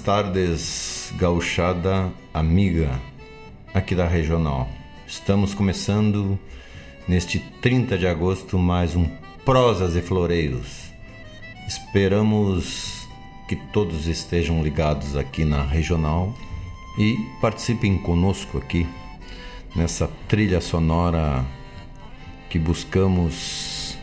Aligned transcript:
tardes, 0.00 1.12
gauchada 1.16 2.10
amiga 2.32 2.90
aqui 3.74 3.94
da 3.94 4.06
Regional. 4.06 4.68
Estamos 5.06 5.52
começando 5.52 6.38
neste 7.06 7.38
30 7.38 7.98
de 7.98 8.06
agosto 8.06 8.58
mais 8.58 8.96
um 8.96 9.06
Prosas 9.44 9.94
e 9.96 10.00
Floreios. 10.00 10.90
Esperamos 11.68 13.06
que 13.48 13.56
todos 13.72 14.06
estejam 14.06 14.62
ligados 14.62 15.16
aqui 15.16 15.44
na 15.44 15.62
Regional 15.62 16.34
e 16.98 17.16
participem 17.40 17.98
conosco 17.98 18.58
aqui 18.58 18.88
nessa 19.76 20.10
trilha 20.26 20.60
sonora 20.60 21.44
que 22.48 22.58
buscamos 22.58 23.98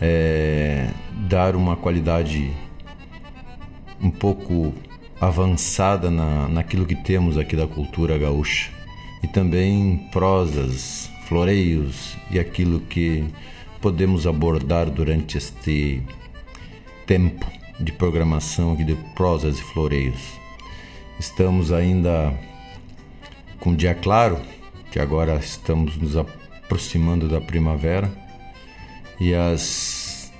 é, 0.00 0.90
dar 1.28 1.54
uma 1.54 1.76
qualidade 1.76 2.50
um 4.00 4.10
pouco 4.10 4.72
avançada 5.20 6.10
na, 6.10 6.48
naquilo 6.48 6.86
que 6.86 6.94
temos 6.94 7.36
aqui 7.36 7.56
da 7.56 7.66
cultura 7.66 8.16
gaúcha. 8.18 8.70
E 9.22 9.26
também 9.26 10.08
prosas, 10.12 11.10
floreios 11.26 12.16
e 12.30 12.38
aquilo 12.38 12.80
que 12.80 13.24
podemos 13.80 14.26
abordar 14.26 14.88
durante 14.90 15.36
este 15.36 16.02
tempo 17.06 17.46
de 17.80 17.92
programação 17.92 18.72
aqui 18.72 18.84
de 18.84 18.94
prosas 19.14 19.58
e 19.58 19.62
floreios. 19.62 20.20
Estamos 21.18 21.72
ainda 21.72 22.32
com 23.58 23.74
dia 23.74 23.94
claro, 23.94 24.38
que 24.90 24.98
agora 24.98 25.36
estamos 25.36 25.96
nos 25.96 26.16
aproximando 26.16 27.28
da 27.28 27.40
primavera 27.40 28.10
e 29.20 29.34
as 29.34 30.32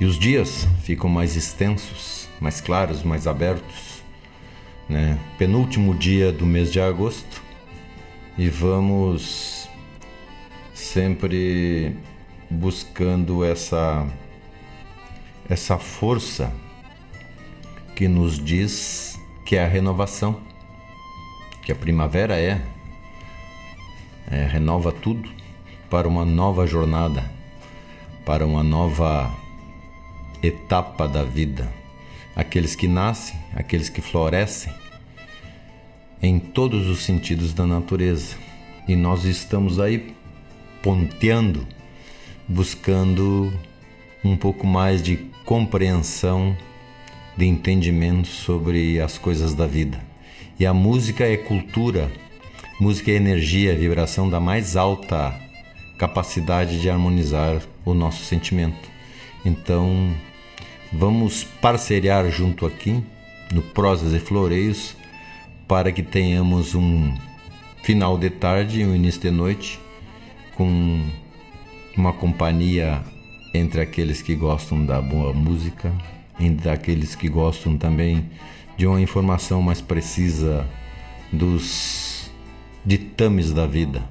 e 0.00 0.04
os 0.04 0.18
dias 0.18 0.66
ficam 0.82 1.08
mais 1.08 1.36
extensos 1.36 2.21
mais 2.42 2.60
claros, 2.60 3.04
mais 3.04 3.28
abertos. 3.28 4.02
Né? 4.88 5.16
Penúltimo 5.38 5.94
dia 5.94 6.32
do 6.32 6.44
mês 6.44 6.72
de 6.72 6.80
agosto 6.80 7.40
e 8.36 8.48
vamos 8.48 9.68
sempre 10.74 11.96
buscando 12.50 13.44
essa 13.44 14.06
essa 15.48 15.78
força 15.78 16.52
que 17.94 18.08
nos 18.08 18.42
diz 18.42 19.20
que 19.44 19.56
é 19.56 19.64
a 19.64 19.68
renovação, 19.68 20.40
que 21.62 21.70
a 21.70 21.74
primavera 21.74 22.38
é, 22.38 22.60
é 24.30 24.46
renova 24.46 24.90
tudo 24.90 25.30
para 25.90 26.08
uma 26.08 26.24
nova 26.24 26.66
jornada, 26.66 27.30
para 28.24 28.46
uma 28.46 28.62
nova 28.62 29.30
etapa 30.42 31.06
da 31.06 31.22
vida 31.22 31.81
aqueles 32.34 32.74
que 32.74 32.88
nascem, 32.88 33.38
aqueles 33.54 33.88
que 33.88 34.00
florescem, 34.00 34.72
em 36.22 36.38
todos 36.38 36.88
os 36.88 37.02
sentidos 37.02 37.52
da 37.52 37.66
natureza. 37.66 38.36
E 38.86 38.96
nós 38.96 39.24
estamos 39.24 39.78
aí 39.78 40.14
ponteando, 40.82 41.66
buscando 42.48 43.52
um 44.24 44.36
pouco 44.36 44.66
mais 44.66 45.02
de 45.02 45.16
compreensão, 45.44 46.56
de 47.36 47.46
entendimento 47.46 48.28
sobre 48.28 49.00
as 49.00 49.18
coisas 49.18 49.54
da 49.54 49.66
vida. 49.66 50.00
E 50.58 50.66
a 50.66 50.74
música 50.74 51.24
é 51.24 51.36
cultura, 51.36 52.10
música 52.78 53.10
é 53.10 53.14
energia, 53.14 53.74
vibração 53.74 54.28
da 54.28 54.40
mais 54.40 54.76
alta 54.76 55.34
capacidade 55.98 56.80
de 56.80 56.90
harmonizar 56.90 57.62
o 57.84 57.94
nosso 57.94 58.24
sentimento. 58.24 58.90
Então, 59.44 60.14
Vamos 60.92 61.42
parceriar 61.42 62.30
junto 62.30 62.66
aqui 62.66 63.02
no 63.50 63.62
Prosas 63.62 64.12
e 64.12 64.18
Floreios 64.18 64.94
para 65.66 65.90
que 65.90 66.02
tenhamos 66.02 66.74
um 66.74 67.14
final 67.82 68.18
de 68.18 68.28
tarde 68.28 68.80
e 68.80 68.84
um 68.84 68.94
início 68.94 69.22
de 69.22 69.30
noite 69.30 69.80
com 70.54 71.02
uma 71.96 72.12
companhia 72.12 73.02
entre 73.54 73.80
aqueles 73.80 74.20
que 74.20 74.34
gostam 74.34 74.84
da 74.84 75.00
boa 75.00 75.32
música 75.32 75.90
e 76.38 76.50
daqueles 76.50 77.14
que 77.14 77.26
gostam 77.26 77.78
também 77.78 78.30
de 78.76 78.86
uma 78.86 79.00
informação 79.00 79.62
mais 79.62 79.80
precisa 79.80 80.68
dos 81.32 82.30
ditames 82.84 83.50
da 83.50 83.66
vida, 83.66 84.02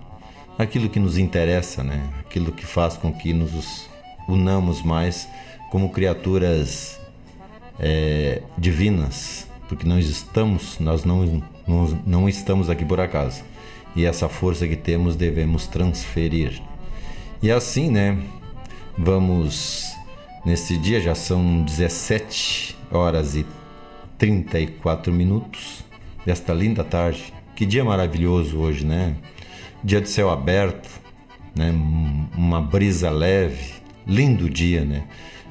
aquilo 0.58 0.90
que 0.90 1.00
nos 1.00 1.18
interessa, 1.18 1.84
né? 1.84 2.02
Aquilo 2.20 2.52
que 2.52 2.66
faz 2.66 2.98
com 2.98 3.14
que 3.14 3.34
nos 3.34 3.88
unamos 4.28 4.82
mais 4.82 5.28
como 5.72 5.90
criaturas 5.90 7.00
é, 7.80 8.42
divinas, 8.58 9.48
porque 9.70 9.88
nós 9.88 10.06
estamos, 10.06 10.78
nós 10.80 11.06
não, 11.06 11.42
não, 11.66 12.02
não 12.06 12.30
estamos 12.30 12.70
aqui 12.70 12.84
por 12.84 13.00
acaso. 13.00 13.42
E 13.96 14.06
essa 14.06 14.28
força 14.28 14.68
que 14.68 14.76
temos 14.76 15.16
devemos 15.16 15.68
transferir. 15.68 16.62
E 17.42 17.50
assim, 17.50 17.90
né? 17.90 18.22
Vamos 18.98 19.96
nesse 20.46 20.78
dia 20.78 21.00
já 21.00 21.16
são 21.16 21.64
17 21.64 22.78
horas 22.92 23.36
e 23.36 23.46
34 24.18 25.12
minutos 25.14 25.86
desta 26.26 26.54
linda 26.54 26.84
tarde. 26.84 27.34
Que 27.56 27.66
dia 27.66 27.84
maravilhoso 27.84 28.60
hoje, 28.60 28.86
né? 28.86 29.16
Dia 29.82 30.02
de 30.02 30.10
céu 30.10 30.30
aberto, 30.30 30.90
né? 31.56 31.72
Uma 32.36 32.62
brisa 32.62 33.10
leve, 33.10 33.74
lindo 34.06 34.50
dia, 34.50 34.84
né? 34.84 35.04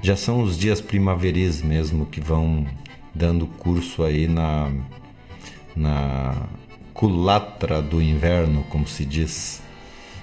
Já 0.02 0.16
são 0.16 0.42
os 0.42 0.58
dias 0.58 0.80
primaveris 0.80 1.62
mesmo 1.62 2.06
que 2.06 2.20
vão 2.20 2.66
dando 3.14 3.46
curso 3.46 4.02
aí 4.02 4.26
na, 4.26 4.70
na 5.76 6.48
culatra 6.94 7.82
do 7.82 8.00
inverno, 8.00 8.64
como 8.70 8.86
se 8.86 9.04
diz, 9.04 9.62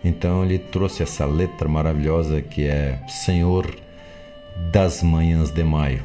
Então 0.04 0.46
ele 0.46 0.60
trouxe 0.60 1.02
essa 1.02 1.26
letra 1.26 1.68
maravilhosa 1.68 2.42
que 2.42 2.68
é 2.68 3.02
Senhor 3.08 3.76
das 4.72 5.02
Manhãs 5.02 5.50
de 5.50 5.64
Maio. 5.64 6.04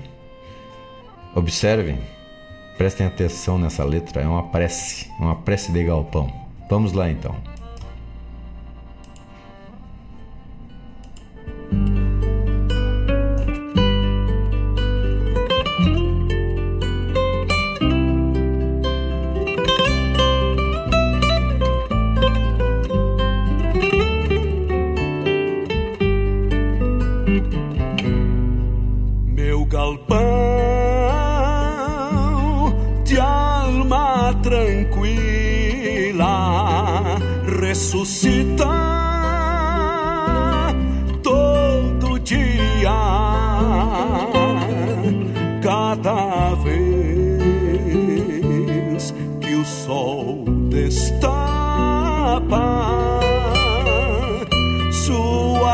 Observem, 1.35 1.99
prestem 2.79 3.07
atenção 3.07 3.59
nessa 3.59 3.85
letra, 3.85 4.23
é 4.23 4.27
uma 4.27 4.45
prece, 4.45 5.11
uma 5.21 5.37
prece 5.37 5.71
de 5.71 5.85
galpão. 5.85 6.33
Vamos 6.71 6.93
lá 6.93 7.11
então. 7.11 7.37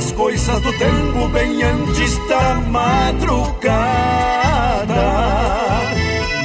as 0.00 0.12
coisas 0.12 0.60
do 0.62 0.72
tempo 0.78 1.28
bem 1.28 1.62
antes 1.62 2.16
da 2.26 2.54
madrugada. 2.54 3.60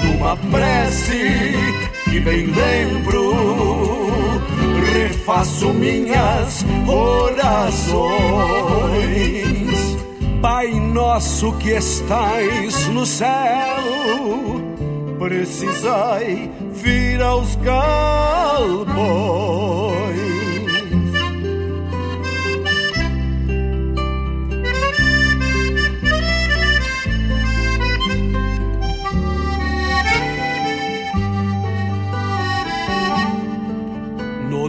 Numa 0.04 0.36
prece 0.36 1.54
que 2.04 2.20
bem 2.20 2.48
lembro, 2.48 4.42
refaço 4.92 5.74
minhas 5.74 6.66
orações. 6.86 7.96
Pai 10.42 10.68
nosso 10.78 11.54
que 11.54 11.70
estais 11.70 12.88
no 12.90 13.06
céu, 13.06 13.30
precisai 15.18 16.52
vir 16.74 17.22
aos 17.22 17.56
galpões 17.56 19.16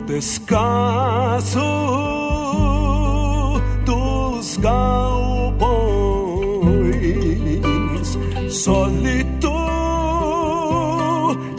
descaso 0.06 1.60
dos 3.84 4.56
galpões, 4.58 5.66
solito 8.48 9.52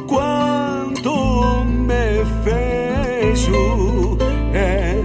quando 0.07 1.65
me 1.65 2.23
vejo 2.43 4.17
é 4.53 4.95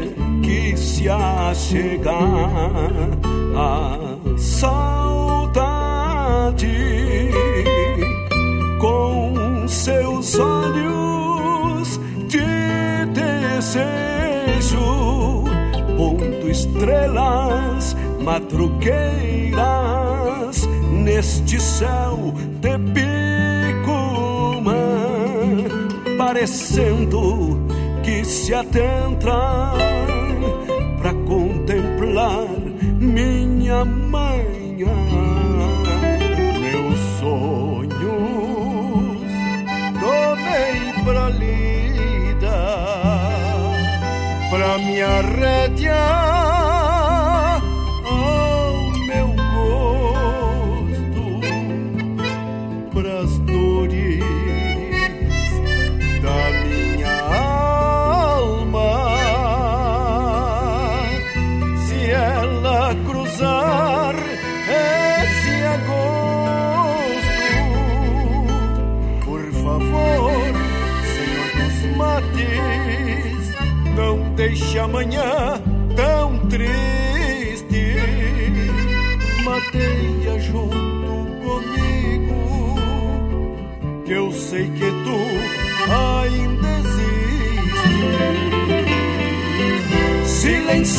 que 0.42 0.76
se 0.76 1.08
a 1.08 1.52
chegar 1.52 2.92
a 3.56 3.98
saudade 4.38 4.91
estrelas, 16.92 17.96
madrugueiras 18.20 20.68
neste 20.90 21.58
céu 21.60 22.34
de 22.60 22.78
picuma, 22.92 24.74
parecendo 26.18 27.58
que 28.02 28.24
se 28.24 28.52
adentra 28.54 29.72
para 30.98 31.14
contemplar 31.26 32.46
minha 32.98 33.84
manhã. 33.84 34.94
Meus 36.60 36.98
sonhos 37.18 37.92
tomei 40.00 40.92
pra 41.04 41.28
lida 41.30 42.60
pra 44.50 44.78
me 44.78 45.02
arrediar 45.02 46.31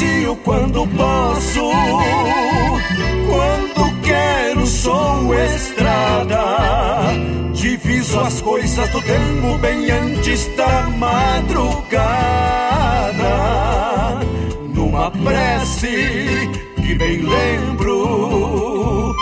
Silencio 0.03 0.36
quando 0.43 0.88
posso, 0.88 1.72
quando 3.29 4.01
quero 4.01 4.67
sou 4.67 5.33
estrada. 5.33 6.43
Diviso 7.53 8.19
as 8.19 8.41
coisas 8.41 8.89
do 8.89 9.01
tempo 9.01 9.57
bem 9.60 9.89
antes 9.89 10.48
da 10.57 10.89
madrugada. 10.98 12.03
Numa 14.74 15.10
prece 15.12 16.50
que 16.75 16.95
bem 16.95 17.22
lembro, 17.22 19.15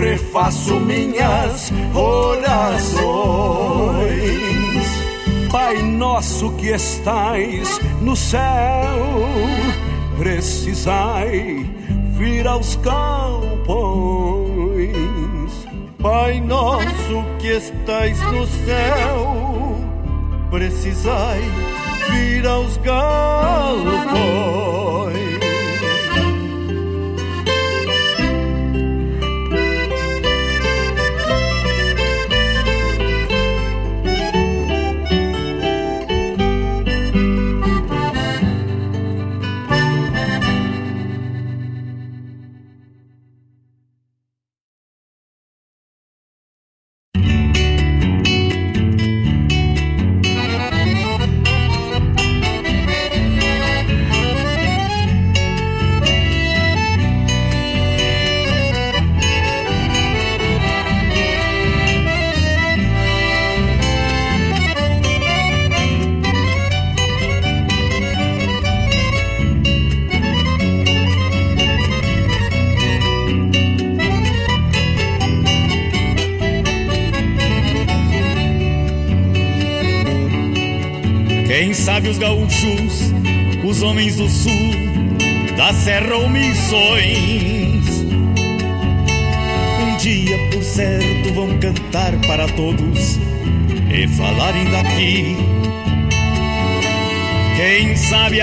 refaço 0.00 0.78
minhas 0.80 1.72
orações. 1.94 3.06
Pai 5.50 5.82
nosso 5.82 6.50
que 6.52 6.68
estais 6.68 7.80
no 8.02 8.14
céu, 8.14 8.40
precisai 10.18 11.66
vir 12.18 12.46
aos 12.46 12.76
campos. 12.76 13.76
Pai 16.02 16.40
nosso 16.40 17.24
que 17.38 17.48
estais 17.48 18.20
no 18.32 18.46
céu, 18.46 19.76
precisai 20.50 21.42
vir 22.10 22.46
aos 22.46 22.76
galpões. 22.78 24.06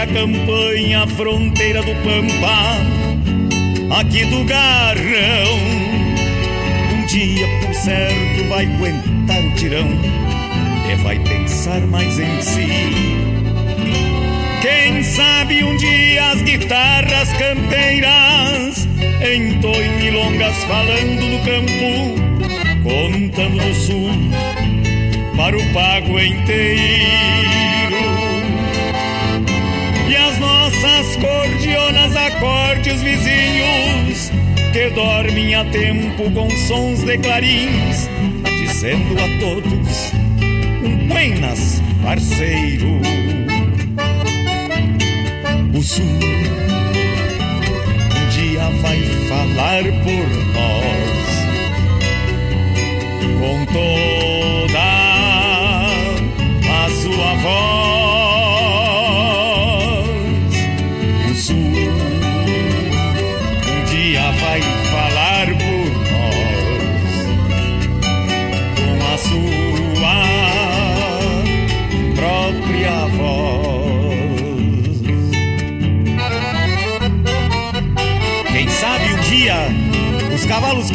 A 0.03 0.07
campanha, 0.07 1.03
a 1.03 1.07
fronteira 1.07 1.81
do 1.81 1.93
Pampa, 2.03 2.77
aqui 4.01 4.25
do 4.25 4.43
Garrão. 4.43 5.59
Um 6.91 7.05
dia, 7.05 7.47
por 7.61 7.73
certo, 7.73 8.43
vai 8.49 8.65
aguentar 8.65 9.39
o 9.39 9.55
tirão 9.55 9.87
e 10.91 10.95
vai 11.03 11.17
pensar 11.19 11.79
mais 11.87 12.19
em 12.19 12.41
si. 12.41 12.67
Quem 14.61 15.03
sabe 15.03 15.63
um 15.63 15.77
dia 15.77 16.31
as 16.31 16.41
guitarras 16.41 17.29
campeiras 17.37 18.87
entoem 19.21 19.89
milongas 19.99 20.55
falando 20.65 21.21
do 21.31 21.39
campo, 21.45 22.83
contando 22.83 23.57
do 23.57 23.73
sul 23.73 24.11
para 25.37 25.57
o 25.57 25.73
pago 25.73 26.19
inteiro. 26.19 27.62
Cordionas 32.43 32.73
acorde 32.83 32.91
os 32.91 33.01
vizinhos 33.01 34.31
que 34.73 34.89
dormem 34.89 35.55
a 35.55 35.63
tempo 35.65 36.29
com 36.31 36.49
sons 36.67 37.03
de 37.03 37.17
clarins, 37.19 38.09
dizendo 38.59 39.15
a 39.17 39.39
todos 39.39 40.11
um 40.83 41.07
buenas 41.07 41.81
parceiro. 42.03 42.99
O 45.73 45.81
sul 45.81 46.03
um 48.15 48.29
dia 48.29 48.69
vai 48.81 49.01
falar 49.29 49.83
por 50.03 50.27
nós 50.53 51.23
com 53.39 53.65
toda 53.71 54.12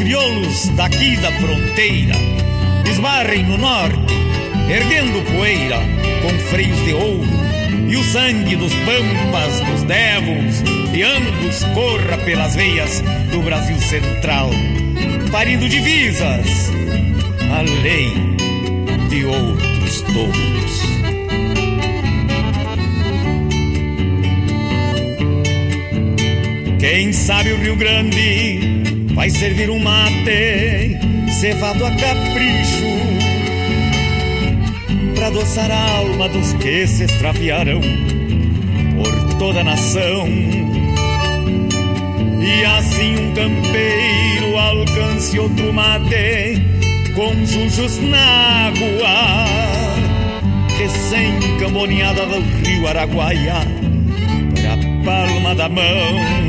crioulos 0.08 0.70
daqui 0.70 1.18
da 1.18 1.30
fronteira 1.32 2.14
esbarrem 2.90 3.44
no 3.44 3.58
norte, 3.58 4.14
erguendo 4.70 5.22
poeira 5.30 5.76
com 6.22 6.30
freios 6.48 6.82
de 6.82 6.94
ouro, 6.94 7.28
e 7.86 7.94
o 7.94 8.02
sangue 8.04 8.56
dos 8.56 8.72
pampas, 8.72 9.60
dos 9.60 9.82
devos 9.82 10.62
e 10.94 11.02
ambos 11.02 11.62
corra 11.74 12.16
pelas 12.24 12.56
veias 12.56 13.02
do 13.30 13.42
Brasil 13.42 13.78
Central, 13.80 14.48
parindo 15.30 15.68
divisas 15.68 16.72
além 17.58 18.34
de 19.10 19.26
outros 19.26 20.00
touros. 20.00 20.88
Quem 26.78 27.12
sabe 27.12 27.52
o 27.52 27.58
Rio 27.58 27.76
Grande 27.76 28.77
vai 29.18 29.30
servir 29.30 29.68
um 29.68 29.80
mate 29.80 30.96
cevado 31.40 31.84
a 31.84 31.90
capricho 31.90 32.86
para 35.16 35.26
adoçar 35.26 35.68
a 35.72 35.90
alma 35.96 36.28
dos 36.28 36.52
que 36.52 36.86
se 36.86 37.02
extraviaram 37.02 37.80
por 38.94 39.38
toda 39.40 39.62
a 39.62 39.64
nação. 39.64 40.28
E 42.40 42.64
assim 42.64 43.16
um 43.16 43.34
campeiro 43.34 44.56
alcance 44.56 45.36
outro 45.36 45.72
mate 45.72 46.62
com 47.16 47.44
jujos 47.44 47.98
na 47.98 48.68
água, 48.68 49.46
recém-camboneada 50.78 52.24
do 52.24 52.40
rio 52.62 52.86
Araguaia, 52.86 53.62
pra 54.54 54.76
palma 55.04 55.56
da 55.56 55.68
mão. 55.68 56.47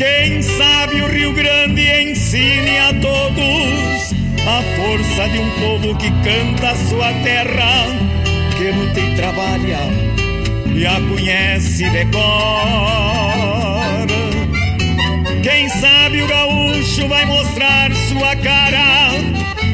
Quem 0.00 0.40
sabe 0.40 1.02
o 1.02 1.08
Rio 1.08 1.34
Grande 1.34 1.82
ensine 1.82 2.78
a 2.78 2.94
todos 3.02 4.14
a 4.46 4.62
força 4.74 5.28
de 5.28 5.38
um 5.38 5.50
povo 5.60 5.94
que 5.98 6.10
canta 6.24 6.70
a 6.70 6.74
sua 6.74 7.12
terra, 7.22 7.84
que 8.56 8.70
luta 8.70 8.98
e 8.98 9.14
trabalha 9.14 9.78
e 10.74 10.86
a 10.86 10.98
conhece 11.06 11.84
de 11.90 12.06
cor. 12.06 12.22
Quem 15.42 15.68
sabe 15.68 16.22
o 16.22 16.26
gaúcho 16.26 17.06
vai 17.06 17.26
mostrar 17.26 17.94
sua 18.08 18.34
cara 18.36 19.10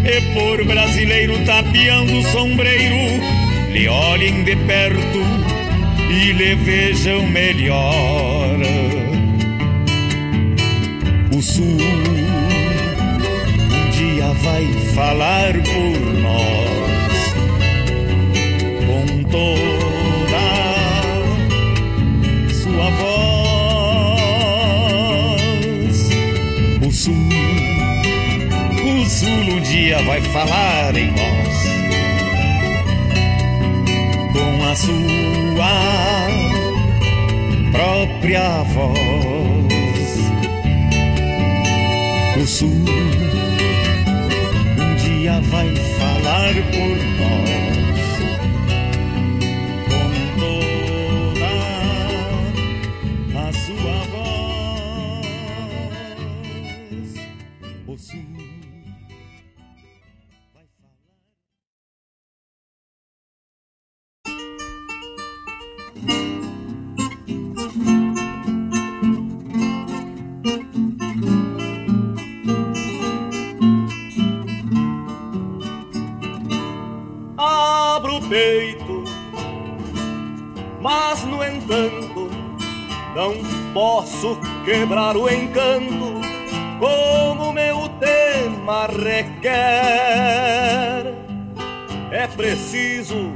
e 0.05 0.21
por 0.35 0.65
brasileiro 0.65 1.39
tapeando 1.45 2.19
o 2.19 2.23
sombreiro 2.33 3.23
lhe 3.71 3.87
olhem 3.87 4.43
de 4.43 4.57
perto 4.57 5.21
e 6.11 6.33
lhe 6.33 6.57
vejam 6.57 7.25
melhor. 7.29 8.36
Sul 11.47 11.65
um 11.65 11.77
dia 13.93 14.29
vai 14.43 14.67
falar 14.95 15.53
por 15.53 15.99
nós 16.21 17.35
com 18.85 19.07
toda 19.31 20.47
sua 22.53 22.91
voz. 23.01 24.27
O 26.85 26.91
sul, 26.93 27.15
o 28.85 29.05
sul 29.09 29.29
um 29.55 29.61
dia 29.61 30.03
vai 30.03 30.21
falar 30.21 30.97
em 30.97 31.13
nós 31.13 31.57
com 34.33 34.65
a 34.65 34.75
sua 34.75 36.27
própria 37.73 38.65
voz. 38.65 39.36
Um 42.63 42.85
dia 44.97 45.41
vai 45.43 45.75
falar 45.99 46.55
por 46.73 46.97
nós 47.19 47.66
quebrar 84.87 85.17
o 85.17 85.29
encanto 85.29 86.21
como 86.79 87.53
meu 87.53 87.89
tema 87.99 88.87
requer. 88.87 89.53
É 92.13 92.29
preciso 92.29 93.33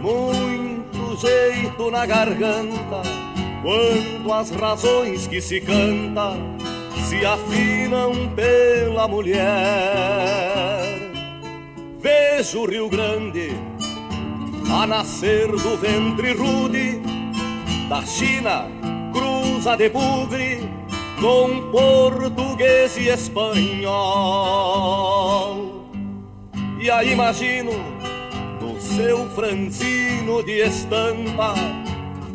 muito 0.00 1.16
jeito 1.16 1.92
na 1.92 2.04
garganta 2.04 3.02
quando 3.62 4.32
as 4.32 4.50
razões 4.50 5.28
que 5.28 5.40
se 5.40 5.60
canta 5.60 6.32
se 7.08 7.24
afinam 7.24 8.10
pela 8.34 9.06
mulher. 9.06 9.38
Vejo 12.00 12.62
o 12.62 12.66
Rio 12.66 12.88
Grande 12.88 13.50
a 14.72 14.88
nascer 14.88 15.46
do 15.46 15.76
ventre 15.76 16.32
rude 16.32 17.00
da 17.88 18.02
China, 18.02 18.66
cruza 19.12 19.76
de 19.76 19.88
bugre 19.88 20.69
com 21.20 21.70
português 21.70 22.96
e 22.96 23.08
espanhol. 23.08 23.90
E 26.80 26.90
aí 26.90 27.12
imagino 27.12 27.72
no 28.60 28.80
seu 28.80 29.28
franzino 29.30 30.42
de 30.42 30.62
estampa 30.62 31.54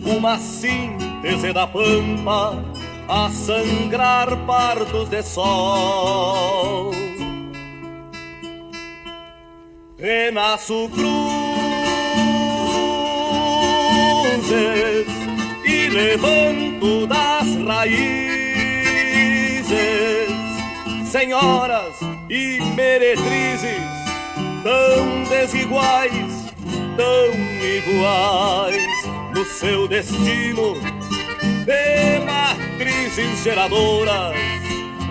uma 0.06 0.38
síntese 0.38 1.52
da 1.52 1.66
pampa 1.66 2.64
a 3.08 3.30
sangrar 3.32 4.38
pardos 4.46 5.10
de 5.10 5.24
sol. 5.24 6.92
Renasço 9.98 10.90
cruzes 10.94 11.56
e 15.66 15.90
levanto 15.90 17.08
das 17.08 17.56
raízes, 17.66 18.35
senhoras 21.16 21.96
e 22.30 22.60
meretrizes, 22.76 23.80
tão 24.64 25.24
desiguais, 25.30 26.54
tão 26.98 27.34
iguais 27.64 29.06
no 29.34 29.46
seu 29.46 29.88
destino. 29.88 30.76
De 31.66 32.20
matrizes 32.26 33.44
geradoras, 33.44 34.36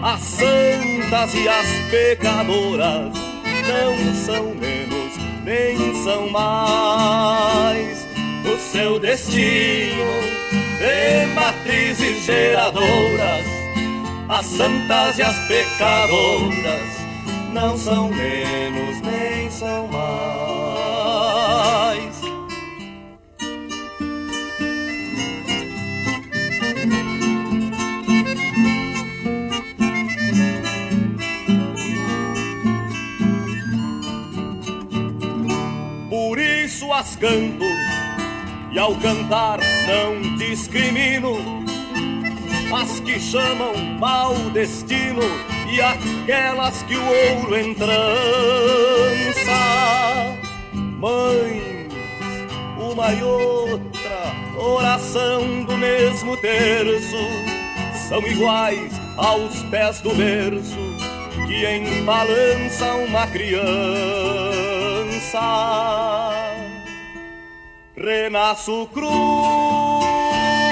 as 0.02 0.20
santas 0.20 1.34
e 1.34 1.48
as 1.48 1.66
pecadoras 1.90 3.12
não 3.66 4.14
são 4.14 4.54
menos 4.54 5.16
nem 5.42 6.04
são 6.04 6.28
mais. 6.28 8.06
O 8.44 8.58
seu 8.58 8.98
destino 8.98 10.04
de 10.78 11.26
matrizes 11.34 12.24
geradoras 12.26 13.53
as 14.28 14.46
santas 14.46 15.18
e 15.18 15.22
as 15.22 15.38
pecadoras 15.46 17.04
não 17.52 17.76
são 17.76 18.08
menos 18.08 19.00
nem 19.02 19.50
são 19.50 19.88
mais. 19.88 20.04
Por 36.08 36.38
isso 36.38 36.92
as 36.92 37.16
canto 37.16 37.64
e 38.72 38.78
ao 38.78 38.94
cantar 38.96 39.60
não 39.86 40.36
discrimino 40.36 41.63
as 42.72 43.00
que 43.00 43.18
chamam 43.18 43.74
mau 43.98 44.34
destino 44.50 45.22
e 45.70 45.80
aquelas 45.80 46.82
que 46.84 46.96
o 46.96 47.04
ouro 47.04 47.58
entrança. 47.58 47.94
Mães, 50.72 51.92
uma 52.78 53.12
e 53.12 53.22
outra 53.22 54.34
oração 54.56 55.64
do 55.64 55.76
mesmo 55.76 56.36
terço 56.36 57.16
são 58.08 58.20
iguais 58.26 58.92
aos 59.16 59.62
pés 59.64 60.00
do 60.00 60.10
verso 60.10 60.78
que 61.46 61.66
embalança 61.66 62.94
uma 62.94 63.26
criança. 63.26 63.64
Renasço 67.96 68.88
cruzes 68.92 70.63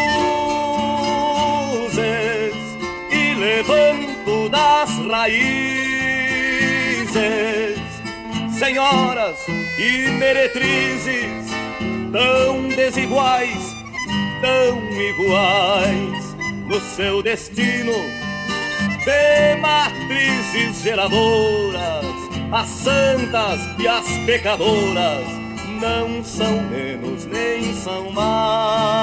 levanto 3.63 4.49
das 4.49 4.91
raízes, 5.09 5.39
senhoras 8.59 9.37
e 9.79 10.09
meretrizes, 10.19 11.47
tão 12.11 12.69
desiguais, 12.69 13.77
tão 14.41 14.83
iguais 15.01 16.37
no 16.67 16.81
seu 16.81 17.23
destino. 17.23 17.93
De 19.05 19.57
matrizes 19.61 20.83
geradoras, 20.83 22.05
as 22.53 22.69
santas 22.69 23.61
e 23.79 23.89
as 23.89 24.07
pecadoras 24.27 25.27
não 25.81 26.23
são 26.25 26.63
menos 26.63 27.27
nem 27.27 27.75
são 27.75 28.11
mais. 28.13 29.03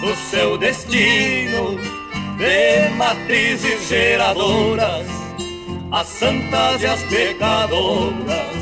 Do 0.00 0.14
seu 0.16 0.58
destino 0.58 1.95
de 2.36 2.88
matrizes 2.96 3.88
geradoras, 3.88 5.06
as 5.90 6.06
santas 6.06 6.82
e 6.82 6.86
as 6.86 7.02
pecadoras 7.04 8.56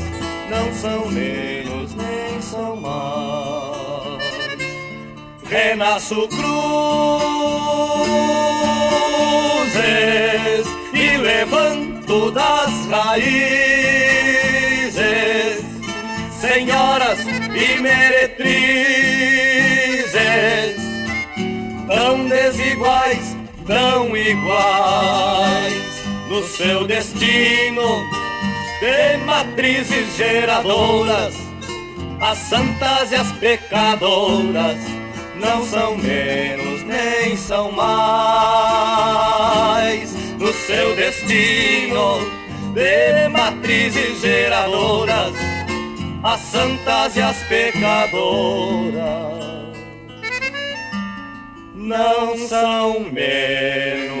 não 0.49 0.73
são 0.73 1.07
menos 1.07 1.93
nem 1.95 2.41
são 2.41 2.75
mais. 2.77 3.75
Renasço 5.43 6.27
cruzes 6.27 6.45
e 10.93 11.17
levanto 11.17 12.31
das 12.31 12.87
raízes, 12.89 13.35
senhoras 16.31 17.19
e 17.53 17.79
meretrizes, 17.81 18.95
tão 21.87 22.27
desiguais, 22.27 23.34
tão 23.65 24.15
iguais 24.15 26.05
no 26.29 26.43
seu 26.43 26.85
destino 26.85 28.05
de 28.79 29.17
matrizes 29.25 30.15
geradoras. 30.15 31.33
As 32.21 32.37
santas 32.37 33.11
e 33.11 33.15
as 33.15 33.31
pecadoras 33.33 34.77
não 35.35 35.65
são 35.65 35.97
menos 35.97 36.83
nem 36.83 37.35
são 37.35 37.71
mais. 37.71 37.85
No 40.39 40.53
seu 40.53 40.95
destino 40.95 42.19
de 42.73 43.27
matrizes 43.29 44.21
geradoras, 44.21 45.33
as 46.23 46.39
santas 46.41 47.17
e 47.17 47.21
as 47.21 47.37
pecadoras 47.43 49.54
não 51.85 52.35
são 52.35 52.99
menos 53.11 54.15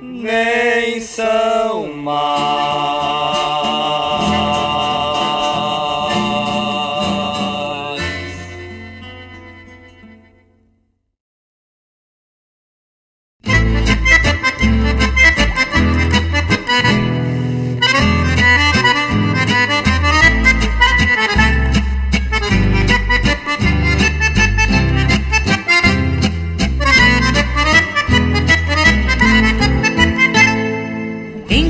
nem 0.00 1.00
são 1.00 1.92
mais. 1.92 3.38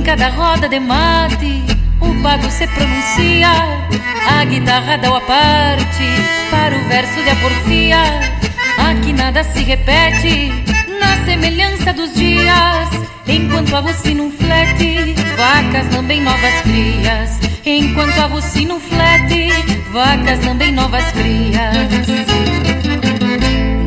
Cada 0.08 0.30
roda 0.30 0.66
de 0.70 0.80
mate, 0.80 1.62
o 2.00 2.22
pago 2.22 2.50
se 2.50 2.66
pronuncia, 2.68 3.50
a 4.26 4.42
guitarra 4.46 4.96
dá 4.96 5.14
a 5.14 5.20
parte 5.20 6.08
para 6.50 6.74
o 6.74 6.88
verso 6.88 7.22
de 7.22 7.28
a 7.28 7.36
porfia. 7.36 7.98
Aqui 8.88 9.12
nada 9.12 9.44
se 9.44 9.62
repete, 9.64 10.50
na 10.98 11.26
semelhança 11.26 11.92
dos 11.92 12.14
dias, 12.14 12.88
enquanto 13.26 13.76
a 13.76 13.82
bucina 13.82 14.22
um 14.22 14.30
flete, 14.30 15.14
vacas 15.36 15.86
também 15.88 16.22
novas 16.22 16.58
crias. 16.62 17.38
Enquanto 17.66 18.18
a 18.18 18.28
bucina 18.28 18.76
um 18.76 18.80
flete, 18.80 19.50
vacas 19.92 20.38
também 20.38 20.72
novas 20.72 21.04
crias. 21.12 22.08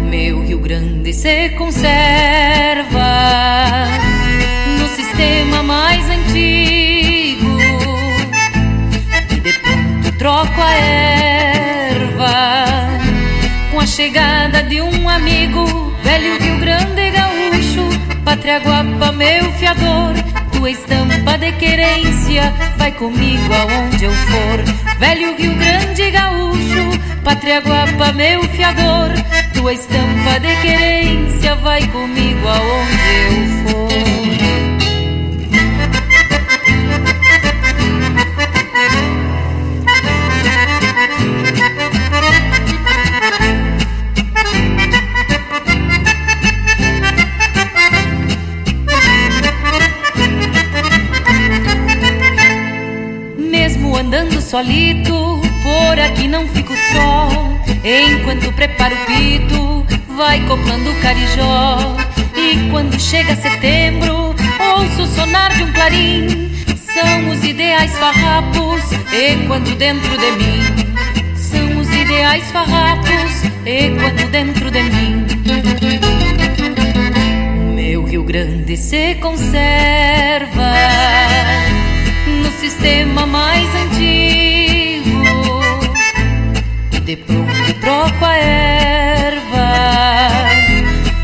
Meu 0.07 0.43
Rio 0.43 0.59
Grande 0.59 1.13
se 1.13 1.49
conserva 1.57 3.01
sistema 5.21 5.61
mais 5.61 6.09
antigo. 6.09 7.57
E 9.29 9.39
de 9.39 9.53
pronto 9.53 10.11
troco 10.17 10.61
a 10.61 10.73
erva 10.73 12.55
Com 13.71 13.79
a 13.79 13.85
chegada 13.85 14.63
de 14.63 14.81
um 14.81 15.07
amigo 15.09 15.93
Velho 16.03 16.39
Rio 16.39 16.57
Grande 16.57 17.11
Gaúcho 17.11 17.87
Pátria 18.25 18.59
Guapa, 18.59 19.11
meu 19.11 19.51
fiador 19.53 20.13
Tua 20.51 20.71
estampa 20.71 21.37
de 21.37 21.51
querência 21.53 22.51
Vai 22.77 22.91
comigo 22.91 23.53
aonde 23.53 24.05
eu 24.05 24.13
for. 24.13 24.97
Velho 24.99 25.35
Rio 25.37 25.55
Grande 25.55 26.11
Gaúcho 26.11 26.99
Pátria 27.23 27.59
Guapa, 27.61 28.11
meu 28.13 28.41
fiador 28.49 29.11
Tua 29.53 29.73
estampa 29.73 30.39
de 30.39 30.55
querência 30.61 31.55
Vai 31.57 31.87
comigo 31.87 32.47
aonde 32.47 33.09
eu 33.27 33.73
for 33.73 33.80
andando 54.01 54.41
solito, 54.41 55.39
por 55.61 55.99
aqui 55.99 56.27
não 56.27 56.47
fico 56.47 56.73
só. 56.91 57.29
Enquanto 57.83 58.51
preparo 58.53 58.95
o 58.95 59.05
pito, 59.05 59.85
vai 60.15 60.39
coplando 60.47 60.89
o 60.89 61.01
carijó. 61.01 61.95
E 62.35 62.69
quando 62.71 62.99
chega 62.99 63.35
setembro, 63.35 64.35
ouço 64.75 65.03
o 65.03 65.07
sonar 65.07 65.55
de 65.55 65.63
um 65.63 65.71
clarim. 65.71 66.51
São 66.93 67.29
os 67.29 67.43
ideais 67.43 67.91
farrapos, 67.99 68.81
e 69.13 69.47
quando 69.47 69.77
dentro 69.77 70.17
de 70.17 70.31
mim. 70.31 71.35
São 71.35 71.79
os 71.79 71.89
ideais 71.89 72.51
farrapos, 72.51 73.43
e 73.65 73.91
quando 73.99 74.31
dentro 74.31 74.71
de 74.71 74.81
mim. 74.81 75.27
Meu 77.75 78.03
Rio 78.03 78.23
Grande 78.23 78.75
se 78.77 79.15
conserva 79.21 80.71
sistema 82.71 83.25
mais 83.25 83.67
antigo. 83.75 85.11
De 87.03 87.15
pronto 87.17 87.73
troco 87.81 88.25
a 88.25 88.37
erva 88.37 89.69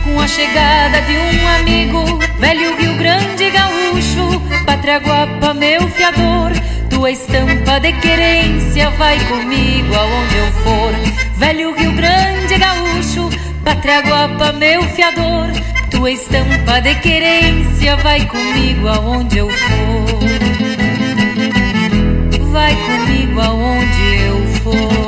com 0.04 0.20
a 0.20 0.28
chegada 0.28 1.02
de 1.02 1.14
um 1.14 1.48
amigo, 1.60 2.20
velho 2.40 2.76
Rio 2.76 2.96
Grande 2.96 3.50
gaúcho, 3.50 4.42
pátria 4.66 4.98
guapa, 4.98 5.54
meu 5.54 5.88
fiador. 5.90 6.52
Tua 6.90 7.12
estampa 7.12 7.80
de 7.80 7.94
querência 7.94 8.90
vai 8.92 9.18
comigo 9.26 9.96
aonde 9.96 10.36
eu 10.36 10.52
for. 10.64 10.92
Velho 11.38 11.74
Rio 11.74 11.94
Grande 11.94 12.58
gaúcho, 12.58 13.30
pátria 13.64 14.02
guapa, 14.02 14.52
meu 14.52 14.84
fiador. 14.84 15.48
Tua 15.90 16.12
estampa 16.12 16.82
de 16.82 16.96
querência 16.96 17.96
vai 17.98 18.26
comigo 18.26 18.90
aonde 18.90 19.38
eu 19.38 19.50
for 19.50 20.57
vai 22.58 22.76
comigo 22.76 23.40
aonde 23.40 24.16
eu 24.26 24.48
for. 24.64 25.07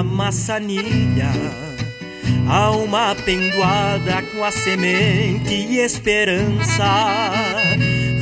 Buena 0.00 0.02
maçanilha, 0.02 1.30
alma 2.48 3.14
pendoada 3.24 4.22
com 4.32 4.44
a 4.44 4.50
semente 4.50 5.54
e 5.54 5.78
esperança, 5.78 7.30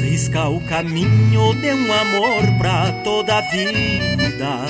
risca 0.02 0.48
o 0.48 0.60
caminho 0.62 1.54
de 1.54 1.72
um 1.72 1.92
amor 1.92 2.58
pra 2.58 2.92
toda 3.04 3.38
a 3.38 3.40
vida, 3.42 4.66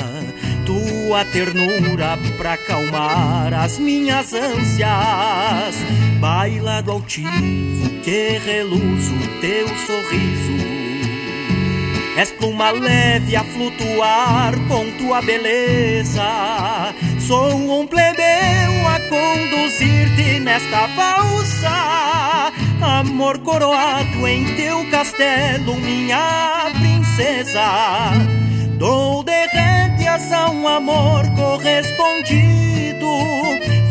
tua 0.64 1.24
ternura 1.26 2.18
pra 2.36 2.54
acalmar 2.54 3.52
as 3.54 3.78
minhas 3.78 4.32
ânsias, 4.32 5.76
baila 6.20 6.82
do 6.82 6.92
altivo 6.92 7.90
que 8.02 8.38
reluz 8.38 9.08
o 9.10 9.40
teu 9.40 9.68
sorriso 9.68 10.77
És 12.18 12.32
pluma 12.32 12.72
leve 12.72 13.36
a 13.36 13.44
flutuar 13.44 14.52
com 14.66 14.90
tua 14.98 15.22
beleza. 15.22 16.92
Sou 17.20 17.80
um 17.80 17.86
plebeu 17.86 18.88
a 18.88 18.98
conduzir-te 19.08 20.40
nesta 20.40 20.88
valsa. 20.96 22.52
Amor 22.82 23.38
coroado 23.38 24.26
em 24.26 24.52
teu 24.56 24.84
castelo, 24.90 25.76
minha 25.76 26.72
princesa. 26.80 28.10
Dou 28.78 29.22
de 29.22 29.46
rédeas 29.46 30.32
a 30.32 30.50
um 30.50 30.66
amor 30.66 31.22
correspondido. 31.36 33.06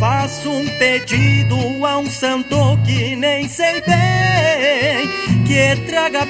Faço 0.02 0.50
um 0.50 0.68
pedido 0.78 1.56
a 1.86 1.98
um 1.98 2.10
santo 2.10 2.78
que 2.86 3.16
nem 3.16 3.48
sei 3.48 3.82
bem 3.84 5.08
que 5.48 5.78
traga 5.88 6.26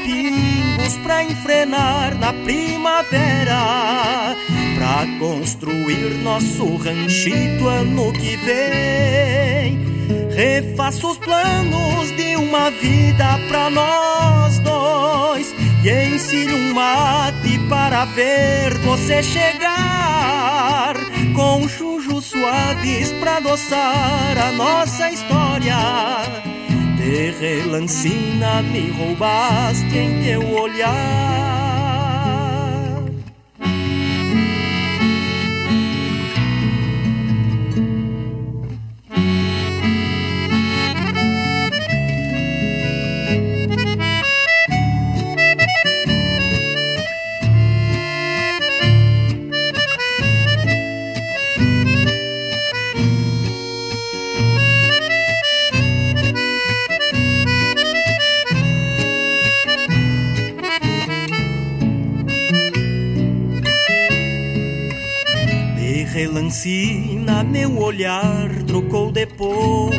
pingos 0.77 0.97
pra 0.97 1.23
enfrenar 1.23 2.15
na 2.17 2.31
primavera, 2.31 4.35
pra 4.75 5.05
construir 5.19 6.21
nosso 6.21 6.75
ranchito 6.77 7.67
ano 7.67 8.13
que 8.13 8.37
vem. 8.37 9.87
Refaço 10.35 11.11
os 11.11 11.17
planos 11.17 12.15
de 12.15 12.35
uma 12.35 12.69
vida 12.69 13.39
pra 13.47 13.69
nós 13.69 14.59
dois 14.59 15.53
e 15.83 16.15
ensino 16.15 16.55
um 16.55 16.73
mate 16.73 17.59
para 17.67 18.05
ver 18.05 18.77
você 18.79 19.23
chegar 19.23 20.93
com 21.35 21.67
chujos 21.67 22.25
suaves 22.25 23.11
pra 23.13 23.37
adoçar 23.37 24.37
a 24.37 24.51
nossa 24.51 25.09
história. 25.09 26.46
De 27.07 27.31
relancina 27.31 28.61
me 28.63 28.91
roubaste 28.91 29.97
em 29.97 30.21
teu 30.21 30.41
olhar. 30.59 31.76
Ensina 66.25 67.43
meu 67.43 67.77
olhar 67.77 68.49
trocou 68.65 69.11
de 69.11 69.25
ponta. 69.27 69.97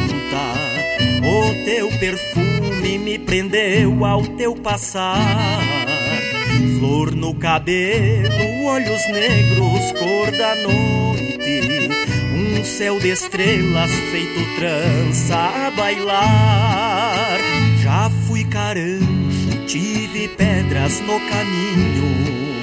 O 1.23 1.65
teu 1.65 1.89
perfume 1.99 2.99
me 2.99 3.19
prendeu 3.19 4.05
ao 4.05 4.23
teu 4.23 4.57
passar. 4.57 5.61
Flor 6.79 7.15
no 7.15 7.35
cabelo, 7.35 8.65
olhos 8.65 9.07
negros, 9.07 9.93
cor 9.93 10.31
da 10.37 10.55
noite. 10.57 11.89
Um 12.35 12.65
céu 12.65 12.99
de 12.99 13.11
estrelas 13.11 13.91
feito 14.11 14.57
trança 14.57 15.37
a 15.37 15.71
bailar. 15.71 17.39
Já 17.81 18.11
fui 18.27 18.45
caranjo, 18.45 19.67
tive 19.67 20.29
pedras 20.29 21.01
no 21.01 21.21
caminho 21.29 22.58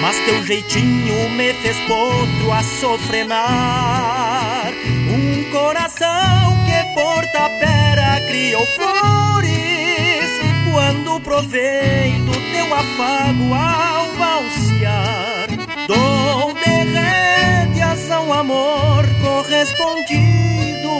mas 0.00 0.16
teu 0.24 0.42
jeitinho 0.44 1.30
me 1.30 1.52
fez 1.54 1.76
potro 1.80 2.52
a 2.52 2.62
sofrenar. 2.80 4.72
Um 5.10 5.50
coração 5.50 6.56
que 6.66 6.94
por 6.94 7.26
tapera 7.32 8.20
criou 8.26 8.66
flores, 8.66 10.30
quando 10.72 11.20
provei 11.20 12.12
do 12.20 12.32
teu 12.32 12.74
afago 12.74 13.54
ao 13.54 14.06
valsear. 14.14 15.48
Dou 15.86 16.52
de 16.54 16.70
rédeas 16.92 18.10
ao 18.10 18.32
amor 18.32 19.04
correspondido, 19.22 20.90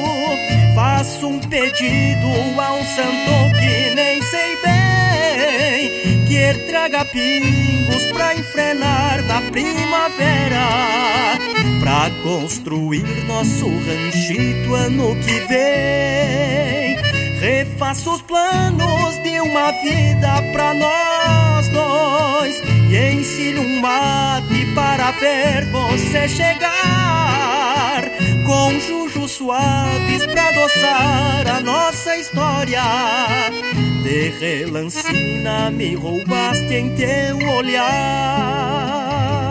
faço 0.75 1.27
um 1.27 1.39
pedido 1.41 2.29
a 2.61 2.73
um 2.73 2.85
santo 2.85 3.38
traga 6.99 7.05
pingos 7.07 8.07
pra 8.13 8.35
enfrenar 8.35 9.23
na 9.25 9.41
primavera, 9.51 10.69
pra 11.81 12.11
construir 12.23 13.05
nosso 13.27 13.69
ranchito 13.69 14.75
ano 14.75 15.15
que 15.17 15.41
vem. 15.47 16.97
Refaço 17.41 18.15
os 18.15 18.23
planos 18.23 19.23
de 19.23 19.41
uma 19.41 19.71
vida 19.83 20.43
pra 20.53 20.75
nós 20.75 21.69
dois 21.69 22.61
e 22.91 23.13
ensino 23.13 23.61
um 23.61 23.81
mate 23.81 24.67
para 24.75 25.13
ver 25.13 25.67
você 25.67 26.29
chegar 26.29 26.99
com 28.49 28.81
jujos 28.81 29.33
suaves 29.33 30.25
pra 30.25 30.49
adoçar 30.49 31.57
a 31.57 31.61
nossa 31.61 32.17
história 32.17 32.81
de 34.03 34.31
relancina 34.31 35.71
me 35.71 35.95
roubaste 35.95 36.73
em 36.73 36.95
teu 36.97 37.37
olhar. 37.57 39.48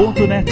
Regional.net 0.00 0.49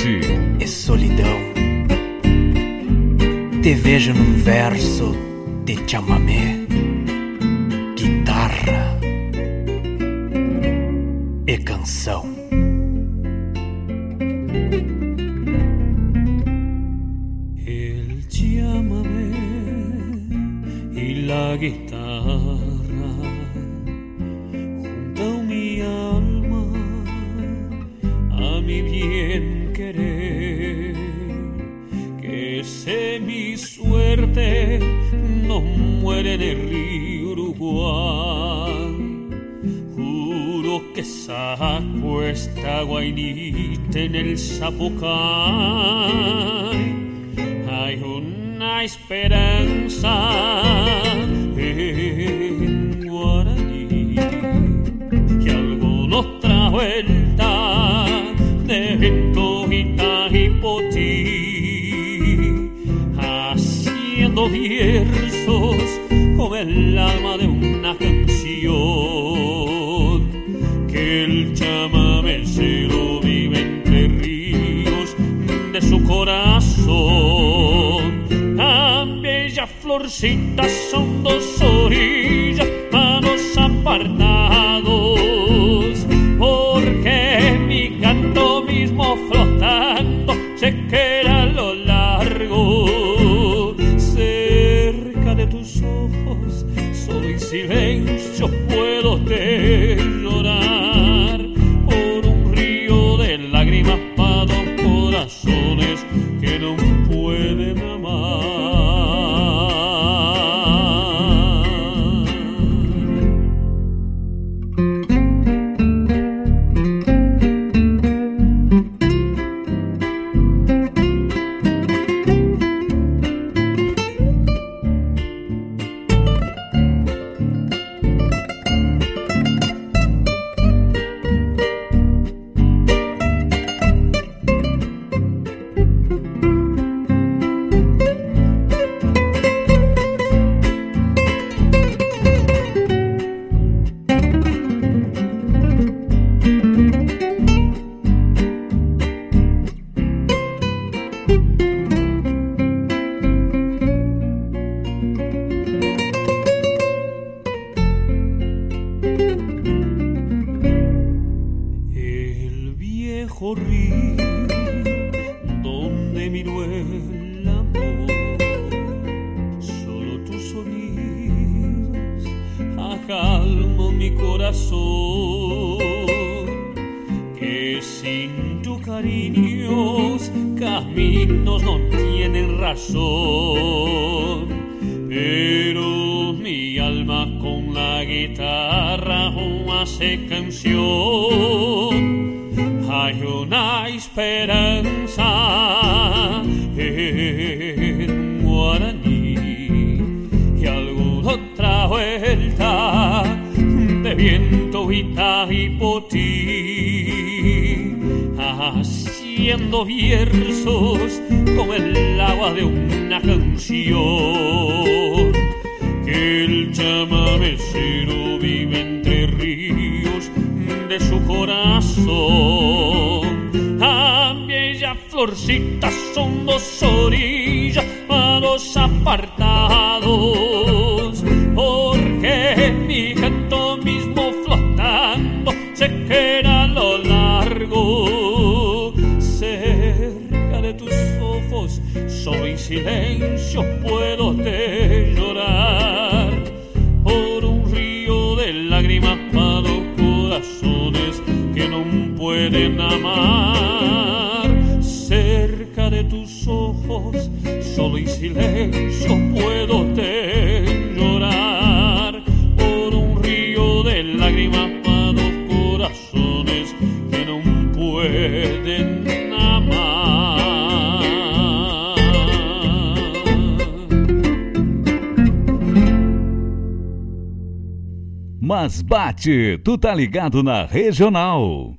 tu 279.65 279.79
tá 279.79 279.95
ligado 279.95 280.43
na 280.43 280.65
Regional. 280.65 281.78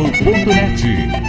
Jornal.net. 0.00 1.19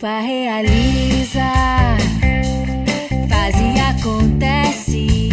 poupa 0.00 0.20
realiza, 0.20 1.44
faz 3.28 3.54
e 3.54 3.78
acontece, 3.80 5.28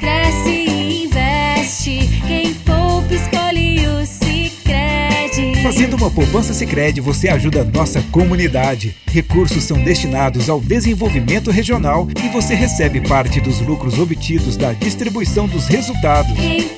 cresce 0.00 0.50
e 0.50 1.04
investe. 1.04 2.20
Quem 2.26 2.54
poupa 2.54 3.14
escolhe 3.14 3.86
o 3.86 4.04
Sicredi. 4.04 5.62
Fazendo 5.62 5.94
uma 5.96 6.10
poupança 6.10 6.52
Sicredi, 6.52 7.00
você 7.00 7.28
ajuda 7.28 7.60
a 7.60 7.64
nossa 7.64 8.02
comunidade. 8.10 8.96
Recursos 9.06 9.62
são 9.62 9.80
destinados 9.84 10.50
ao 10.50 10.60
desenvolvimento 10.60 11.52
regional 11.52 12.08
e 12.20 12.28
você 12.30 12.56
recebe 12.56 13.00
parte 13.02 13.40
dos 13.40 13.60
lucros 13.60 14.00
obtidos 14.00 14.56
da 14.56 14.72
distribuição 14.72 15.46
dos 15.46 15.68
resultados. 15.68 16.32
Quem 16.36 16.77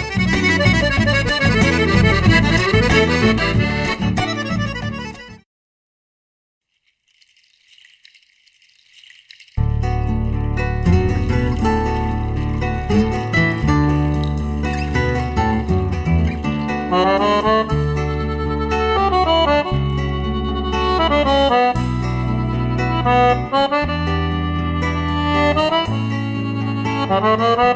Boa. 27.11 27.71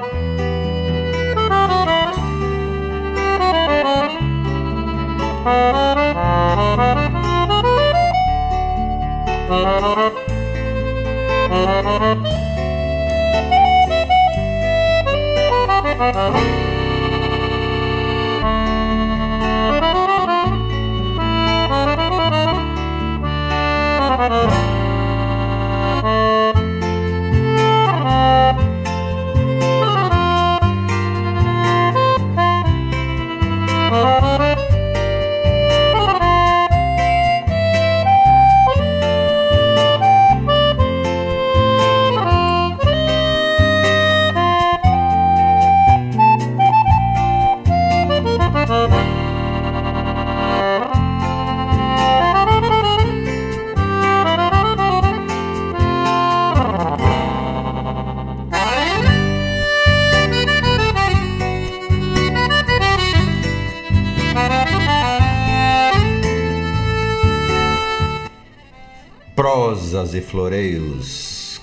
Prosas 69.95 70.13
e 70.13 70.19
floreios. 70.19 71.61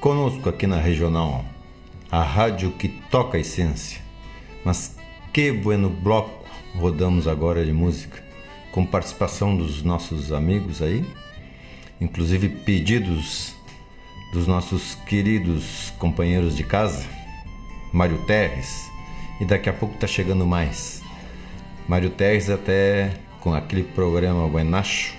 Conosco 0.00 0.50
aqui 0.50 0.66
na 0.66 0.76
Regional, 0.76 1.42
a 2.10 2.22
rádio 2.22 2.72
que 2.72 2.88
toca 2.88 3.38
a 3.38 3.40
essência. 3.40 4.02
Mas 4.62 4.96
que 5.32 5.50
bueno 5.50 5.88
bloco 5.88 6.44
rodamos 6.74 7.26
agora 7.26 7.64
de 7.64 7.72
música, 7.72 8.22
com 8.70 8.84
participação 8.84 9.56
dos 9.56 9.82
nossos 9.82 10.30
amigos 10.30 10.82
aí, 10.82 11.06
inclusive 11.98 12.50
pedidos 12.50 13.54
dos 14.34 14.46
nossos 14.46 14.94
queridos 15.06 15.90
companheiros 15.98 16.54
de 16.54 16.64
casa, 16.64 17.06
Mário 17.94 18.18
Terres, 18.26 18.90
e 19.40 19.46
daqui 19.46 19.70
a 19.70 19.72
pouco 19.72 19.96
tá 19.96 20.06
chegando 20.06 20.46
mais. 20.46 21.02
Mário 21.88 22.10
Terres 22.10 22.50
até 22.50 23.10
com 23.40 23.54
aquele 23.54 23.84
programa 23.84 24.46
Buenacho, 24.46 25.14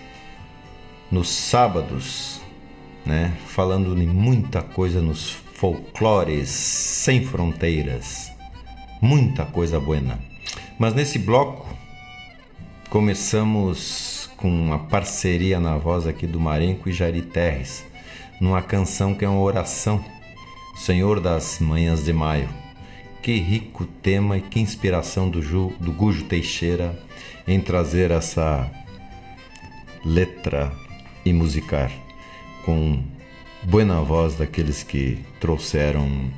nos 1.10 1.28
sábados, 1.28 2.41
né, 3.06 3.36
falando 3.48 3.96
de 3.96 4.06
muita 4.06 4.62
coisa 4.62 5.02
nos 5.02 5.32
folclores 5.32 6.50
sem 6.50 7.24
fronteiras, 7.24 8.32
muita 9.02 9.46
coisa 9.46 9.80
buena. 9.80 10.20
Mas 10.78 10.94
nesse 10.94 11.20
bloco 11.20 11.68
começamos 12.90 14.30
com 14.38 14.50
uma 14.50 14.80
parceria 14.80 15.60
na 15.60 15.78
voz 15.78 16.08
aqui 16.08 16.26
do 16.26 16.40
Marenco 16.40 16.90
e 16.90 16.94
Jari 16.94 17.22
Terres, 17.22 17.86
numa 18.40 18.62
canção 18.62 19.14
que 19.14 19.24
é 19.24 19.30
uma 19.30 19.42
oração, 19.42 20.04
Senhor 20.76 21.20
das 21.20 21.60
Manhãs 21.60 22.04
de 22.04 22.14
Maio. 22.14 22.50
Que 23.22 23.38
rico 23.38 23.86
tema 23.86 24.38
e 24.38 24.42
que 24.42 24.60
inspiração 24.60 25.30
do, 25.30 25.44
Ju, 25.44 25.74
do 25.80 25.92
Gujo 25.92 26.24
Teixeira 26.24 27.00
em 27.48 27.62
trazer 27.62 28.10
essa 28.10 28.68
letra 30.04 30.72
e 31.24 31.32
musicar 31.32 31.92
com 32.66 33.00
buena 33.64 34.02
voz 34.02 34.36
daqueles 34.36 34.84
que 34.84 35.20
trouxeram 35.40 36.30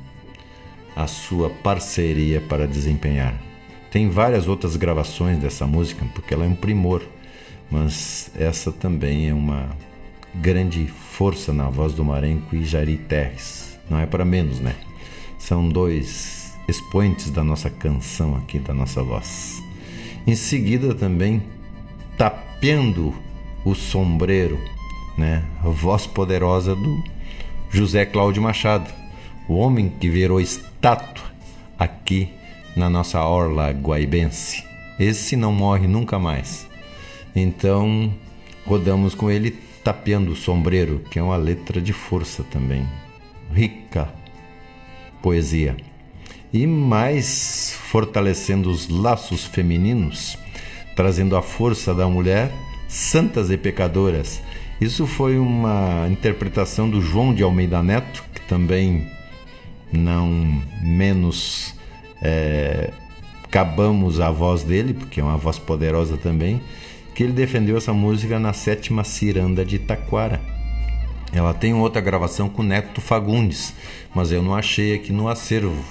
a 0.94 1.06
sua 1.06 1.50
parceria 1.50 2.40
para 2.40 2.66
desempenhar. 2.66 3.34
Tem 3.90 4.08
várias 4.08 4.48
outras 4.48 4.76
gravações 4.76 5.38
dessa 5.38 5.66
música, 5.66 6.04
porque 6.14 6.34
ela 6.34 6.44
é 6.44 6.48
um 6.48 6.54
primor, 6.54 7.02
mas 7.70 8.30
essa 8.36 8.72
também 8.72 9.28
é 9.28 9.34
uma 9.34 9.70
grande 10.34 10.86
força 10.86 11.52
na 11.52 11.68
voz 11.68 11.92
do 11.92 12.04
Marenco 12.04 12.56
e 12.56 12.64
Jari 12.64 12.96
Terres. 12.96 13.78
Não 13.88 13.98
é 14.00 14.06
para 14.06 14.24
menos, 14.24 14.60
né? 14.60 14.74
São 15.38 15.68
dois 15.68 16.54
expoentes 16.66 17.30
da 17.30 17.44
nossa 17.44 17.70
canção 17.70 18.36
aqui, 18.36 18.58
da 18.58 18.74
nossa 18.74 19.02
voz. 19.02 19.62
Em 20.26 20.34
seguida 20.34 20.94
também, 20.94 21.42
tapeando 22.16 23.14
o 23.64 23.74
sombreiro, 23.74 24.58
né? 25.16 25.44
A 25.62 25.68
voz 25.68 26.06
poderosa 26.06 26.74
do 26.74 27.02
José 27.70 28.04
Cláudio 28.04 28.42
Machado, 28.42 28.92
o 29.48 29.54
homem 29.54 29.88
que 29.88 30.08
virou 30.08 30.40
estátua 30.40 31.24
aqui 31.78 32.30
na 32.76 32.88
nossa 32.88 33.20
orla 33.22 33.70
guaibense. 33.70 34.64
Esse 34.98 35.36
não 35.36 35.52
morre 35.52 35.86
nunca 35.86 36.18
mais. 36.18 36.68
Então, 37.34 38.12
rodamos 38.66 39.14
com 39.14 39.30
ele 39.30 39.58
Tapeando 39.84 40.32
o 40.32 40.36
Sombreiro, 40.36 41.00
que 41.10 41.18
é 41.18 41.22
uma 41.22 41.36
letra 41.36 41.78
de 41.78 41.92
força 41.92 42.42
também. 42.44 42.88
Rica 43.52 44.08
poesia. 45.24 45.74
E 46.52 46.66
mais 46.66 47.74
fortalecendo 47.90 48.70
os 48.70 48.88
laços 48.88 49.46
femininos, 49.46 50.38
trazendo 50.94 51.34
a 51.34 51.40
força 51.40 51.94
da 51.94 52.06
mulher, 52.06 52.52
santas 52.86 53.50
e 53.50 53.56
pecadoras. 53.56 54.42
Isso 54.84 55.06
foi 55.06 55.38
uma 55.38 56.06
interpretação 56.10 56.90
do 56.90 57.00
João 57.00 57.32
de 57.32 57.42
Almeida 57.42 57.82
Neto, 57.82 58.22
que 58.34 58.42
também 58.42 59.08
não 59.90 60.62
menos 60.82 61.74
é, 62.20 62.92
cabamos 63.50 64.20
a 64.20 64.30
voz 64.30 64.62
dele, 64.62 64.92
porque 64.92 65.22
é 65.22 65.24
uma 65.24 65.38
voz 65.38 65.58
poderosa 65.58 66.18
também, 66.18 66.60
que 67.14 67.22
ele 67.22 67.32
defendeu 67.32 67.78
essa 67.78 67.94
música 67.94 68.38
na 68.38 68.52
sétima 68.52 69.04
ciranda 69.04 69.64
de 69.64 69.78
Taquara. 69.78 70.38
Ela 71.32 71.54
tem 71.54 71.72
outra 71.72 72.02
gravação 72.02 72.50
com 72.50 72.62
Neto 72.62 73.00
Fagundes, 73.00 73.72
mas 74.14 74.30
eu 74.32 74.42
não 74.42 74.54
achei 74.54 74.94
aqui 74.94 75.14
no 75.14 75.28
acervo. 75.28 75.82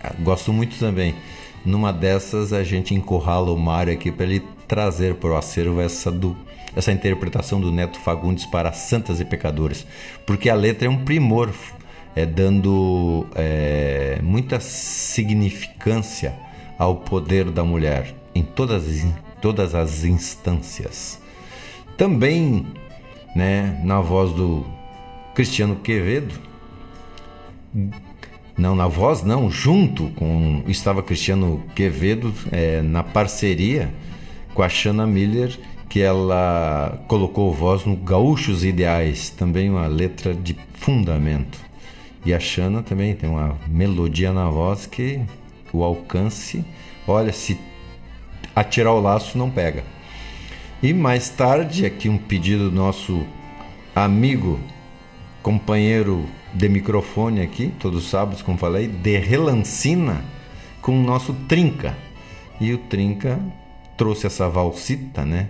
Ah, 0.00 0.14
gosto 0.20 0.52
muito 0.52 0.78
também. 0.78 1.16
Numa 1.64 1.92
dessas 1.92 2.52
a 2.52 2.62
gente 2.62 2.94
encurrala 2.94 3.50
o 3.50 3.58
Mário 3.58 3.92
aqui 3.92 4.12
para 4.12 4.24
ele 4.24 4.44
trazer 4.68 5.16
para 5.16 5.30
o 5.30 5.36
acervo 5.36 5.80
essa 5.80 6.12
do 6.12 6.45
essa 6.76 6.92
interpretação 6.92 7.60
do 7.60 7.72
Neto 7.72 7.98
Fagundes 7.98 8.44
para 8.44 8.72
Santas 8.72 9.18
e 9.18 9.24
Pecadores, 9.24 9.86
porque 10.26 10.50
a 10.50 10.54
letra 10.54 10.86
é 10.86 10.90
um 10.90 11.04
primor, 11.04 11.52
é 12.14 12.26
dando 12.26 13.26
é, 13.34 14.20
muita 14.22 14.60
significância 14.60 16.34
ao 16.78 16.96
poder 16.96 17.50
da 17.50 17.64
mulher 17.64 18.14
em 18.34 18.42
todas 18.42 19.06
todas 19.40 19.74
as 19.74 20.04
instâncias. 20.04 21.18
Também, 21.96 22.66
né, 23.34 23.80
na 23.82 24.00
voz 24.00 24.32
do 24.32 24.66
Cristiano 25.34 25.76
Quevedo, 25.76 26.34
não 28.56 28.74
na 28.74 28.86
voz 28.86 29.22
não, 29.22 29.50
junto 29.50 30.08
com 30.10 30.62
estava 30.66 31.02
Cristiano 31.02 31.62
Quevedo 31.74 32.32
é, 32.50 32.82
na 32.82 33.02
parceria 33.02 33.92
com 34.54 34.62
a 34.62 34.68
Shanna 34.68 35.06
Miller, 35.06 35.58
que 35.88 36.00
ela 36.00 37.02
colocou 37.06 37.52
voz 37.52 37.84
no 37.84 37.96
Gaúchos 37.96 38.64
Ideais, 38.64 39.30
também 39.30 39.70
uma 39.70 39.86
letra 39.86 40.34
de 40.34 40.56
fundamento. 40.74 41.58
E 42.24 42.34
a 42.34 42.40
Shanna 42.40 42.82
também 42.82 43.14
tem 43.14 43.30
uma 43.30 43.56
melodia 43.68 44.32
na 44.32 44.48
voz 44.50 44.86
que 44.86 45.20
o 45.72 45.84
alcance, 45.84 46.64
olha, 47.06 47.32
se 47.32 47.58
atirar 48.54 48.94
o 48.94 49.00
laço 49.00 49.38
não 49.38 49.50
pega. 49.50 49.84
E 50.82 50.92
mais 50.92 51.28
tarde, 51.28 51.86
aqui 51.86 52.08
um 52.08 52.18
pedido 52.18 52.70
do 52.70 52.76
nosso 52.76 53.24
amigo, 53.94 54.58
companheiro 55.42 56.26
de 56.52 56.68
microfone 56.68 57.40
aqui, 57.40 57.72
todos 57.78 58.04
os 58.04 58.10
sábados, 58.10 58.42
como 58.42 58.58
falei, 58.58 58.88
de 58.88 59.18
relancina 59.18 60.24
com 60.82 60.98
o 60.98 61.02
nosso 61.02 61.32
Trinca. 61.48 61.96
E 62.60 62.72
o 62.72 62.78
Trinca 62.78 63.38
trouxe 63.96 64.26
essa 64.26 64.48
valsita, 64.48 65.24
né? 65.24 65.48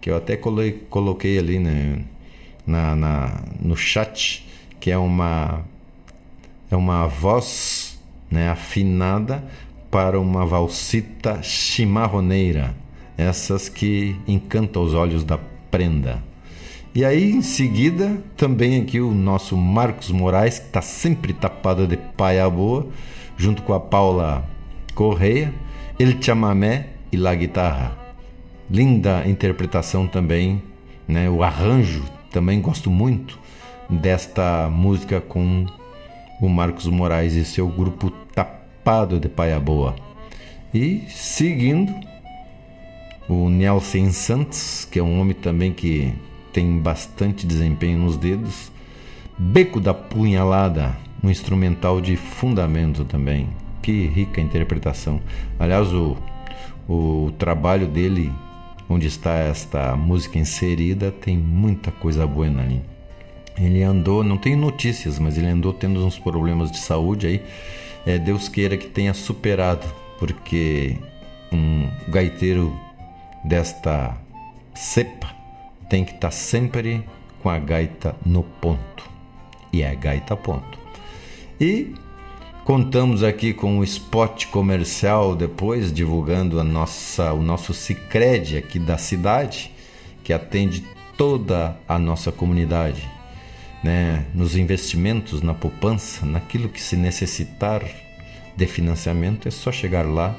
Que 0.00 0.10
eu 0.10 0.16
até 0.16 0.36
coloquei, 0.36 1.38
ali 1.38 1.58
né? 1.58 2.04
na, 2.66 2.94
na, 2.94 3.42
no 3.60 3.76
chat, 3.76 4.46
que 4.78 4.90
é 4.90 4.98
uma, 4.98 5.64
é 6.70 6.76
uma 6.76 7.06
voz 7.06 7.98
né? 8.30 8.50
afinada 8.50 9.42
para 9.90 10.20
uma 10.20 10.44
valsita 10.44 11.42
chimarroneira, 11.42 12.74
essas 13.16 13.68
que 13.68 14.16
encantam 14.26 14.82
os 14.82 14.92
olhos 14.92 15.24
da 15.24 15.38
prenda. 15.70 16.22
E 16.94 17.04
aí, 17.04 17.30
em 17.30 17.42
seguida, 17.42 18.22
também 18.36 18.80
aqui 18.80 19.00
o 19.00 19.12
nosso 19.12 19.56
Marcos 19.56 20.10
Moraes, 20.10 20.58
que 20.58 20.66
está 20.66 20.82
sempre 20.82 21.32
tapado 21.32 21.86
de 21.86 21.96
paia 21.96 22.48
boa, 22.50 22.86
junto 23.36 23.62
com 23.62 23.72
a 23.72 23.80
Paula 23.80 24.44
Correia, 24.94 25.54
El 25.98 26.20
Chamamé 26.20 26.88
e 27.12 27.16
La 27.16 27.34
Guitarra. 27.34 27.97
Linda 28.70 29.26
interpretação 29.26 30.06
também, 30.06 30.62
né? 31.06 31.28
o 31.28 31.42
arranjo, 31.42 32.04
também 32.30 32.60
gosto 32.60 32.90
muito 32.90 33.38
desta 33.88 34.68
música 34.68 35.20
com 35.20 35.66
o 36.40 36.48
Marcos 36.48 36.86
Moraes 36.86 37.34
e 37.34 37.44
seu 37.44 37.68
grupo 37.68 38.10
Tapado 38.34 39.18
de 39.18 39.28
Paia 39.28 39.58
Boa. 39.58 39.96
E 40.72 41.04
seguindo, 41.08 41.92
o 43.28 43.48
Nelson 43.48 44.10
Santos, 44.10 44.86
que 44.90 44.98
é 44.98 45.02
um 45.02 45.20
homem 45.20 45.34
também 45.34 45.72
que 45.72 46.12
tem 46.52 46.78
bastante 46.78 47.46
desempenho 47.46 47.98
nos 47.98 48.16
dedos. 48.16 48.70
Beco 49.38 49.80
da 49.80 49.94
Punhalada, 49.94 50.96
um 51.22 51.30
instrumental 51.30 52.00
de 52.00 52.16
fundamento 52.16 53.04
também. 53.04 53.48
Que 53.82 54.06
rica 54.06 54.40
interpretação. 54.40 55.20
Aliás, 55.58 55.92
o, 55.92 56.16
o 56.88 57.32
trabalho 57.38 57.86
dele, 57.86 58.32
onde 58.88 59.06
está 59.06 59.34
esta 59.34 59.94
música 59.96 60.38
inserida, 60.38 61.10
tem 61.10 61.36
muita 61.36 61.90
coisa 61.90 62.26
boa 62.26 62.46
ali. 62.46 62.80
Ele 63.56 63.82
andou, 63.82 64.22
não 64.22 64.36
tem 64.36 64.54
notícias, 64.54 65.18
mas 65.18 65.36
ele 65.36 65.48
andou 65.48 65.72
tendo 65.72 66.04
uns 66.04 66.18
problemas 66.18 66.70
de 66.70 66.78
saúde 66.78 67.26
aí. 67.26 67.42
É, 68.06 68.18
Deus 68.18 68.48
queira 68.48 68.76
que 68.76 68.86
tenha 68.86 69.12
superado, 69.12 69.86
porque 70.18 70.96
um 71.52 71.88
gaiteiro 72.08 72.74
desta 73.44 74.16
cepa 74.74 75.34
tem 75.88 76.04
que 76.04 76.12
estar 76.12 76.28
tá 76.28 76.30
sempre 76.30 77.04
com 77.42 77.50
a 77.50 77.58
gaita 77.58 78.14
no 78.24 78.42
ponto. 78.42 79.10
E 79.72 79.82
é 79.82 79.94
gaita 79.94 80.36
ponto. 80.36 80.78
E 81.60 81.94
contamos 82.68 83.22
aqui 83.22 83.54
com 83.54 83.78
o 83.78 83.84
spot 83.84 84.44
comercial 84.48 85.34
depois 85.34 85.90
divulgando 85.90 86.60
a 86.60 86.62
nossa 86.62 87.32
o 87.32 87.40
nosso 87.40 87.72
Sicredi 87.72 88.58
aqui 88.58 88.78
da 88.78 88.98
cidade, 88.98 89.72
que 90.22 90.34
atende 90.34 90.84
toda 91.16 91.74
a 91.88 91.98
nossa 91.98 92.30
comunidade, 92.30 93.08
né, 93.82 94.26
nos 94.34 94.54
investimentos, 94.54 95.40
na 95.40 95.54
poupança, 95.54 96.26
naquilo 96.26 96.68
que 96.68 96.78
se 96.78 96.94
necessitar 96.94 97.82
de 98.54 98.66
financiamento, 98.66 99.48
é 99.48 99.50
só 99.50 99.72
chegar 99.72 100.04
lá 100.04 100.36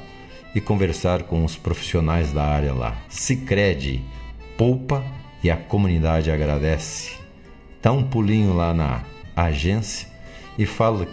e 0.53 0.61
conversar 0.61 1.23
com 1.23 1.43
os 1.43 1.55
profissionais 1.55 2.31
da 2.31 2.43
área 2.43 2.75
lá. 2.75 2.95
Sicredi 3.09 4.03
poupa 4.55 5.03
e 5.43 5.49
a 5.49 5.57
comunidade 5.57 6.29
agradece. 6.29 7.09
Dá 7.81 7.91
um 7.91 8.03
pulinho 8.03 8.53
lá 8.53 8.71
na 8.71 9.03
agência 9.35 10.07
e 10.59 10.67
fala, 10.67 11.07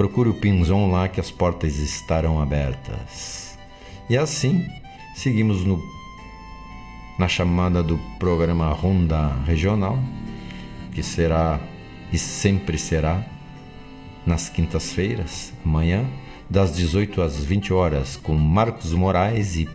procure 0.00 0.30
o 0.30 0.34
Pinzon 0.34 0.90
lá 0.90 1.08
que 1.08 1.20
as 1.20 1.30
portas 1.30 1.76
estarão 1.76 2.40
abertas. 2.40 3.58
E 4.08 4.16
assim 4.16 4.66
seguimos 5.14 5.62
no, 5.62 5.78
na 7.18 7.28
chamada 7.28 7.82
do 7.82 7.98
programa 8.18 8.72
Ronda 8.72 9.28
Regional, 9.44 9.98
que 10.94 11.02
será 11.02 11.60
e 12.10 12.16
sempre 12.16 12.78
será 12.78 13.22
nas 14.24 14.48
quintas-feiras, 14.48 15.52
amanhã, 15.66 16.06
das 16.48 16.74
18 16.74 17.20
às 17.20 17.44
20 17.44 17.74
horas, 17.74 18.16
com 18.16 18.34
Marcos 18.34 18.94
Moraes 18.94 19.56
e 19.56 19.68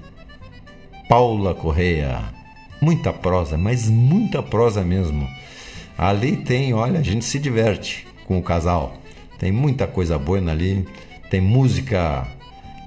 Paula 1.07 1.53
Correia. 1.53 2.33
Muita 2.81 3.13
prosa, 3.13 3.59
mas 3.59 3.87
muita 3.87 4.41
prosa 4.41 4.83
mesmo. 4.83 5.29
Ali 5.95 6.35
tem, 6.35 6.73
olha, 6.73 6.99
a 6.99 7.03
gente 7.03 7.25
se 7.25 7.37
diverte 7.37 8.07
com 8.25 8.39
o 8.39 8.43
casal. 8.43 9.04
Tem 9.37 9.51
muita 9.51 9.85
coisa 9.87 10.17
boa 10.17 10.39
ali, 10.49 10.85
tem 11.29 11.41
música 11.41 12.27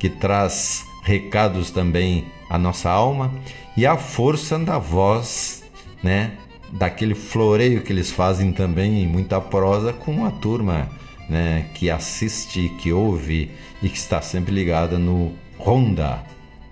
que 0.01 0.09
traz 0.09 0.85
recados 1.03 1.71
também 1.71 2.27
à 2.49 2.59
nossa 2.59 2.91
alma 2.91 3.33
e 3.77 3.87
a 3.87 3.97
força 3.97 4.59
da 4.59 4.79
voz, 4.79 5.65
né? 6.03 6.33
Daquele 6.73 7.15
floreio 7.15 7.83
que 7.83 7.93
eles 7.93 8.11
fazem 8.11 8.53
também 8.53 9.07
muita 9.07 9.41
prosa 9.41 9.93
com 9.93 10.27
a 10.27 10.31
turma, 10.31 10.89
né? 11.29 11.67
Que 11.75 11.91
assiste, 11.91 12.69
que 12.81 12.93
ouve 12.93 13.51
e 13.83 13.89
que 13.89 13.97
está 13.97 14.21
sempre 14.21 14.55
ligada 14.55 14.99
no 14.99 15.33
Ronda, 15.59 16.23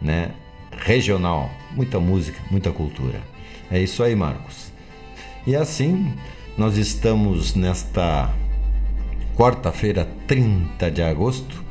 né? 0.01 0.31
Regional, 0.71 1.51
muita 1.75 1.99
música, 1.99 2.39
muita 2.51 2.71
cultura. 2.71 3.21
É 3.71 3.81
isso 3.81 4.03
aí, 4.03 4.15
Marcos. 4.15 4.73
E 5.47 5.57
assim, 5.57 6.13
nós 6.57 6.77
estamos 6.77 7.55
nesta 7.55 8.31
quarta-feira, 9.37 10.09
30 10.27 10.91
de 10.91 11.03
agosto, 11.03 11.63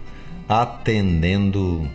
atendendo 0.48 1.90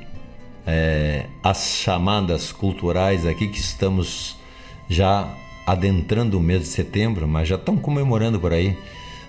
é, 0.66 1.26
as 1.44 1.64
chamadas 1.64 2.50
culturais 2.50 3.24
aqui 3.24 3.46
que 3.46 3.60
estamos 3.60 4.36
já 4.88 5.32
adentrando 5.64 6.36
o 6.36 6.42
mês 6.42 6.62
de 6.62 6.66
setembro, 6.66 7.28
mas 7.28 7.46
já 7.46 7.54
estão 7.54 7.76
comemorando 7.76 8.40
por 8.40 8.52
aí. 8.52 8.76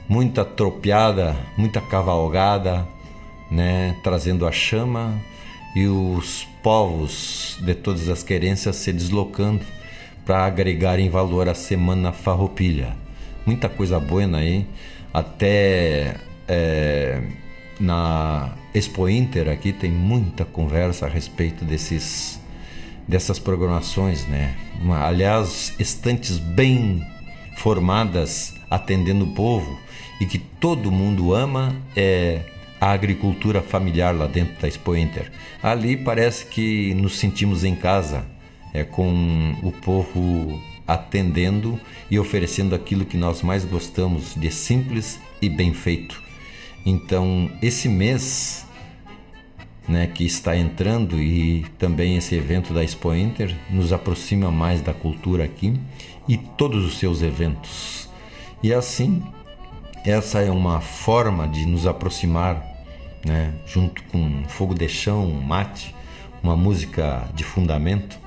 Muita 0.09 0.43
tropiada, 0.43 1.37
muita 1.55 1.79
cavalgada, 1.79 2.87
né, 3.49 3.95
trazendo 4.03 4.47
a 4.47 4.51
chama 4.51 5.21
e 5.75 5.85
os 5.85 6.47
povos 6.63 7.59
de 7.61 7.75
todas 7.75 8.09
as 8.09 8.23
querências 8.23 8.77
se 8.77 8.91
deslocando 8.91 9.63
para 10.25 10.43
agregarem 10.43 11.07
valor 11.07 11.47
à 11.47 11.53
semana 11.53 12.11
farroupilha. 12.11 12.97
Muita 13.45 13.69
coisa 13.69 13.99
boa 13.99 14.25
aí, 14.37 14.65
até 15.13 16.15
é, 16.54 17.22
na 17.80 18.54
Expo 18.74 19.08
Inter 19.08 19.47
aqui 19.47 19.72
tem 19.72 19.89
muita 19.89 20.43
conversa 20.43 21.06
a 21.06 21.10
respeito 21.10 21.64
desses 21.64 22.39
dessas 23.08 23.39
programações, 23.39 24.26
né? 24.28 24.56
Aliás, 25.02 25.74
estantes 25.80 26.38
bem 26.38 27.06
formadas 27.58 28.54
atendendo 28.70 29.26
o 29.26 29.34
povo 29.34 29.80
e 30.20 30.26
que 30.26 30.38
todo 30.38 30.91
mundo 30.91 31.34
ama 31.34 31.76
é 31.95 32.41
a 32.80 32.91
agricultura 32.91 33.62
familiar 33.62 34.14
lá 34.16 34.28
dentro 34.28 34.60
da 34.62 34.68
Expo 34.68 34.95
Inter. 34.95 35.32
Ali 35.64 35.97
parece 35.97 36.45
que 36.45 36.93
nos 36.93 37.18
sentimos 37.18 37.64
em 37.64 37.76
casa, 37.76 38.26
é 38.74 38.84
com 38.84 39.56
o 39.64 39.72
povo 39.72 40.62
atendendo 40.88 41.80
e 42.10 42.20
oferecendo 42.20 42.76
aquilo 42.76 43.06
que 43.06 43.18
nós 43.18 43.41
mais 43.41 43.66
gostamos 43.66 44.36
de 44.36 44.52
simples 44.52 45.20
e 45.41 45.49
bem 45.49 45.74
feito. 45.74 46.30
Então, 46.86 47.51
esse 47.61 47.88
mês 47.88 48.65
né, 49.88 50.07
que 50.07 50.25
está 50.25 50.55
entrando 50.55 51.21
e 51.21 51.65
também 51.77 52.17
esse 52.17 52.36
evento 52.36 52.73
da 52.73 52.84
Expo 52.84 53.13
Inter 53.13 53.55
nos 53.69 53.91
aproxima 53.91 54.51
mais 54.51 54.82
da 54.82 54.93
cultura 54.93 55.43
aqui 55.43 55.79
e 56.27 56.38
todos 56.38 56.86
os 56.86 56.97
seus 56.97 57.21
eventos. 57.21 58.09
E 58.63 58.73
assim, 58.73 59.21
essa 60.05 60.39
é 60.39 60.51
uma 60.51 60.82
forma 60.82 61.47
de 61.47 61.65
nos 61.65 61.86
aproximar 61.86 62.71
né? 63.25 63.53
junto 63.65 64.03
com 64.05 64.43
fogo 64.47 64.73
de 64.73 64.88
chão, 64.88 65.27
mate, 65.27 65.95
uma 66.41 66.55
música 66.55 67.27
de 67.34 67.43
fundamento, 67.43 68.19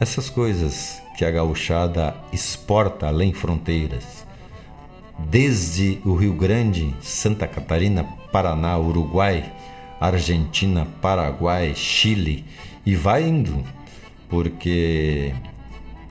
essas 0.00 0.28
coisas 0.28 1.00
que 1.16 1.24
a 1.24 1.30
gauchada 1.30 2.14
exporta 2.32 3.06
além 3.06 3.32
fronteiras. 3.32 4.19
Desde 5.28 6.00
o 6.04 6.14
Rio 6.14 6.34
Grande, 6.34 6.94
Santa 7.00 7.46
Catarina, 7.46 8.04
Paraná, 8.32 8.78
Uruguai, 8.78 9.52
Argentina, 10.00 10.86
Paraguai, 11.00 11.74
Chile 11.74 12.44
e 12.86 12.96
vai 12.96 13.28
indo, 13.28 13.62
porque 14.28 15.34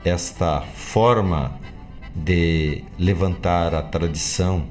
esta 0.04 0.60
forma 0.60 1.58
de 2.14 2.84
levantar 2.98 3.74
a 3.74 3.82
tradição 3.82 4.64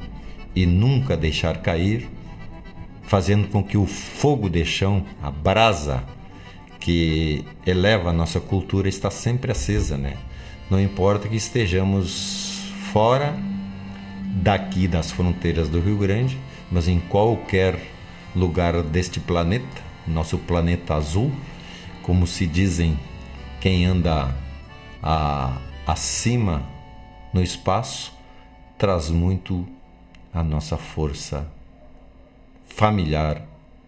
e 0.56 0.66
nunca 0.66 1.16
deixar 1.16 1.62
cair 1.62 2.10
fazendo 3.04 3.48
com 3.48 3.64
que 3.64 3.78
o 3.78 3.86
fogo 3.86 4.50
de 4.50 4.64
chão, 4.64 5.04
a 5.22 5.32
brasa 5.32 6.04
que 6.80 7.44
eleva 7.66 8.12
a 8.12 8.14
nossa 8.14 8.40
cultura 8.40 8.88
está 8.88 9.10
sempre 9.10 9.52
acesa, 9.52 9.98
né? 9.98 10.16
Não 10.70 10.80
importa 10.80 11.28
que 11.28 11.36
estejamos 11.36 12.72
fora 12.94 13.36
daqui 14.30 14.88
das 14.88 15.12
fronteiras 15.12 15.68
do 15.70 15.80
Rio 15.80 15.98
Grande, 15.98 16.38
mas 16.72 16.88
em 16.88 17.00
qualquer 17.00 17.80
lugar 18.36 18.82
deste 18.84 19.20
planeta, 19.20 19.82
nosso 20.08 20.38
planeta 20.38 20.96
azul, 20.96 21.32
como 22.04 22.28
se 22.28 22.46
dizem 22.46 22.98
quem 23.60 23.86
anda 23.86 24.34
a, 25.02 25.58
acima 25.86 26.64
no 27.34 27.42
espaço, 27.42 28.14
traz 28.78 29.10
muito 29.10 29.68
a 30.34 30.44
nossa 30.44 30.78
força 30.78 31.48
familiar, 32.68 33.46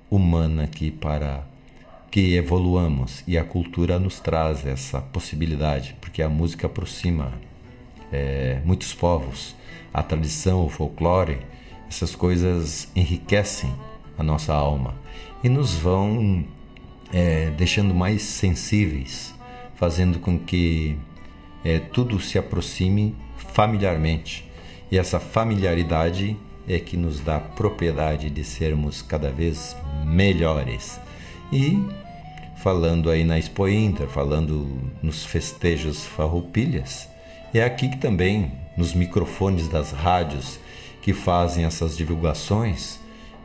humana 0.10 0.64
aqui 0.64 0.92
para 0.92 1.46
que 2.10 2.36
evoluamos. 2.36 3.24
E 3.26 3.38
a 3.38 3.44
cultura 3.44 3.98
nos 4.00 4.20
traz 4.20 4.66
essa 4.66 5.00
possibilidade, 5.00 5.96
porque 6.02 6.22
a 6.22 6.28
música 6.28 6.68
aproxima 6.68 7.32
é, 8.12 8.60
muitos 8.66 8.94
povos, 8.94 9.56
a 9.94 10.04
tradição, 10.04 10.66
o 10.66 10.70
folclore, 10.70 11.40
essas 11.88 12.16
coisas 12.16 12.88
enriquecem 12.96 13.74
a 14.18 14.24
nossa 14.24 14.54
alma 14.54 14.96
e 15.44 15.50
nos 15.50 15.74
vão 15.74 16.46
é, 17.12 17.50
deixando 17.52 17.94
mais 17.94 18.22
sensíveis, 18.22 19.36
fazendo 19.76 20.20
com 20.20 20.40
que 20.40 20.98
é, 21.64 21.80
tudo 21.80 22.20
se 22.20 22.38
aproxime 22.38 23.16
familiarmente 23.36 24.50
e 24.92 24.98
essa 24.98 25.22
familiaridade 25.22 26.36
é 26.68 26.78
que 26.78 26.98
nos 26.98 27.22
dá 27.22 27.40
propriedade 27.40 28.30
de 28.30 28.44
sermos 28.44 29.02
cada 29.02 29.32
vez 29.32 29.76
melhores. 30.06 31.00
E 31.52 31.82
falando 32.58 33.10
aí 33.10 33.24
na 33.24 33.40
Expo 33.40 33.70
Inter, 33.70 34.08
falando 34.08 34.92
nos 35.02 35.26
festejos 35.26 36.06
farroupilhas, 36.06 37.08
é 37.54 37.64
aqui 37.64 37.88
que 37.88 37.98
também 37.98 38.52
nos 38.78 38.94
microfones 38.94 39.68
das 39.68 39.92
rádios 39.92 40.60
que 41.02 41.14
fazem 41.14 41.66
essas 41.66 41.98
divulgações, 41.98 43.00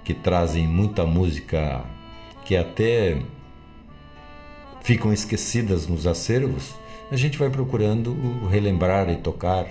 que 0.05 0.15
trazem 0.15 0.67
muita 0.67 1.05
música 1.05 1.85
que 2.45 2.57
até 2.57 3.21
ficam 4.83 5.13
esquecidas 5.13 5.89
nos 5.89 6.07
acervos, 6.07 6.75
a 7.11 7.17
gente 7.17 7.39
vai 7.39 7.51
procurando 7.51 8.17
relembrar 8.49 9.09
e 9.11 9.17
tocar 9.17 9.67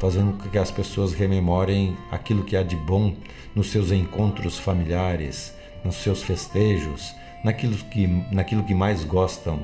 fazendo 0.00 0.32
com 0.38 0.48
que 0.48 0.58
as 0.58 0.70
pessoas 0.70 1.12
rememorem 1.12 1.96
aquilo 2.10 2.42
que 2.42 2.56
há 2.56 2.62
de 2.62 2.74
bom 2.74 3.14
nos 3.54 3.70
seus 3.70 3.92
encontros 3.92 4.58
familiares, 4.58 5.54
nos 5.84 5.96
seus 5.96 6.22
festejos, 6.22 7.14
naquilo 7.44 7.76
que, 7.76 8.06
naquilo 8.32 8.64
que 8.64 8.74
mais 8.74 9.04
gostam 9.04 9.60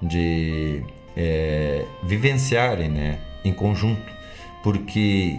de 0.00 0.80
é, 1.16 1.84
vivenciarem 2.04 2.88
né, 2.88 3.18
em 3.44 3.52
conjunto, 3.52 4.13
porque 4.64 5.38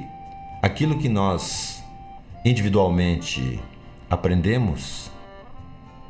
aquilo 0.61 0.99
que 0.99 1.09
nós 1.09 1.83
individualmente 2.45 3.59
aprendemos, 4.07 5.09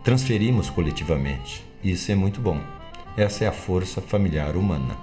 transferimos 0.03 0.70
coletivamente. 0.70 1.63
Isso 1.82 2.11
é 2.11 2.16
muito 2.16 2.41
bom. 2.41 2.59
Essa 3.16 3.45
é 3.45 3.47
a 3.47 3.53
força 3.53 4.01
familiar 4.01 4.57
humana. 4.57 4.97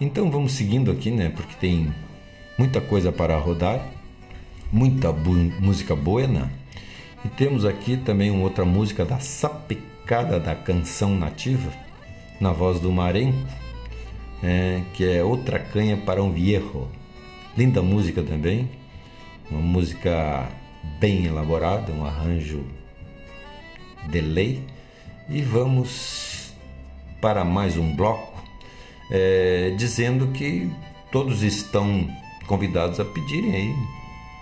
Então 0.00 0.30
vamos 0.30 0.52
seguindo 0.52 0.92
aqui, 0.92 1.10
né? 1.10 1.30
Porque 1.30 1.56
tem 1.56 1.92
muita 2.56 2.80
coisa 2.80 3.10
para 3.10 3.36
rodar, 3.36 3.84
muita 4.70 5.12
música 5.12 5.96
buena. 5.96 6.48
E 7.24 7.28
temos 7.28 7.64
aqui 7.64 7.96
também 7.96 8.30
uma 8.30 8.44
outra 8.44 8.64
música 8.64 9.04
da 9.04 9.18
sapecada 9.18 10.38
da 10.38 10.54
canção 10.54 11.16
nativa, 11.16 11.72
na 12.40 12.52
voz 12.52 12.78
do 12.78 12.92
Marenco, 12.92 13.36
é, 14.44 14.80
que 14.94 15.04
é 15.04 15.24
Outra 15.24 15.58
Canha 15.58 15.96
para 15.96 16.22
um 16.22 16.30
Viejo. 16.30 17.01
Linda 17.56 17.82
música 17.82 18.22
também, 18.22 18.70
uma 19.50 19.60
música 19.60 20.48
bem 20.98 21.26
elaborada, 21.26 21.92
um 21.92 22.04
arranjo 22.04 22.64
de 24.08 24.20
lei. 24.20 24.64
E 25.28 25.42
vamos 25.42 26.54
para 27.20 27.44
mais 27.44 27.76
um 27.76 27.94
bloco, 27.94 28.42
é, 29.10 29.74
dizendo 29.76 30.28
que 30.28 30.70
todos 31.10 31.42
estão 31.42 32.08
convidados 32.46 32.98
a 32.98 33.04
pedirem 33.04 33.54
aí 33.54 33.74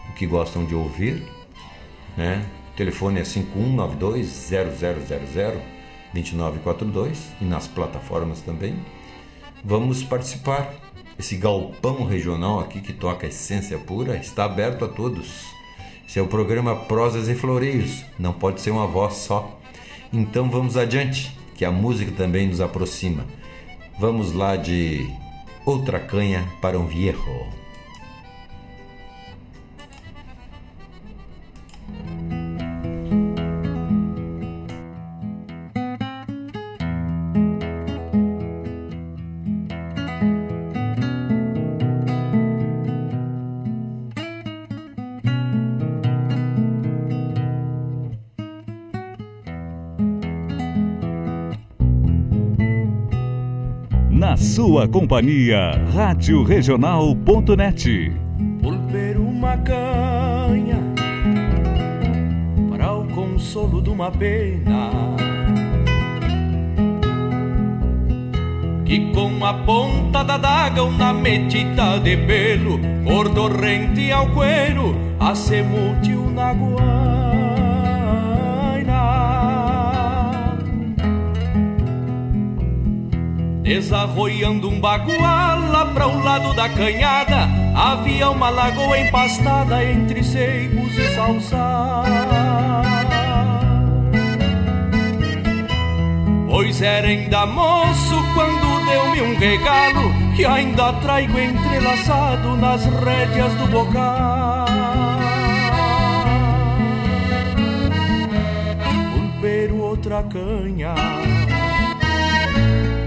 o 0.09 0.13
que 0.15 0.27
gostam 0.27 0.65
de 0.65 0.75
ouvir, 0.75 1.23
né? 2.17 2.47
telefone 2.77 3.21
é 3.21 3.25
5192-0000-2942 6.15 7.17
e 7.41 7.45
nas 7.45 7.69
plataformas 7.69 8.41
também. 8.41 8.75
Vamos 9.63 10.03
participar. 10.03 10.73
Esse 11.21 11.37
galpão 11.37 12.07
regional 12.07 12.61
aqui 12.61 12.81
que 12.81 12.95
toca 12.95 13.27
essência 13.27 13.77
pura 13.77 14.17
está 14.17 14.47
aberto 14.47 14.87
a 14.87 14.89
todos. 14.89 15.49
Esse 16.09 16.19
é 16.19 16.23
o 16.23 16.27
programa 16.27 16.75
Prosas 16.75 17.29
e 17.29 17.35
Floreios, 17.35 18.03
não 18.19 18.33
pode 18.33 18.63
ser 18.63 18.71
uma 18.71 18.87
voz 18.87 19.17
só. 19.17 19.61
Então 20.11 20.51
vamos 20.51 20.79
adiante, 20.79 21.37
que 21.55 21.63
a 21.63 21.71
música 21.71 22.11
também 22.13 22.49
nos 22.49 22.63
aproxima. 22.63 23.27
Vamos 23.99 24.33
lá 24.33 24.57
de 24.57 25.07
Outra 25.67 26.01
Canha 26.01 26.43
para 26.63 26.79
um 26.79 26.87
Viejo. 26.87 27.60
Sua 54.81 54.89
companhia, 54.89 55.73
Rádio 55.93 56.43
Regional.net. 56.43 58.11
Volver 58.63 59.19
uma 59.19 59.55
canha 59.59 60.79
para 62.71 62.95
o 62.95 63.07
consolo 63.09 63.83
de 63.83 63.91
uma 63.91 64.11
pena. 64.11 64.91
Que 68.87 69.13
com 69.13 69.45
a 69.45 69.53
ponta 69.53 70.23
da 70.23 70.39
daga 70.39 70.83
uma 70.83 71.13
metita 71.13 71.99
de 71.99 72.17
pelo, 72.17 72.79
por 73.05 73.29
rente 73.61 74.11
ao 74.11 74.31
cuero, 74.31 74.97
o 76.15 76.31
na 76.31 76.55
Desarroiando 83.71 84.69
um 84.69 84.81
bagual 84.81 85.61
lá 85.71 85.93
para 85.95 86.09
o 86.09 86.25
lado 86.25 86.53
da 86.55 86.69
canhada 86.69 87.49
Havia 87.73 88.29
uma 88.29 88.51
lagoa 88.51 88.99
empastada 88.99 89.85
entre 89.85 90.25
seibos 90.25 90.93
e 90.99 91.15
salsar 91.15 92.05
Pois 96.49 96.83
era 96.83 97.07
ainda 97.07 97.47
moço 97.47 98.17
quando 98.35 98.85
deu-me 98.91 99.23
um 99.23 99.39
regalo 99.39 100.35
Que 100.35 100.45
ainda 100.45 100.93
traigo 100.95 101.39
entrelaçado 101.39 102.57
nas 102.57 102.85
rédeas 102.85 103.53
do 103.55 103.69
bocal. 103.69 104.67
Pulpeiro 109.15 109.77
outra 109.79 110.25
canha 110.25 111.20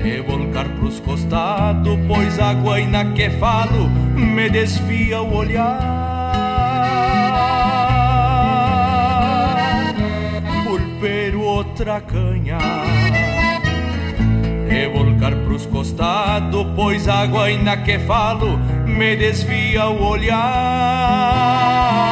e 0.04 0.22
volcar 0.22 0.68
pros 0.70 1.00
costados, 1.00 1.98
pois 2.08 2.40
a 2.40 2.54
guaina 2.54 3.06
que 3.14 3.30
falo 3.30 3.90
me 4.16 4.50
desfia 4.50 5.22
o 5.22 5.36
olhar. 5.36 5.94
Pulpeiro 10.66 11.42
outra 11.42 12.02
canha 12.02 12.58
e 14.70 14.88
volcar 14.88 15.36
pros 15.46 15.66
costados, 15.68 16.66
pois 16.76 17.08
a 17.08 17.26
guaina 17.26 17.78
que 17.78 17.98
falo 18.00 18.58
me 18.86 19.16
desvia 19.16 19.88
o 19.88 20.04
olhar. 20.04 22.03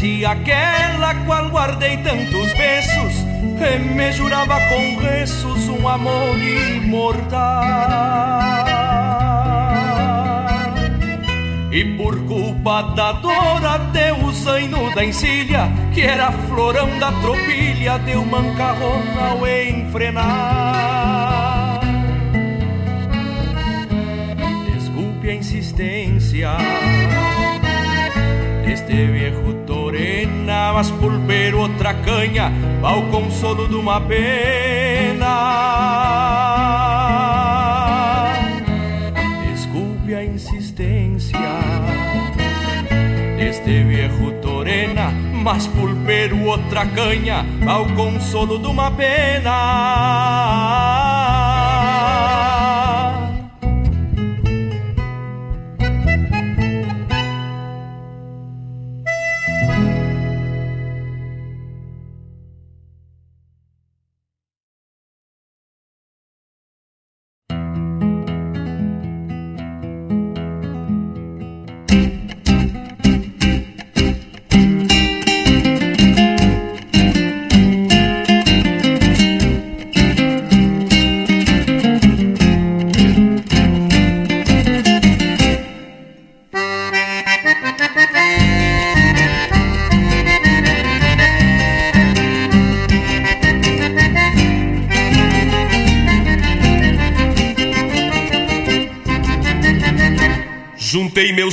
Parece 0.00 0.24
aquela 0.24 1.14
qual 1.26 1.50
guardei 1.50 1.98
tantos 1.98 2.54
beijos 2.54 3.14
E 3.60 3.78
me 3.94 4.10
jurava 4.12 4.58
com 4.70 4.96
ressos 4.98 5.68
um 5.68 5.86
amor 5.86 6.38
imortal 6.38 7.38
E 11.70 11.84
por 11.98 12.18
culpa 12.24 12.80
da 12.96 13.12
dor 13.12 13.62
até 13.62 14.14
o 14.14 14.32
zaino 14.32 14.90
da 14.94 15.04
encilha 15.04 15.70
Que 15.92 16.00
era 16.00 16.32
florão 16.32 16.98
da 16.98 17.12
tropilha 17.20 17.98
Deu 17.98 18.24
mancarrão 18.24 19.02
ao 19.18 19.46
enfrenar. 19.46 20.30
Desculpe 24.72 25.28
a 25.28 25.34
insistência 25.34 26.56
este 28.72 28.94
viejo 29.06 29.59
mas 30.72 30.90
pulpero 30.90 31.60
outra 31.60 31.94
canha, 31.94 32.52
ao 32.82 33.02
consolo 33.04 33.68
de 33.68 33.74
uma 33.74 34.00
pena. 34.00 35.26
Desculpe 39.52 40.14
a 40.14 40.24
insistência 40.24 41.38
este 43.50 43.82
viejo 43.82 44.32
torena, 44.42 45.10
mas 45.10 45.66
pulpero 45.66 46.44
outra 46.44 46.86
canha, 46.86 47.44
ao 47.66 47.84
consolo 47.94 48.58
de 48.58 48.66
uma 48.68 48.90
pena. 48.90 49.50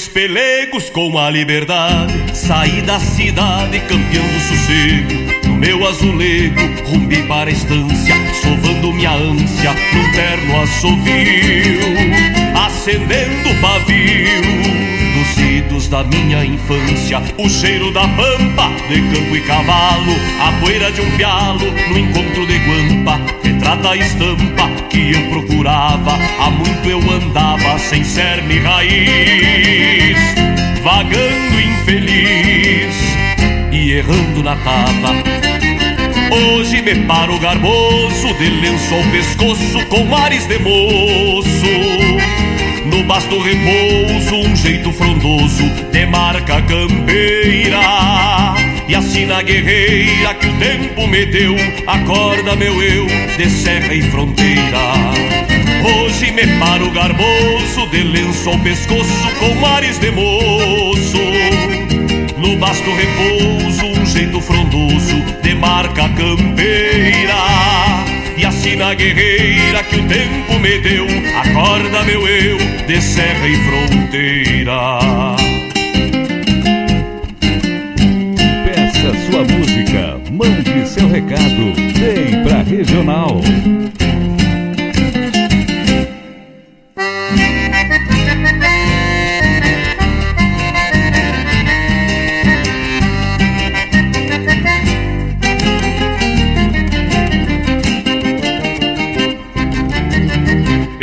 Pelegos 0.08 0.89
com 0.89 1.18
a 1.18 1.30
liberdade. 1.30 2.14
Saí 2.34 2.82
da 2.82 2.99
cidade 2.99 3.80
campeando 3.82 4.39
sossego. 4.39 5.47
No 5.47 5.55
meu 5.55 5.88
azulego, 5.88 6.62
rumbi 6.86 7.24
para 7.24 7.49
a 7.49 7.53
estância, 7.53 8.16
sovando 8.41 8.93
minha 8.93 9.12
ânsia 9.12 9.74
num 9.93 10.12
terno 10.12 10.62
assovio, 10.62 11.80
acendendo 12.66 13.49
o 13.49 13.62
pavio 13.62 14.88
dos 15.18 15.38
idos 15.38 15.88
da 15.88 16.03
minha 16.03 16.45
infância. 16.45 17.22
O 17.38 17.49
cheiro 17.49 17.91
da 17.91 18.08
pampa, 18.08 18.70
de 18.88 19.01
campo 19.01 19.36
e 19.36 19.41
cavalo, 19.41 20.14
a 20.41 20.51
poeira 20.60 20.91
de 20.91 21.01
um 21.01 21.18
pialo 21.18 21.72
no 21.89 21.97
encontro 21.97 22.45
de 22.45 22.58
guampa. 22.60 23.36
Retrata 23.68 23.89
a 23.89 23.97
estampa 23.97 24.70
que 24.89 25.11
eu 25.11 25.30
procurava, 25.30 26.18
há 26.39 26.49
muito 26.49 26.89
eu 26.89 27.01
andava 27.11 27.78
sem 27.78 28.01
cerne 28.01 28.59
raiz, 28.59 30.18
vagando 30.82 31.59
infeliz 31.59 32.95
e 33.74 33.91
errando 33.91 34.41
na 34.41 34.55
tava 34.55 35.22
Hoje 36.32 36.82
me 36.82 36.95
paro 37.03 37.38
garboso, 37.39 38.34
de 38.36 38.49
lenço 38.49 38.95
ao 38.95 39.03
pescoço, 39.11 39.86
com 39.88 40.15
ares 40.15 40.45
de 40.47 40.59
moço. 40.59 41.68
No 42.86 43.03
basto 43.03 43.38
repouso, 43.38 44.34
um 44.34 44.55
jeito 44.55 44.93
frondoso, 44.93 45.70
de 45.91 46.05
marca 46.05 46.61
campeira. 46.61 48.57
E 48.88 48.95
assim 48.95 49.25
na 49.25 49.41
guerreira 49.41 50.33
que 50.35 50.47
o 50.47 50.53
tempo 50.59 51.07
me 51.07 51.25
deu, 51.25 51.55
acorda 51.85 52.55
meu 52.55 52.81
eu, 52.81 53.05
de 53.35 53.49
serra 53.49 53.93
e 53.93 54.01
fronteira. 54.01 54.93
Hoje 55.83 56.31
me 56.31 56.47
paro 56.57 56.89
garboso, 56.91 57.85
de 57.91 58.03
lenço 58.03 58.49
ao 58.49 58.57
pescoço, 58.59 59.29
com 59.39 59.65
ares 59.65 59.99
de 59.99 60.09
moço. 60.11 61.17
No 62.38 62.55
basto 62.55 62.89
repouso, 62.91 63.85
um 63.88 64.05
jeito 64.05 64.39
frondoso, 64.39 65.21
de 65.43 65.53
marca 65.53 66.07
campeira. 66.09 67.35
E 68.38 68.45
assim 68.45 68.77
na 68.77 68.93
guerreira 68.93 69.83
que 69.83 69.97
o 69.97 70.03
tempo 70.03 70.59
me 70.59 70.77
deu, 70.77 71.05
acorda 71.35 72.03
meu 72.03 72.25
eu, 72.25 72.57
de 72.88 73.01
serra 73.01 73.47
e 73.47 73.55
fronteira. 73.65 75.46
Mande 80.47 80.87
seu 80.87 81.07
recado, 81.09 81.73
vem 81.75 82.43
pra 82.43 82.61
Regional. 82.63 83.41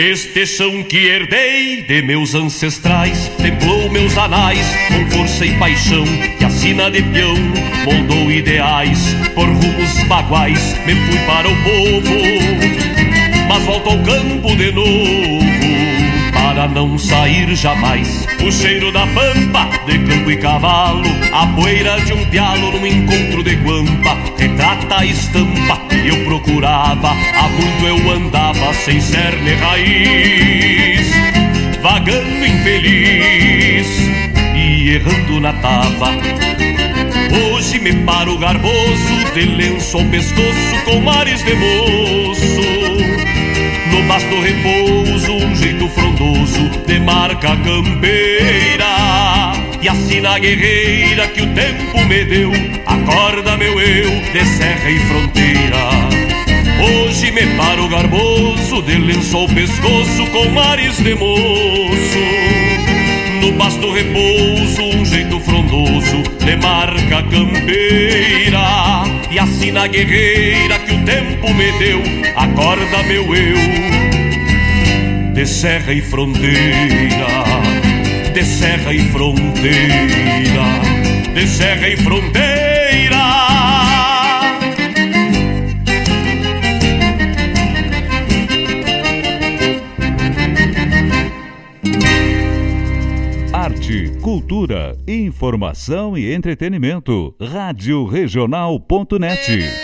Este 0.07 0.45
chão 0.45 0.83
que 0.83 0.99
herdei 0.99 1.81
de 1.81 2.03
meus 2.03 2.35
ancestrais 2.35 3.27
Templou 3.39 3.91
meus 3.91 4.19
anais 4.19 4.67
com 4.89 5.11
força 5.11 5.47
e 5.47 5.59
paixão 5.59 6.05
Que 6.39 6.45
a 6.45 6.51
sina 6.51 6.91
de 6.91 7.01
peão 7.05 7.35
moldou 7.87 8.31
ideais. 8.31 9.17
Por 9.35 9.49
rumos 9.49 10.05
baguais 10.07 10.77
me 10.85 10.95
fui 10.95 11.19
para 11.21 11.49
o 11.49 11.57
povo 11.63 12.15
Mas 13.49 13.65
volto 13.65 13.89
ao 13.89 13.99
campo 14.03 14.55
de 14.55 14.73
novo 14.73 15.54
para 16.55 16.69
não 16.69 16.97
sair 16.97 17.55
jamais. 17.57 18.27
O 18.41 18.51
cheiro 18.51 18.93
da 18.93 19.05
pampa, 19.09 19.69
de 19.87 19.99
campo 19.99 20.31
e 20.31 20.37
cavalo, 20.37 21.03
a 21.33 21.47
poeira 21.49 22.01
de 22.01 22.13
um 22.13 22.25
pialo 22.27 22.71
num 22.71 22.87
encontro 22.87 23.43
de 23.43 23.57
guampa, 23.57 24.17
retrata 24.39 24.99
a 24.99 25.05
estampa 25.05 25.77
que 25.89 26.09
eu 26.09 26.25
procurava, 26.25 27.11
há 27.11 27.49
muito 27.49 27.87
eu 27.87 28.11
andava 28.13 28.73
sem 28.73 29.01
cerne 29.01 29.55
raiz, 29.55 31.11
vagando 31.83 32.47
infeliz 32.47 33.89
e 34.55 34.91
errando 34.91 35.41
na 35.41 35.53
tava. 35.55 36.11
Hoje 37.53 37.81
me 37.81 37.93
paro 38.05 38.39
garboso, 38.39 39.33
de 39.35 39.45
lenço 39.45 39.99
ao 39.99 40.05
pescoço, 40.05 40.85
com 40.85 41.01
mares 41.01 41.43
de 41.43 41.55
moço 41.55 42.95
no 43.95 44.03
basto 44.09 44.41
repouso, 44.41 45.33
um 45.33 45.55
jeito 45.55 45.89
frondoso 46.55 46.71
de 46.87 47.01
marca 47.01 47.57
campeira. 47.57 48.85
E 49.83 50.21
na 50.21 50.39
guerreira 50.39 51.27
que 51.29 51.43
o 51.43 51.47
tempo 51.55 52.05
me 52.07 52.25
deu, 52.25 52.53
acorda 52.87 53.57
meu 53.57 53.81
eu 53.81 54.11
de 54.33 54.45
serra 54.45 54.91
e 54.91 54.99
fronteira. 55.01 55.91
Hoje 56.81 57.31
me 57.33 57.47
paro 57.57 57.89
garboso, 57.89 58.83
de 58.83 58.97
lenço 58.97 59.37
ao 59.37 59.49
pescoço, 59.49 60.27
com 60.33 60.49
mares 60.51 60.97
de 60.99 61.15
moço. 61.15 62.19
No 63.41 63.53
basto 63.53 63.93
repouso, 63.93 64.83
um 64.83 65.05
jeito 65.05 65.41
frondoso 65.41 66.23
de 66.45 66.57
marca 66.57 67.23
campeira. 67.25 69.05
E 69.31 69.73
na 69.73 69.87
guerreira 69.87 70.79
que 70.79 70.95
o 70.95 71.05
tempo 71.05 71.53
me 71.53 71.73
deu, 71.79 72.01
acorda 72.37 73.03
meu 73.03 73.35
eu, 73.35 74.24
de 75.35 75.45
serra 75.47 75.93
e 75.93 76.01
fronteira, 76.01 77.27
de 78.33 78.45
serra 78.45 78.95
e 78.95 79.01
fronteira, 79.11 80.65
de 81.35 81.47
serra 81.49 81.89
e 81.89 81.97
fronteira. 81.97 82.55
Arte, 93.53 94.13
cultura, 94.23 94.97
informação 95.09 96.17
e 96.17 96.33
entretenimento. 96.33 97.35
Rádio 97.41 98.05
Regional.net. 98.07 99.84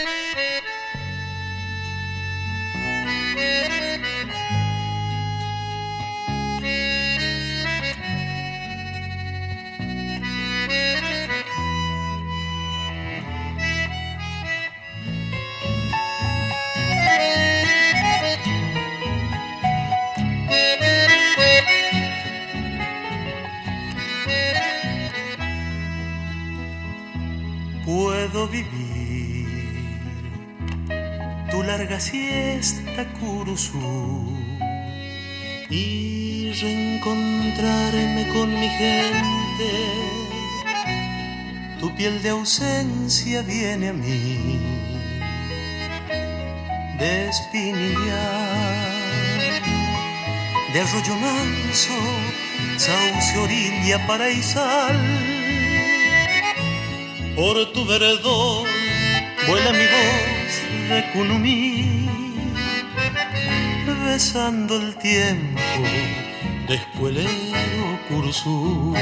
ausencia 42.41 43.43
viene 43.43 43.91
a 43.91 43.93
mí, 43.93 44.59
de 46.99 47.29
espinillar, 47.29 48.83
de 50.73 50.81
arroyo 50.81 51.17
manso, 51.17 51.99
sauce, 52.79 53.39
orilla, 53.39 54.07
paraísal 54.07 54.99
por 57.37 57.57
tu 57.75 57.85
verdor 57.85 58.67
vuela 59.47 59.73
mi 59.73 59.87
voz 59.95 60.53
de 60.89 61.11
Kunumí, 61.13 62.09
besando 64.07 64.77
el 64.77 64.97
tiempo 64.97 65.61
de 66.69 66.75
escuelero 66.75 67.85
Curzú. 68.09 68.95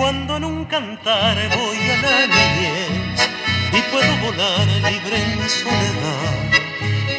Cuando 0.00 0.38
en 0.38 0.44
un 0.44 0.64
cantar 0.64 1.36
voy 1.36 1.76
a 1.76 1.96
la 2.00 2.26
niñez 2.26 3.28
y 3.70 3.82
puedo 3.92 4.16
volar 4.22 4.66
libre 4.66 5.16
en 5.22 5.50
soledad, 5.50 6.50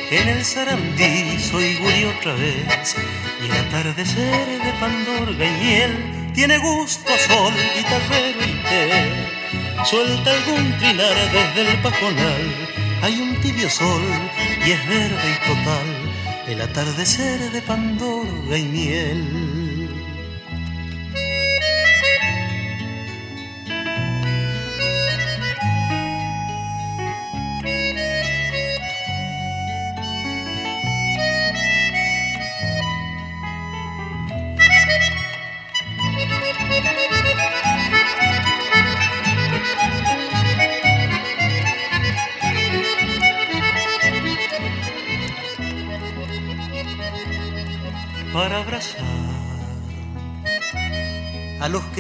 en 0.10 0.28
el 0.30 0.44
Sarandí 0.44 1.38
soy 1.40 1.76
Guri 1.76 2.06
otra 2.06 2.34
vez 2.34 2.96
y 3.40 3.46
el 3.46 3.52
atardecer 3.52 4.64
de 4.64 4.74
Pandorga 4.80 5.46
y 5.46 5.64
miel 5.64 6.32
tiene 6.34 6.58
gusto 6.58 7.14
a 7.14 7.20
sol, 7.20 7.54
guitarrero 7.78 8.40
y 8.48 8.64
té. 8.64 9.86
Suelta 9.86 10.32
algún 10.32 10.76
trinar 10.80 11.16
desde 11.32 11.72
el 11.72 11.82
pajonal, 11.84 12.44
hay 13.04 13.22
un 13.22 13.40
tibio 13.42 13.70
sol 13.70 14.02
y 14.66 14.72
es 14.72 14.88
verde 14.88 15.38
y 15.38 15.48
total 15.48 16.48
el 16.48 16.62
atardecer 16.62 17.52
de 17.52 17.62
Pandorga 17.62 18.58
y 18.58 18.64
miel. 18.64 19.61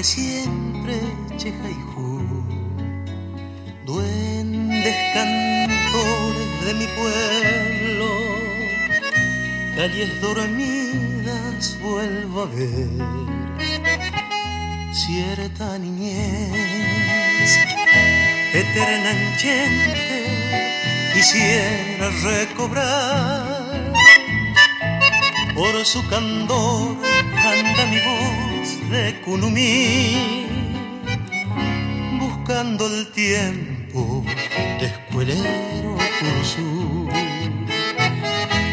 Siempre 0.04 1.00
Chejaijú, 1.38 2.44
duende 3.86 4.62
grandes 4.82 5.14
cantores 5.14 6.66
de 6.66 6.74
mi 6.74 6.88
pueblo, 6.88 8.10
calles 9.76 10.22
dormidas 10.22 11.78
vuelvo 11.82 12.44
a 12.44 12.46
ver. 12.46 12.88
Cierta 14.94 15.78
niñez, 15.78 17.58
eterna 18.54 19.12
enchente, 19.12 21.12
quisiera 21.14 22.10
recobrar. 22.24 23.92
Por 25.54 25.86
su 25.86 26.02
candor 26.08 26.98
anda 27.36 27.86
mi 27.86 28.00
voz 28.00 28.51
de 28.92 29.22
Kunumi 29.22 30.46
buscando 32.20 32.88
el 32.88 33.08
tiempo 33.14 34.24
de 34.80 34.86
escuelero 34.86 35.98
sur. 36.44 37.10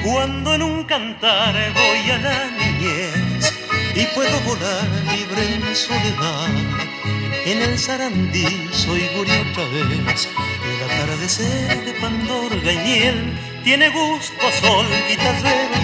Cuando 0.05 0.55
en 0.55 0.63
un 0.63 0.85
cantar 0.85 1.55
voy 1.73 2.11
a 2.11 2.19
la 2.19 2.51
niñez 2.51 3.55
y 3.95 4.05
puedo 4.15 4.41
volar 4.41 4.89
libre 5.15 5.55
en 5.55 5.77
soledad, 5.77 6.49
en 7.47 7.63
el 7.63 7.79
sarandí 7.79 8.69
soy 8.73 9.09
gurí 9.15 9.31
otra 9.51 9.65
vez. 9.69 10.29
El 10.69 10.91
atardecer 10.91 11.85
de 11.85 11.93
Pandorga 12.01 12.73
y 12.73 12.79
miel 12.79 13.39
tiene 13.63 13.89
gusto 13.91 14.45
sol, 14.61 14.87
guitarrero. 15.09 15.79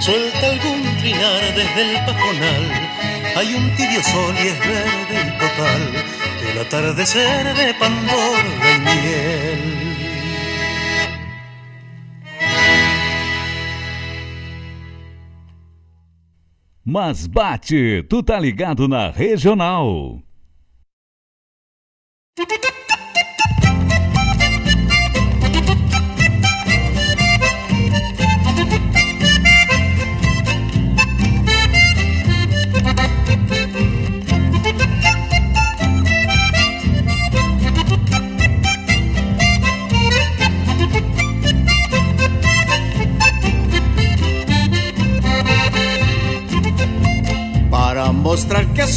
Suelta 0.00 0.46
algún 0.50 0.82
trinar 0.98 1.54
desde 1.54 1.82
el 1.82 2.04
pajonal. 2.04 2.85
Hay 3.36 3.54
un 3.54 3.70
tibio 3.76 4.02
sol 4.02 4.34
y 4.42 4.46
es 4.48 4.58
verde 4.60 5.20
y 5.26 5.38
total 5.38 5.82
el 6.50 6.58
atardecer 6.58 7.54
de 7.54 7.74
Pandora 7.74 8.42
y 8.74 8.80
miel. 8.80 9.86
Mas 16.82 17.28
bate, 17.28 18.04
tu 18.04 18.22
tá 18.22 18.40
ligado 18.40 18.88
na 18.88 19.10
regional. 19.10 20.22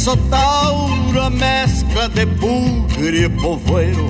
que 0.00 0.04
sou 0.04 0.16
tauro, 0.16 1.30
mescla 1.30 2.08
de 2.08 2.24
bugre 2.26 3.24
e 3.24 3.28
povoeiro. 3.28 4.08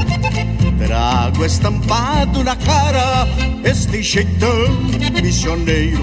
Trago 0.78 1.44
estampado 1.44 2.44
na 2.44 2.56
cara 2.56 3.26
este 3.64 4.02
jeitão 4.02 4.68
missioneiro. 5.22 6.02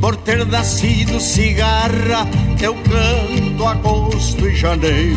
Por 0.00 0.16
ter 0.16 0.46
nascido 0.46 1.20
cigarra, 1.20 2.28
eu 2.60 2.74
canto 2.74 3.66
agosto 3.66 4.46
e 4.46 4.56
janeiro. 4.56 5.16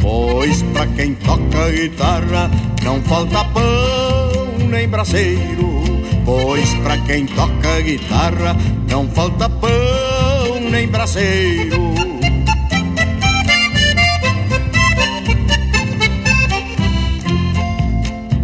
Pois 0.00 0.62
pra 0.62 0.86
quem 0.86 1.14
toca 1.14 1.70
guitarra, 1.70 2.50
não 2.82 3.00
falta 3.02 3.44
pão 3.44 4.68
nem 4.68 4.88
braseiro. 4.88 5.82
Pois 6.24 6.74
pra 6.74 6.96
quem 6.98 7.26
toca 7.26 7.80
guitarra, 7.82 8.56
não 8.88 9.08
falta 9.08 9.48
pão 9.48 10.70
nem 10.70 10.88
braseiro. 10.88 11.89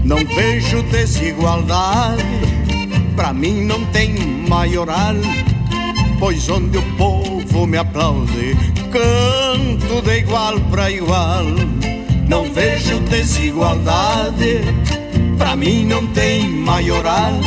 Não 0.07 0.19
vejo 0.19 0.85
desigualdade, 0.85 2.23
pra 3.17 3.33
mim 3.33 3.63
não 3.65 3.85
tem 3.87 4.15
maioral, 4.49 5.17
pois 6.21 6.49
onde 6.49 6.79
o 6.79 6.83
povo 6.97 7.67
me 7.67 7.77
aplaude, 7.77 8.57
canto 8.93 10.01
de 10.03 10.19
igual 10.19 10.61
pra 10.71 10.93
igual. 10.93 11.45
Não 12.29 12.53
vejo 12.53 13.01
desigualdade, 13.01 14.61
pra 15.37 15.57
mim 15.57 15.85
não 15.85 16.07
tem 16.07 16.49
maioral, 16.51 17.41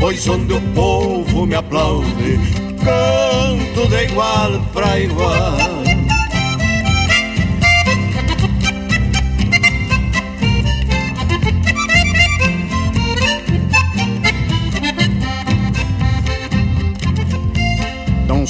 pois 0.00 0.26
onde 0.26 0.54
o 0.54 0.60
povo 0.74 1.46
me 1.46 1.54
aplaude, 1.54 2.40
canto 2.82 3.88
de 3.88 4.02
igual 4.02 4.60
pra 4.72 4.98
igual. 4.98 5.81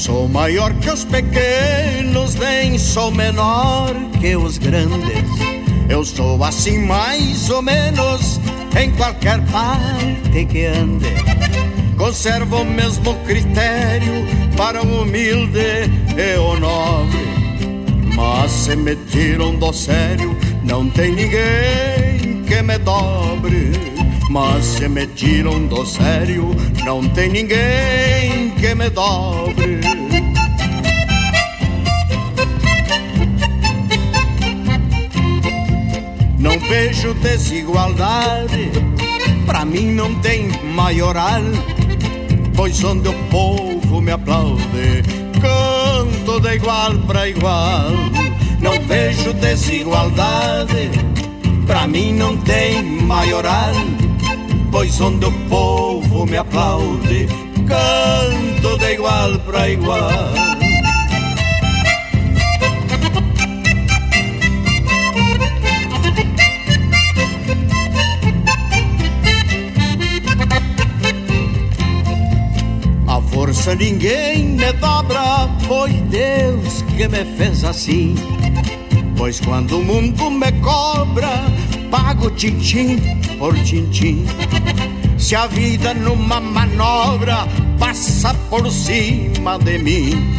Sou 0.03 0.29
maior 0.29 0.75
que 0.81 0.91
os 0.91 1.05
pequenos, 1.05 2.35
nem 2.35 2.77
sou 2.77 3.13
menor 3.13 3.95
que 4.21 4.35
os 4.35 4.59
grandes. 4.59 5.23
Eu 5.89 6.05
sou 6.05 6.43
assim 6.43 6.79
mais 6.79 7.49
ou 7.51 7.63
menos 7.63 8.41
em 8.77 8.91
qualquer 8.97 9.41
parte 9.43 10.45
que 10.47 10.67
ande. 10.67 11.07
Conservo 11.97 12.63
o 12.63 12.65
mesmo 12.65 13.15
critério 13.25 14.27
para 14.57 14.83
o 14.83 15.03
humilde 15.03 15.89
e 16.17 16.37
o 16.37 16.59
nobre. 16.59 17.29
Mas 18.17 18.51
se 18.51 18.75
me 18.75 18.97
tiram 19.09 19.55
do 19.55 19.73
sério, 19.73 20.37
não 20.65 20.91
tem 20.91 21.13
ninguém 21.13 22.43
que 22.45 22.61
me 22.61 22.77
dobre. 22.79 23.71
Mas 24.29 24.65
se 24.65 24.89
me 24.89 25.07
tiram 25.07 25.65
do 25.67 25.87
sério, 25.87 26.57
não 26.85 27.09
tem 27.11 27.29
ninguém 27.29 28.51
que 28.59 28.75
me 28.75 28.91
dobre. 28.91 29.82
Vejo 36.73 37.13
desigualdade, 37.13 38.71
pra 39.45 39.63
mim 39.63 39.93
não 39.93 40.15
tem 40.21 40.49
maioral, 40.75 41.43
pois 42.57 42.83
onde 42.83 43.11
o 43.11 43.13
povo 43.29 44.01
me 44.01 44.11
aplaude, 44.11 45.03
canto 45.43 46.41
de 46.41 46.55
igual 46.55 46.95
pra 47.07 47.29
igual. 47.29 47.91
Não 48.59 48.81
vejo 48.87 49.35
desigualdade, 49.35 50.91
pra 51.67 51.87
mim 51.87 52.15
não 52.15 52.39
tem 52.39 52.83
maioral, 52.83 53.75
pois 54.71 54.99
onde 54.99 55.27
o 55.27 55.33
povo 55.51 56.25
me 56.25 56.39
aplaude, 56.39 57.29
canto 57.69 58.79
de 58.79 58.95
igual 58.95 59.39
para 59.41 59.69
igual. 59.69 60.62
Ninguém 73.71 74.45
me 74.45 74.73
dobra, 74.75 75.49
foi 75.67 75.91
Deus 75.91 76.83
que 76.83 77.09
me 77.09 77.25
fez 77.37 77.65
assim. 77.65 78.15
Pois 79.17 79.41
quando 79.41 79.79
o 79.79 79.85
mundo 79.85 80.31
me 80.31 80.53
cobra, 80.61 81.29
pago 81.91 82.31
tintim 82.33 82.99
por 83.39 83.55
tintim. 83.65 84.27
Se 85.17 85.35
a 85.37 85.47
vida 85.47 85.95
numa 85.95 86.41
manobra 86.41 87.47
passa 87.79 88.35
por 88.51 88.71
cima 88.71 89.59
de 89.59 89.79
mim, 89.79 90.35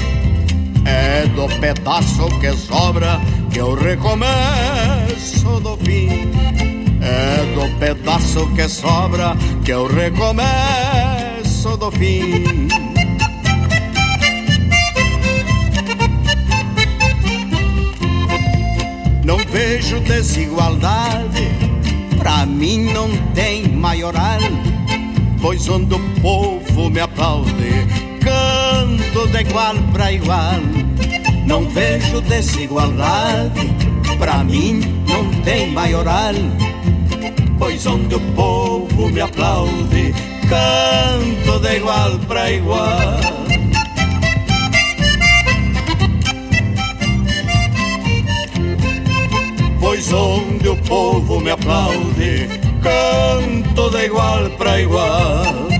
é 0.85 1.25
do 1.27 1.47
pedaço 1.59 2.27
que 2.39 2.51
sobra 2.51 3.19
que 3.51 3.59
eu 3.59 3.73
recomeço 3.73 5.59
do 5.61 5.77
fim. 5.77 6.29
É 7.01 7.55
do 7.55 7.79
pedaço 7.79 8.47
que 8.53 8.67
sobra 8.67 9.35
que 9.65 9.71
eu 9.71 9.87
recomeço 9.87 11.77
do 11.77 11.89
fim. 11.91 12.82
Vejo 19.53 20.01
desigualdade, 20.01 21.47
pra 22.17 22.45
mim 22.45 22.91
não 22.91 23.09
tem 23.33 23.69
maioral 23.69 24.41
pois 25.43 25.67
onde 25.67 25.93
o 25.93 25.99
povo 26.21 26.89
me 26.89 27.01
aplaude, 27.01 27.51
canto 28.21 29.27
de 29.27 29.41
igual 29.41 29.75
para 29.91 30.13
igual. 30.13 30.61
Não 31.45 31.67
vejo 31.69 32.21
desigualdade, 32.21 33.69
pra 34.17 34.41
mim 34.41 34.79
não 35.05 35.29
tem 35.43 35.69
maioral, 35.69 36.33
pois 37.59 37.85
onde 37.85 38.15
o 38.15 38.21
povo 38.33 39.09
me 39.09 39.19
aplaude, 39.19 40.15
canto 40.47 41.59
de 41.59 41.75
igual 41.75 42.17
para 42.19 42.51
igual. 42.53 43.42
Pois 49.83 50.13
onde 50.13 50.69
o 50.69 50.77
povo 50.77 51.41
me 51.41 51.51
aplaude, 51.51 52.47
canto 52.81 53.89
de 53.89 54.05
igual 54.05 54.49
para 54.51 54.79
igual. 54.79 55.72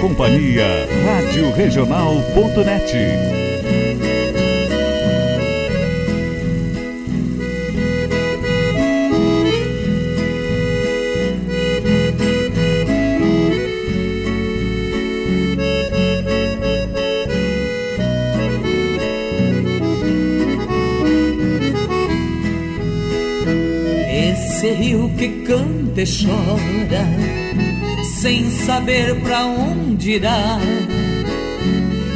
Companhia 0.00 0.86
radioregional.net. 1.04 2.96
Esse 24.10 24.70
rio 24.72 25.08
que 25.16 25.28
canta 25.44 26.00
e 26.00 26.04
chora 26.04 27.27
sem 28.20 28.50
saber 28.50 29.14
para 29.20 29.46
onde 29.46 30.12
irá. 30.12 30.58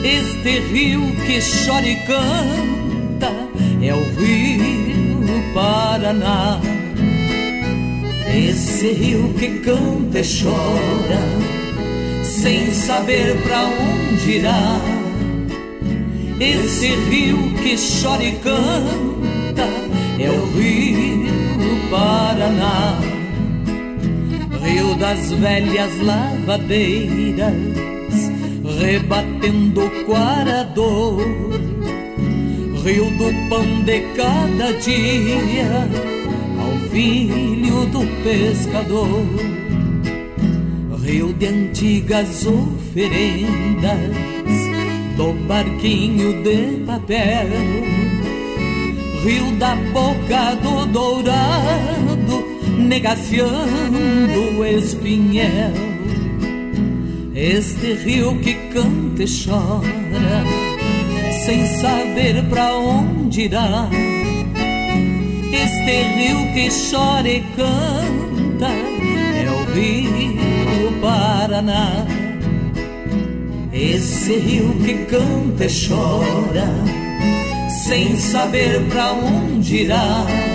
Este 0.03 0.59
rio 0.73 1.01
que 1.25 1.39
chora 1.41 1.87
e 1.87 1.95
canta 1.97 3.31
é 3.81 3.95
o 3.95 4.03
rio 4.21 5.45
Paraná. 5.55 6.61
Esse 8.35 8.93
rio 8.93 9.33
que 9.39 9.61
canta 9.61 10.19
e 10.19 10.25
chora, 10.25 11.23
sem 12.25 12.73
saber 12.73 13.37
pra 13.43 13.63
onde 13.63 14.31
irá. 14.39 14.81
Esse 16.41 16.89
rio 17.11 17.55
que 17.63 17.77
chora 17.77 18.25
e 18.25 18.33
canta 18.33 19.69
é 20.19 20.31
o 20.31 20.47
rio 20.57 21.33
Paraná, 21.91 22.99
das 25.03 25.33
velhas 25.33 26.01
lavadeiras, 26.01 27.57
rebatendo 28.81 29.85
o 29.85 30.05
quarador, 30.05 31.19
rio 32.85 33.11
do 33.19 33.49
pão 33.49 33.83
de 33.83 34.01
cada 34.15 34.73
dia, 34.75 35.89
ao 36.57 36.91
filho 36.91 37.85
do 37.87 38.07
pescador. 38.23 39.27
Rio 41.05 41.33
de 41.33 41.47
antigas 41.47 42.47
oferendas 42.47 43.99
do 45.17 45.33
barquinho 45.49 46.45
de 46.45 46.85
papel, 46.87 47.49
rio 49.25 49.51
da 49.59 49.75
boca 49.75 50.55
do 50.63 50.87
dourado, 50.87 52.12
negaciando 52.93 54.59
o 54.59 54.65
espinhel. 54.67 55.73
Este 57.35 57.95
rio 57.95 58.39
que 58.41 58.53
canta 58.69 59.23
e 59.23 59.27
chora, 59.27 60.45
sem 61.43 61.67
saber 61.79 62.45
pra 62.51 62.77
onde 62.77 63.43
irá. 63.43 63.89
Este 65.51 66.03
rio 66.17 66.53
que 66.53 66.69
chora 66.91 67.29
e 67.31 67.41
canta 67.57 68.69
é 68.69 69.51
o 69.51 69.73
rio 69.73 70.93
Paraná. 71.01 72.07
Esse 73.73 74.37
rio 74.37 74.75
que 74.85 75.07
canta 75.07 75.65
e 75.65 75.69
chora, 75.69 76.69
sem 77.87 78.19
saber 78.19 78.83
pra 78.91 79.13
onde 79.15 79.77
irá. 79.77 80.52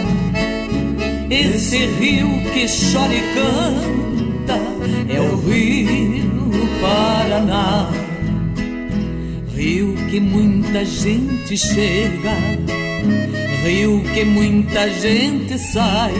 Esse 1.29 1.77
rio 1.77 2.27
que 2.53 2.65
chora 2.65 3.13
e 3.13 3.21
canta 3.33 4.59
é 5.09 5.19
o 5.19 5.35
rio 5.37 6.51
Paraná. 6.81 7.89
Rio 9.55 9.95
que 10.09 10.19
muita 10.19 10.85
gente 10.85 11.57
chega, 11.57 12.33
rio 13.63 14.01
que 14.13 14.23
muita 14.23 14.89
gente 14.89 15.57
sai 15.57 16.13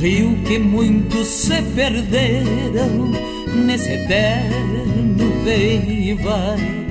rio 0.00 0.36
que 0.46 0.58
muitos 0.58 1.26
se 1.26 1.62
perderam 1.74 3.10
nesse 3.64 3.90
eterno 3.90 5.42
vem 5.44 6.10
e 6.10 6.14
vai. 6.14 6.86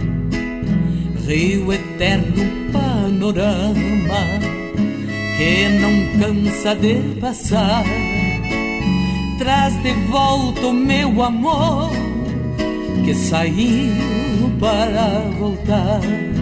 Rio 1.28 1.72
eterno 1.72 2.72
panorama 2.72 3.95
que 5.38 5.68
não 5.70 6.20
cansa 6.20 6.76
de 6.76 6.96
passar. 7.20 7.84
Traz 9.38 9.74
de 9.84 9.92
volta 10.10 10.68
o 10.68 10.74
meu 10.74 11.22
amor 11.22 11.92
que 13.04 13.14
saiu 13.14 14.50
para 14.60 15.30
voltar. 15.38 16.35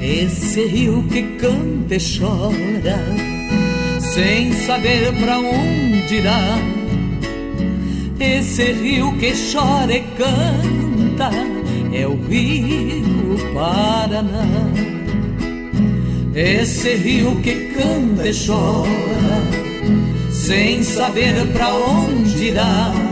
Esse 0.00 0.66
rio 0.66 1.04
que 1.04 1.22
canta 1.38 1.94
e 1.94 1.98
chora, 1.98 2.98
sem 4.00 4.52
saber 4.52 5.12
pra 5.20 5.38
onde 5.38 6.16
irá. 6.16 6.58
Esse 8.18 8.72
rio 8.72 9.12
que 9.18 9.32
chora 9.52 9.92
e 9.92 10.00
canta, 10.16 11.30
é 11.92 12.06
o 12.06 12.16
rio 12.28 13.38
Paraná. 13.54 14.46
Esse 16.34 16.94
rio 16.94 17.36
que 17.42 17.72
canta 17.74 18.28
e 18.28 18.32
chora 18.32 19.58
sem 20.48 20.82
saber 20.82 21.46
pra 21.52 21.74
onde 21.74 22.44
irá. 22.44 23.07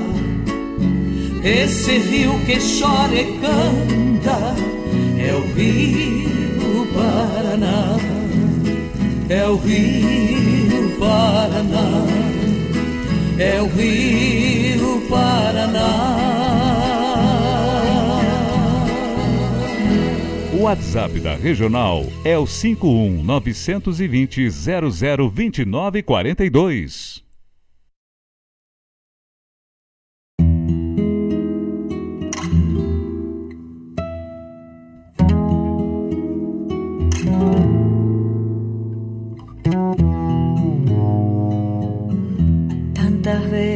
Esse 1.46 1.98
rio 1.98 2.38
que 2.44 2.58
chora 2.58 3.14
e 3.14 3.38
canta 3.38 4.54
é 5.16 5.32
o 5.32 5.46
rio 5.54 6.88
Paraná, 6.92 7.96
é 9.28 9.46
o 9.46 9.54
rio 9.54 10.98
Paraná, 10.98 12.04
é 13.38 13.62
o 13.62 13.68
rio 13.68 15.00
Paraná. 15.08 16.16
O 20.52 20.62
WhatsApp 20.62 21.20
da 21.20 21.36
Regional 21.36 22.04
é 22.24 22.36
o 22.36 22.44
51 22.44 23.22
920 23.22 24.50
002942. 24.50 27.25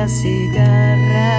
como 0.00 0.06
la 0.06 0.08
cigarra 0.08 1.32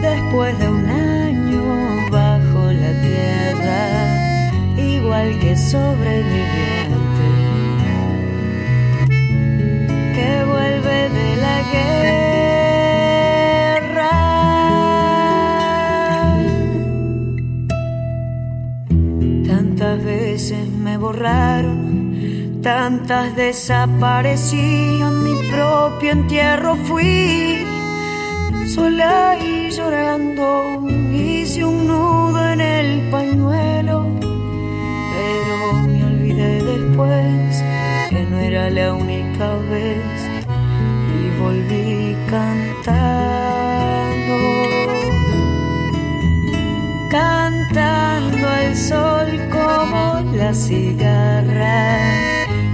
después 0.00 0.56
de 0.58 0.68
un 0.68 0.86
año 0.88 2.10
bajo 2.12 2.72
la 2.72 2.92
tierra, 3.02 4.50
igual 4.76 5.38
que 5.40 5.56
sobreviviente 5.56 7.28
que 10.14 10.44
vuelve 10.44 11.08
de 11.18 11.36
la 11.44 11.62
guerra. 11.72 11.96
Tantas 19.46 20.04
veces 20.04 20.68
me 20.68 20.96
borraron, 20.98 21.95
tantas 22.66 23.36
desaparecí, 23.36 25.00
a 25.00 25.08
mi 25.08 25.34
propio 25.52 26.10
entierro 26.10 26.74
fui 26.74 27.64
sola 28.74 29.36
y 29.40 29.70
llorando. 29.70 30.84
Hice 31.12 31.64
un 31.64 31.86
nudo 31.86 32.40
en 32.54 32.60
el 32.60 33.08
pañuelo, 33.12 34.08
pero 35.14 35.56
me 35.86 36.04
olvidé 36.10 36.54
después 36.64 37.62
que 38.10 38.24
no 38.30 38.36
era 38.40 38.68
la 38.68 38.94
única 38.94 39.48
vez 39.70 40.16
y 41.18 41.40
volví 41.40 42.16
cantando. 42.28 43.54
Cantando 47.12 48.48
al 48.48 48.76
sol 48.76 49.28
como 49.52 50.20
la 50.34 50.52
cigarra 50.52 52.25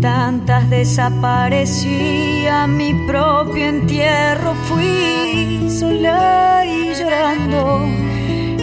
Tantas 0.00 0.68
desaparecí 0.68 2.46
a 2.46 2.66
mi 2.66 2.92
propio 3.06 3.66
entierro, 3.66 4.54
fui 4.68 5.68
sola 5.70 6.64
y 6.66 6.94
llorando, 6.94 7.86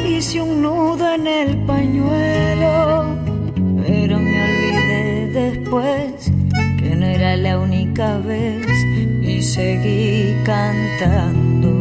hice 0.08 0.42
un 0.42 0.62
nudo 0.62 1.14
en 1.16 1.28
el 1.28 1.66
pañuelo, 1.66 3.16
pero 3.84 4.20
me 4.20 4.44
olvidé 4.44 5.32
después 5.34 6.32
que 6.78 6.96
no 6.96 7.06
era 7.06 7.36
la 7.38 7.60
única 7.60 8.18
vez 8.20 8.68
y 9.22 9.42
seguí 9.42 10.36
cantando. 10.44 11.72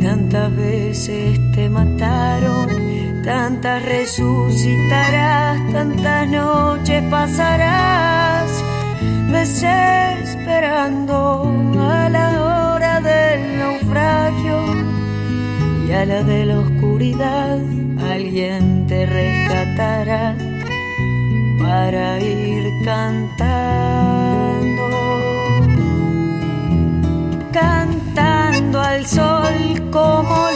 Tantas 0.00 0.56
veces 0.56 1.45
te 1.56 1.68
mataron 1.70 2.68
tantas 3.24 3.82
resucitarás, 3.82 5.58
tantas 5.72 6.28
noches 6.28 7.02
pasarás 7.10 8.62
desesperando 9.32 11.16
a 11.80 12.08
la 12.10 12.28
hora 12.44 13.00
del 13.00 13.58
naufragio 13.58 14.58
y 15.88 15.92
a 15.92 16.04
la 16.04 16.22
de 16.22 16.44
la 16.44 16.58
oscuridad 16.58 17.58
alguien 18.12 18.86
te 18.86 19.06
rescatará 19.06 20.36
para 21.58 22.20
ir 22.20 22.70
cantando, 22.84 23.96
cantando 27.50 28.78
al 28.78 29.06
sol 29.06 29.88
como 29.90 30.55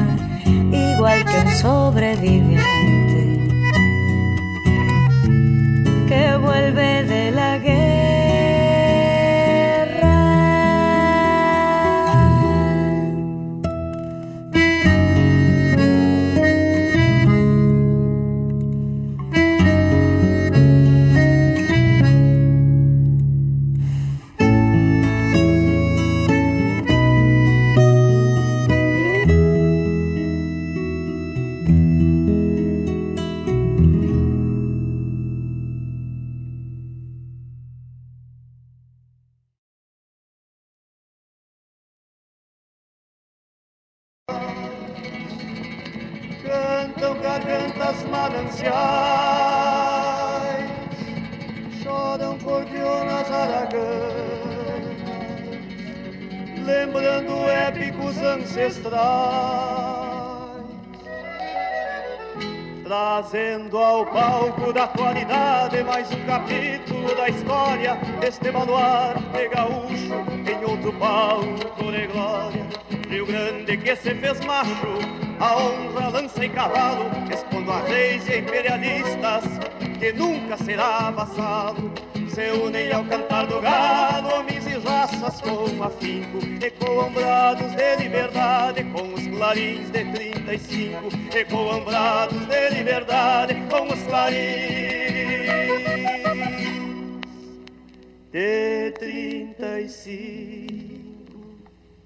igual 1.63 2.60
a 75.39 75.57
honra 75.57 76.09
lança 76.09 76.45
em 76.45 76.49
cavalo, 76.51 77.05
expondo 77.31 77.71
a 77.71 77.81
reis 77.81 78.27
e 78.27 78.37
imperialistas 78.39 79.43
que 79.99 80.13
nunca 80.13 80.55
será 80.57 81.09
vassalo 81.11 81.91
se 82.29 82.49
unem 82.51 82.91
ao 82.93 83.03
cantar 83.05 83.45
do 83.47 83.59
gado, 83.59 84.33
homens 84.35 84.65
e 84.65 84.77
raças 84.77 85.41
com 85.41 85.83
afinco, 85.83 86.39
ecoambrados 86.63 87.75
de 87.75 87.95
liberdade 87.97 88.83
com 88.85 89.13
os 89.13 89.27
clarins 89.27 89.89
de 89.89 90.05
35, 90.05 91.09
ecoambrados 91.35 92.45
de 92.45 92.69
liberdade 92.69 93.55
com 93.69 93.91
os 93.91 94.01
clarins 94.03 95.01
de 98.31 98.91
35. 98.97 100.90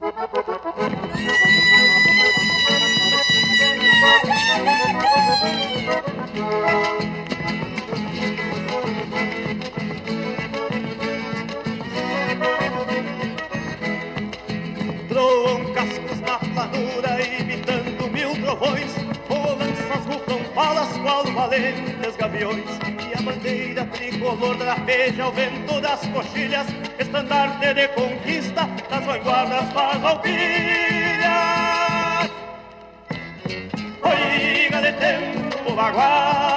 Troam 0.06 0.14
cascos 15.74 16.20
na 16.20 16.38
planura 16.38 17.24
imitando 17.24 18.08
mil 18.12 18.36
trovões 18.42 18.94
Rufam 20.36 20.54
balas 20.54 20.98
qual 20.98 21.24
valentes 21.26 22.16
gaviões. 22.18 22.66
E 23.10 23.18
a 23.18 23.22
bandeira 23.22 23.86
tricolor 23.86 24.58
drapeja 24.58 25.24
ao 25.24 25.32
vento 25.32 25.80
das 25.80 26.06
coxilhas 26.08 26.68
Estandarte 27.00 27.74
de 27.74 27.88
conquista 27.90 28.68
das 28.90 29.06
vanguardas 29.06 29.72
farroupilhas 29.74 30.32
Oiga 34.04 34.82
de 34.82 34.92
tempo 34.94 35.74
bagual 35.76 36.56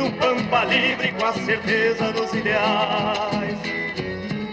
um 0.00 0.10
pampa 0.12 0.64
livre 0.64 1.12
com 1.12 1.26
a 1.26 1.32
certeza 1.32 2.12
dos 2.12 2.32
ideais. 2.32 3.58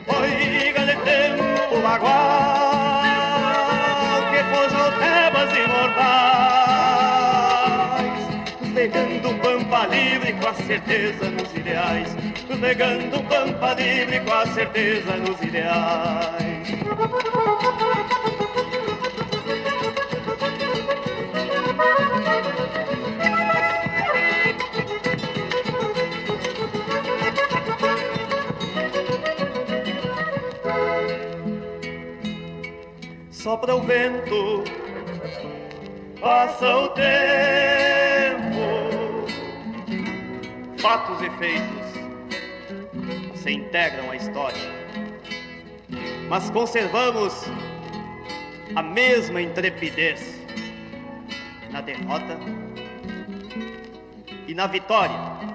Oiga 0.07 0.85
de 0.85 0.95
tempo 1.03 1.44
bagual 1.81 3.03
Que 4.31 4.43
foja 4.53 4.77
os 4.87 4.95
tebas 4.99 5.49
imortais 5.57 6.55
Pegando 8.73 9.29
um 9.29 9.37
pampa 9.39 9.85
livre 9.87 10.33
com 10.33 10.47
a 10.47 10.53
certeza 10.53 11.29
nos 11.31 11.53
ideais 11.55 12.15
Regando 12.61 13.19
um 13.19 13.23
pampa 13.25 13.73
livre 13.73 14.19
com 14.21 14.33
a 14.33 14.45
certeza 14.47 15.15
nos 15.17 15.41
ideais 15.41 16.65
sopra 33.45 33.75
o 33.75 33.81
vento, 33.81 34.63
passa 36.19 36.77
o 36.77 36.89
tempo, 36.89 37.05
fatos 40.79 41.21
e 41.21 41.29
feitos 41.37 41.85
se 43.35 43.51
integram 43.51 44.09
à 44.09 44.15
história, 44.15 44.59
mas 46.27 46.49
conservamos 46.49 47.43
a 48.75 48.81
mesma 48.81 49.39
intrepidez 49.39 50.41
na 51.69 51.81
derrota 51.81 52.39
e 54.47 54.55
na 54.55 54.65
vitória. 54.65 55.54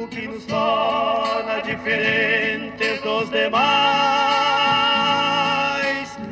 O 0.00 0.08
que 0.08 0.26
nos 0.26 0.46
torna 0.46 1.60
diferentes 1.60 3.02
dos 3.02 3.28
demais 3.28 3.60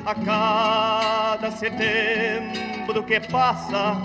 a 0.06 0.14
cada 0.24 1.50
setembro 1.50 3.02
que 3.02 3.20
passa, 3.20 4.00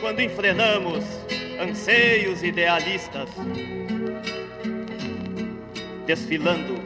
quando 0.00 0.20
enfrenamos 0.20 1.04
anseios 1.60 2.44
idealistas, 2.44 3.28
desfilando 6.06 6.80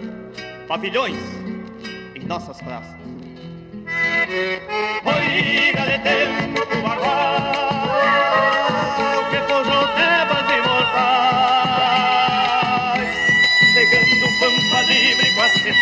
pavilhões 0.67 1.19
em 2.15 2.25
nossas 2.25 2.59
praças. 2.63 2.97
Oiga 5.05 5.83
de 5.83 5.99
tempo 5.99 6.83
bagual 6.83 7.41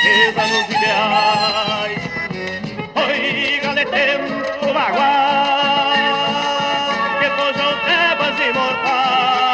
certeza 0.00 0.46
nos 0.46 0.66
ideais. 0.68 2.00
Oiga 2.94 3.74
de 3.74 3.84
tempo 3.84 4.72
bagual 4.72 5.92
que 7.18 7.28
forjou 7.36 7.74
tebas 7.84 8.36
imortais, 8.48 9.48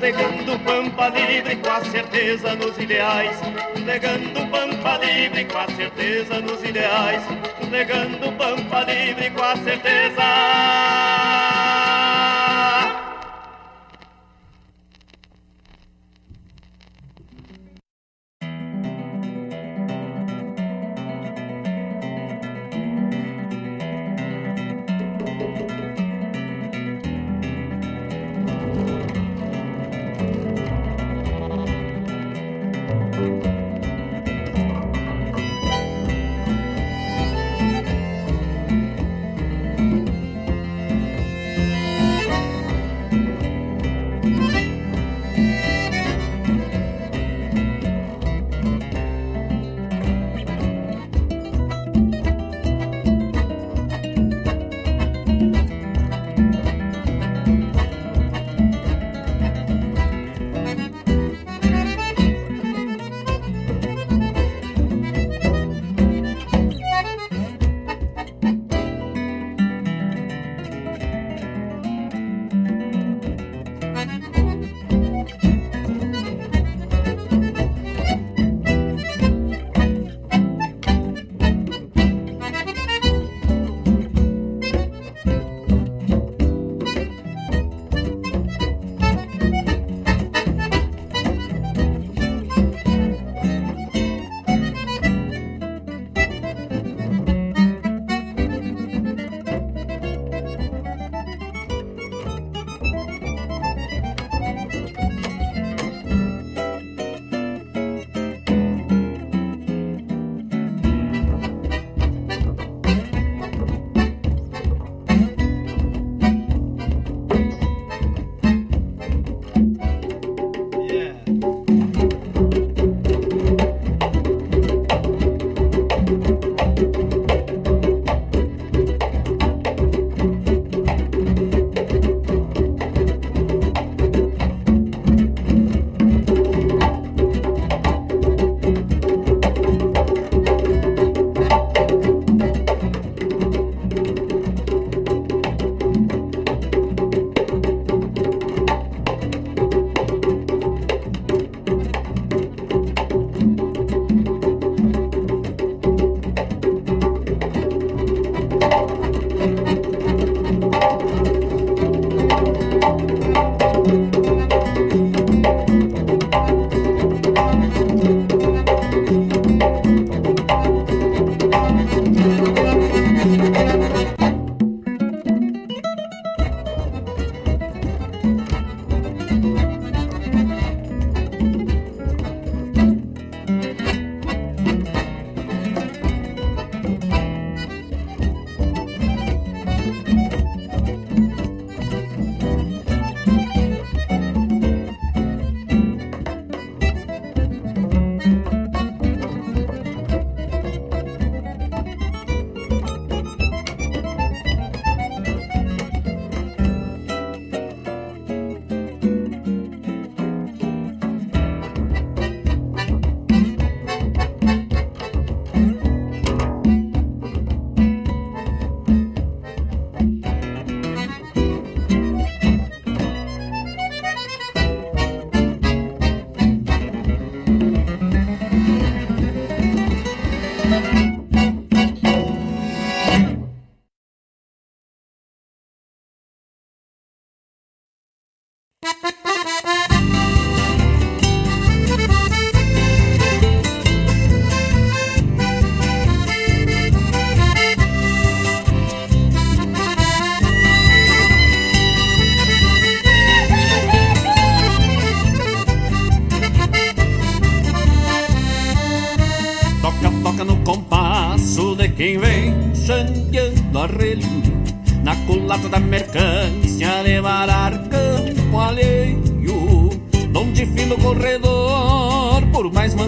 negando 0.00 0.58
pampa 0.60 1.08
livre 1.08 1.56
com 1.56 1.70
a 1.70 1.80
certeza 1.84 2.54
nos 2.56 2.78
ideais 2.78 3.36
negando 3.84 4.46
pampa 4.48 4.96
livre 4.98 5.44
com 5.46 5.58
a 5.58 5.66
certeza 5.74 6.40
nos 6.40 6.62
ideais, 6.62 7.22
negando 7.70 8.32
pampa 8.32 8.84
livre 8.84 9.30
com 9.30 9.42
a 9.42 9.56
certeza. 9.56 10.22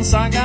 Por 0.05 0.12
mais 0.12 0.35
mansa 0.35 0.43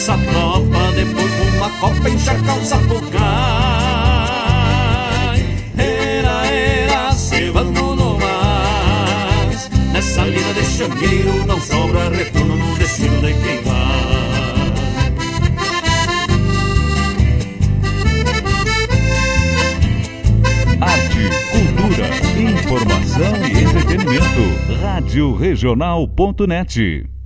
essa 0.00 0.16
tropa, 0.16 0.92
depois 0.94 1.30
uma 1.54 1.68
copa 1.78 2.08
encharcar 2.08 2.58
o 2.58 2.64
sapucai. 2.64 3.20
Era, 5.76 6.46
era, 6.46 7.12
se 7.12 7.50
no 7.50 8.18
mas, 8.18 9.68
nessa 9.92 10.22
lida 10.22 10.54
de 10.54 10.64
changueiro 10.64 11.44
não 11.44 11.60
sobra 11.60 12.08
retorno 12.08 12.56
no 12.56 12.74
destino 12.76 13.20
de 13.20 13.34
quem 13.34 13.62
vai. 13.62 14.00
Informação 22.40 23.36
e 23.44 23.64
entretenimento. 23.64 24.80
Rádio 24.80 25.36
Regional.net. 25.36 27.19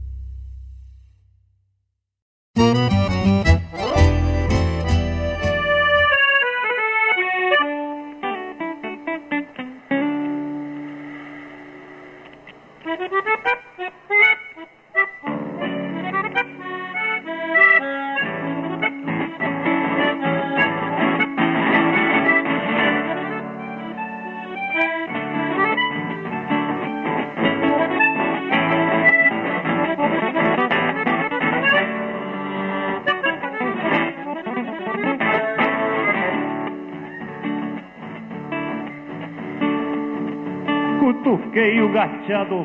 Cutuquei 42.24 42.36
o 42.36 42.64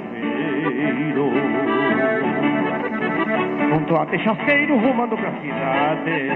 gateadoveiro 0.99 1.31
Um 3.73 3.83
trote 3.85 4.19
chasqueiro 4.19 4.77
rumando 4.77 5.17
pra 5.17 5.31
cidade. 5.31 6.31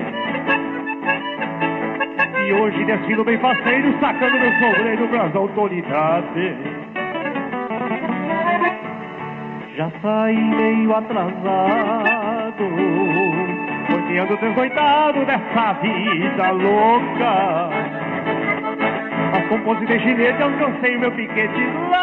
E 2.45 2.53
hoje 2.53 2.85
desfilo 2.85 3.23
bem 3.23 3.37
faceiro 3.39 3.97
Sacando 3.99 4.39
meu 4.39 4.51
sobreiro 4.53 5.07
pras 5.07 5.35
autoridades. 5.35 6.57
Já 9.75 9.89
saí 10.01 10.37
meio 10.37 10.95
atrasado 10.95 12.63
Rodeando 13.89 14.37
desnoitado 14.37 15.25
dessa 15.25 15.73
vida 15.73 16.51
louca. 16.51 17.69
Mas 19.31 19.47
com 19.47 19.75
de 19.85 19.99
ginete 19.99 20.43
alcancei 20.43 20.95
o 20.95 20.99
meu 20.99 21.11
piquete 21.11 21.67
lá 21.89 22.02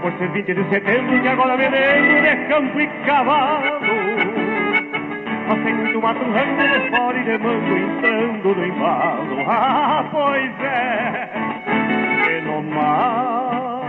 Por 0.02 0.12
ser 0.18 0.28
20 0.30 0.54
de 0.54 0.68
setembro 0.70 1.22
que 1.22 1.28
agora 1.28 1.56
me 1.56 1.68
lembro 1.68 2.22
de 2.22 2.36
campo 2.48 2.80
e 2.80 2.88
cavalo. 3.06 3.70
Mas 5.48 5.62
tem 5.62 5.74
muito 5.74 6.00
mato 6.00 6.24
rango 6.24 6.62
de 6.62 6.90
fora 6.90 7.16
e 7.16 7.22
de 7.22 7.38
mango 7.38 7.76
entrando 7.76 8.54
no 8.56 8.66
embalo. 8.66 9.44
Ah, 9.46 10.04
pois 10.10 10.52
é, 10.60 11.30
e 12.28 12.40
no 12.40 12.62
mar 12.62 13.82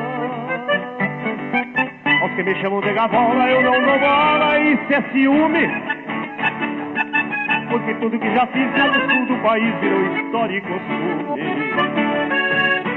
Aos 2.21 2.31
que 2.35 2.43
me 2.43 2.53
chamam 2.61 2.81
de 2.81 2.93
gavola 2.93 3.49
eu 3.49 3.63
não 3.63 3.81
dou 3.81 3.99
bola 3.99 4.53
se 4.87 4.93
é 4.93 5.01
ciúme 5.11 5.96
Porque 7.77 7.93
tudo 7.99 8.17
que 8.17 8.33
já 8.33 8.47
fiz 8.47 8.71
lá 8.75 8.87
no 8.87 9.11
sul 9.11 9.25
do 9.27 9.43
país 9.43 9.75
virou 9.79 10.17
história 10.17 10.57
e 10.57 10.61
costume. 10.61 11.43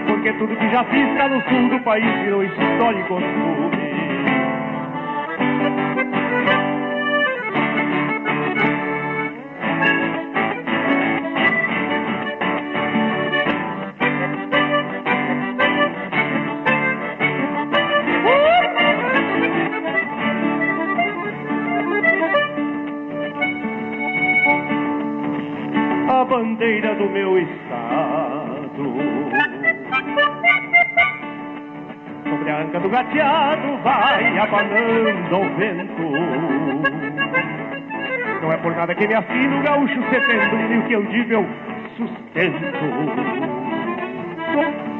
Porque 0.06 0.32
tudo 0.32 0.56
que 0.56 0.70
já 0.70 0.84
fiz 0.84 1.18
lá 1.18 1.28
no 1.28 1.42
sul 1.42 1.68
do 1.68 1.84
país 1.84 2.20
virou 2.22 2.42
história 2.42 2.98
e 2.98 3.02
costume. 3.02 3.79
Meu 27.10 27.38
estado. 27.38 28.94
Sobre 32.28 32.50
a 32.50 32.58
anca 32.60 32.80
do 32.80 32.88
gateado 32.88 33.76
vai 33.82 34.38
abanando 34.38 35.34
ao 35.34 35.44
vento. 35.56 36.02
Não 38.42 38.52
é 38.52 38.56
por 38.56 38.74
nada 38.74 38.94
que 38.94 39.06
me 39.06 39.14
assino 39.14 39.58
o 39.58 39.62
gaúcho 39.62 40.02
setembro, 40.10 40.72
e 40.72 40.78
o 40.78 40.82
que 40.82 40.92
eu 40.92 41.02
digo 41.04 41.32
eu 41.32 41.46
sustento. 41.96 43.30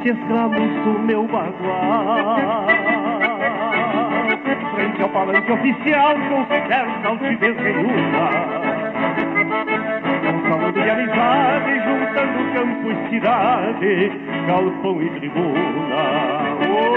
Se 0.03 0.09
escravos 0.11 0.71
do 0.85 0.99
meu 1.01 1.25
bagual, 1.25 2.67
frente 4.75 5.03
ao 5.03 5.09
palanque 5.11 5.53
oficial, 5.53 6.15
com 6.29 6.47
certa 6.47 7.09
altivez 7.09 7.57
falando 7.57 8.70
de 10.83 10.91
amizade, 10.91 11.73
juntando 11.85 12.53
campo 12.55 12.91
e 12.91 13.11
cidade, 13.11 14.13
galpão 14.47 15.03
e 15.03 15.11
tribuna. 15.11 16.03
Oh, 16.69 16.97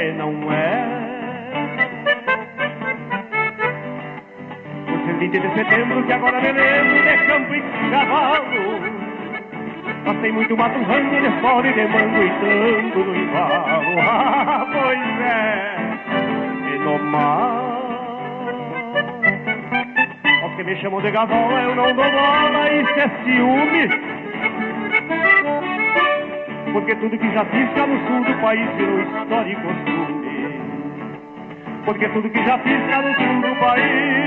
e 0.00 0.12
não 0.12 0.52
é 0.52 0.98
o 4.88 5.18
20 5.18 5.38
de 5.38 5.54
setembro 5.54 6.02
que 6.04 6.12
agora 6.12 6.40
me 6.40 6.52
de 6.52 7.16
campo 7.26 7.54
e 7.54 7.62
cavalo. 7.90 8.98
Passei 10.04 10.32
muito 10.32 10.56
mato 10.56 10.82
ranho 10.84 11.20
de 11.20 11.30
fora 11.40 11.68
e 11.68 11.72
de 11.72 11.86
mango 11.88 12.22
e 12.22 12.30
tanto 12.40 12.98
no 13.04 13.16
embalo. 13.16 13.98
Ah, 14.00 14.66
pois 14.72 15.20
é, 15.20 15.76
e 16.74 16.78
no 16.78 16.98
mar 16.98 17.57
que 20.58 20.64
me 20.64 20.74
chamam 20.78 21.00
de 21.00 21.12
gavola, 21.12 21.62
eu 21.62 21.72
não 21.76 21.94
dou 21.94 22.10
bola, 22.10 22.72
isso 22.72 22.98
é 22.98 23.08
ciúme. 23.22 23.88
Porque 26.72 26.96
tudo 26.96 27.16
que 27.16 27.32
já 27.32 27.44
fiz 27.44 27.70
cá 27.74 27.86
no 27.86 27.96
sul 28.08 28.24
do 28.24 28.40
país 28.40 28.68
virou 28.72 29.00
história 29.00 29.52
e 29.52 29.54
costume. 29.54 30.60
Porque 31.84 32.08
tudo 32.08 32.28
que 32.28 32.44
já 32.44 32.58
fiz 32.58 32.86
cá 32.88 33.02
no 33.02 33.14
sul 33.14 33.40
do 33.40 33.54
país 33.60 34.18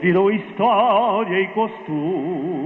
virou 0.00 0.32
história 0.32 1.40
e 1.40 1.46
costume. 1.48 2.65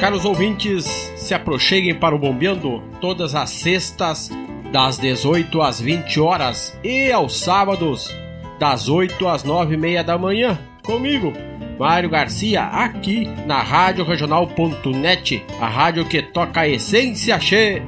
Caros 0.00 0.26
ouvintes, 0.26 0.84
se 1.16 1.32
aproxeguem 1.32 1.94
para 1.94 2.14
o 2.14 2.18
Bombeando 2.18 2.82
todas 3.00 3.34
as 3.34 3.48
sextas, 3.50 4.30
das 4.70 4.98
18 4.98 5.62
às 5.62 5.80
20 5.80 6.20
horas 6.20 6.78
e 6.84 7.10
aos 7.10 7.40
sábados, 7.40 8.14
das 8.58 8.88
8 8.88 9.26
às 9.26 9.42
9 9.42 9.74
e 9.74 9.78
meia 9.78 10.04
da 10.04 10.18
manhã, 10.18 10.58
comigo, 10.84 11.32
Mário 11.78 12.10
Garcia, 12.10 12.64
aqui 12.64 13.26
na 13.46 13.62
Rádio 13.62 14.04
Regional.net, 14.04 15.44
a 15.60 15.66
rádio 15.66 16.04
que 16.04 16.22
toca 16.22 16.60
a 16.60 16.68
essência 16.68 17.40
cheia. 17.40 17.82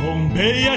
Bombeia, 0.00 0.76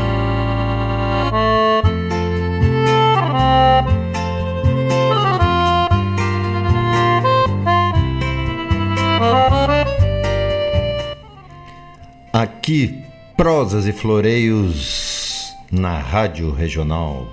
Aqui, 12.71 13.03
prosas 13.35 13.85
e 13.85 13.91
floreios 13.91 15.53
na 15.69 15.99
Rádio 15.99 16.53
Regional, 16.53 17.27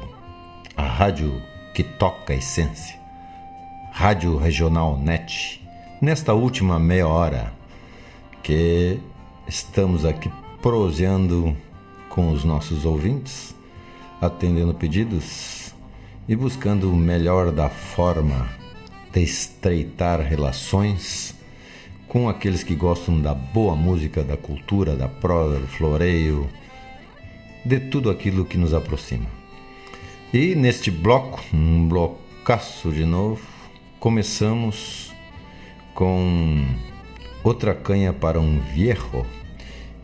a 0.77 0.83
rádio 0.83 1.41
que 1.73 1.85
toca 1.85 2.33
a 2.33 2.37
essência. 2.37 2.99
Rádio 3.93 4.37
Regional 4.37 4.99
Net, 4.99 5.65
nesta 6.03 6.35
última 6.35 6.77
meia 6.81 7.07
hora 7.07 7.53
que 8.43 8.99
estamos 9.47 10.05
aqui 10.05 10.29
proseando 10.61 11.57
com 12.09 12.33
os 12.33 12.43
nossos 12.43 12.85
ouvintes, 12.85 13.55
atendendo 14.21 14.75
pedidos 14.75 15.73
e 16.29 16.35
buscando 16.35 16.91
o 16.91 16.97
melhor 16.97 17.53
da 17.53 17.69
forma 17.69 18.49
de 19.13 19.23
estreitar 19.23 20.21
relações 20.21 21.38
com 22.09 22.29
aqueles 22.29 22.63
que 22.63 22.75
gostam 22.75 23.21
da 23.21 23.35
boa 23.35 23.77
música, 23.77 24.25
da 24.25 24.37
cultura, 24.37 24.97
da 24.97 25.09
prosa, 25.09 25.59
do 25.59 25.67
floreio, 25.67 26.49
de 27.65 27.79
tudo 27.79 28.11
aquilo 28.11 28.45
que 28.45 28.57
nos 28.57 28.73
aproxima. 28.73 29.27
E 30.33 30.55
neste 30.55 30.91
bloco, 30.91 31.41
um 31.53 31.87
blocaço 31.87 32.91
de 32.91 33.05
novo, 33.05 33.43
começamos 34.01 35.13
com 35.95 36.67
outra 37.45 37.75
canha 37.75 38.13
para 38.13 38.41
um 38.41 38.59
viejo, 38.61 39.27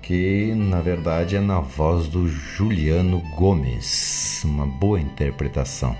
que 0.02 0.52
na 0.54 0.80
verdade 0.82 1.36
é 1.36 1.40
na 1.40 1.60
voz 1.60 2.08
do 2.08 2.28
Juliano 2.28 3.22
Gomes, 3.36 4.42
uma 4.44 4.66
boa 4.66 5.00
interpretação. 5.00 5.96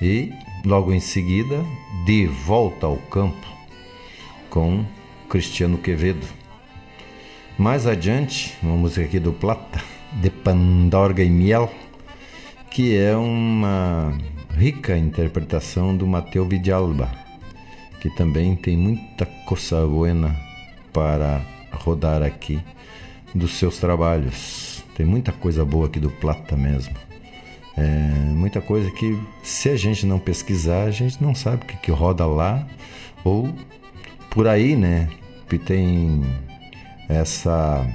E 0.00 0.30
logo 0.64 0.92
em 0.92 1.00
seguida, 1.00 1.64
de 2.04 2.26
volta 2.26 2.86
ao 2.86 2.96
campo 2.96 3.46
com 4.50 4.84
Cristiano 5.28 5.78
Quevedo. 5.78 6.26
Mais 7.58 7.86
adiante, 7.86 8.56
uma 8.62 8.76
música 8.76 9.04
aqui 9.04 9.18
do 9.18 9.32
Plata, 9.32 9.82
de 10.20 10.30
Pandorga 10.30 11.22
e 11.22 11.30
Miel, 11.30 11.72
que 12.70 12.96
é 12.96 13.16
uma 13.16 14.12
rica 14.56 14.96
interpretação 14.96 15.96
do 15.96 16.06
Mateu 16.06 16.46
Vidalba, 16.46 17.10
que 18.00 18.10
também 18.10 18.54
tem 18.54 18.76
muita 18.76 19.26
coisa 19.46 19.86
buena 19.86 20.36
para 20.92 21.40
rodar 21.72 22.22
aqui 22.22 22.60
dos 23.34 23.52
seus 23.52 23.78
trabalhos. 23.78 24.84
Tem 24.94 25.04
muita 25.04 25.32
coisa 25.32 25.64
boa 25.64 25.86
aqui 25.86 26.00
do 26.00 26.10
Plata 26.10 26.56
mesmo. 26.56 26.94
É, 27.76 27.82
muita 28.32 28.60
coisa 28.60 28.90
que, 28.90 29.18
se 29.42 29.68
a 29.68 29.76
gente 29.76 30.06
não 30.06 30.18
pesquisar, 30.18 30.84
a 30.84 30.90
gente 30.90 31.22
não 31.22 31.34
sabe 31.34 31.64
o 31.64 31.66
que, 31.66 31.76
que 31.76 31.90
roda 31.90 32.24
lá 32.24 32.66
ou 33.22 33.54
por 34.36 34.46
aí, 34.46 34.76
né? 34.76 35.08
Que 35.48 35.58
tem 35.58 36.22
essa 37.08 37.86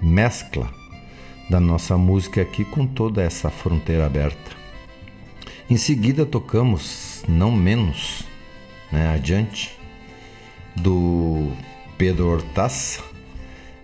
mescla 0.00 0.72
da 1.50 1.60
nossa 1.60 1.98
música 1.98 2.40
aqui 2.40 2.64
com 2.64 2.86
toda 2.86 3.22
essa 3.22 3.50
fronteira 3.50 4.06
aberta. 4.06 4.50
Em 5.68 5.76
seguida 5.76 6.24
tocamos, 6.24 7.22
não 7.28 7.52
menos, 7.52 8.24
né, 8.90 9.12
adiante, 9.12 9.78
do 10.74 11.52
Pedro 11.98 12.28
Hortaça, 12.28 13.02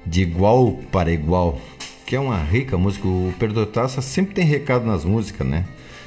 de 0.06 0.22
igual 0.22 0.72
para 0.90 1.12
igual, 1.12 1.60
que 2.06 2.16
é 2.16 2.20
uma 2.20 2.42
rica 2.42 2.78
música. 2.78 3.06
O 3.06 3.34
Pedro 3.38 3.60
Hortaça 3.60 4.00
sempre 4.00 4.34
tem 4.34 4.46
recado 4.46 4.86
nas 4.86 5.04
músicas, 5.04 5.46
né? 5.46 5.66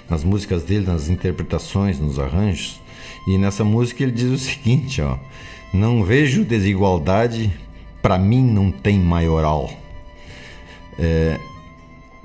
Nas 0.09 0.23
músicas 0.23 0.63
dele, 0.63 0.87
nas 0.87 1.07
interpretações, 1.07 1.99
nos 1.99 2.17
arranjos. 2.17 2.81
E 3.27 3.37
nessa 3.37 3.63
música 3.63 4.03
ele 4.03 4.11
diz 4.11 4.29
o 4.29 4.37
seguinte, 4.37 5.01
ó: 5.01 5.17
Não 5.73 6.03
vejo 6.03 6.43
desigualdade 6.43 7.51
para 8.01 8.17
mim 8.17 8.43
não 8.43 8.71
tem 8.71 8.99
maioral. 8.99 9.69
É, 10.97 11.39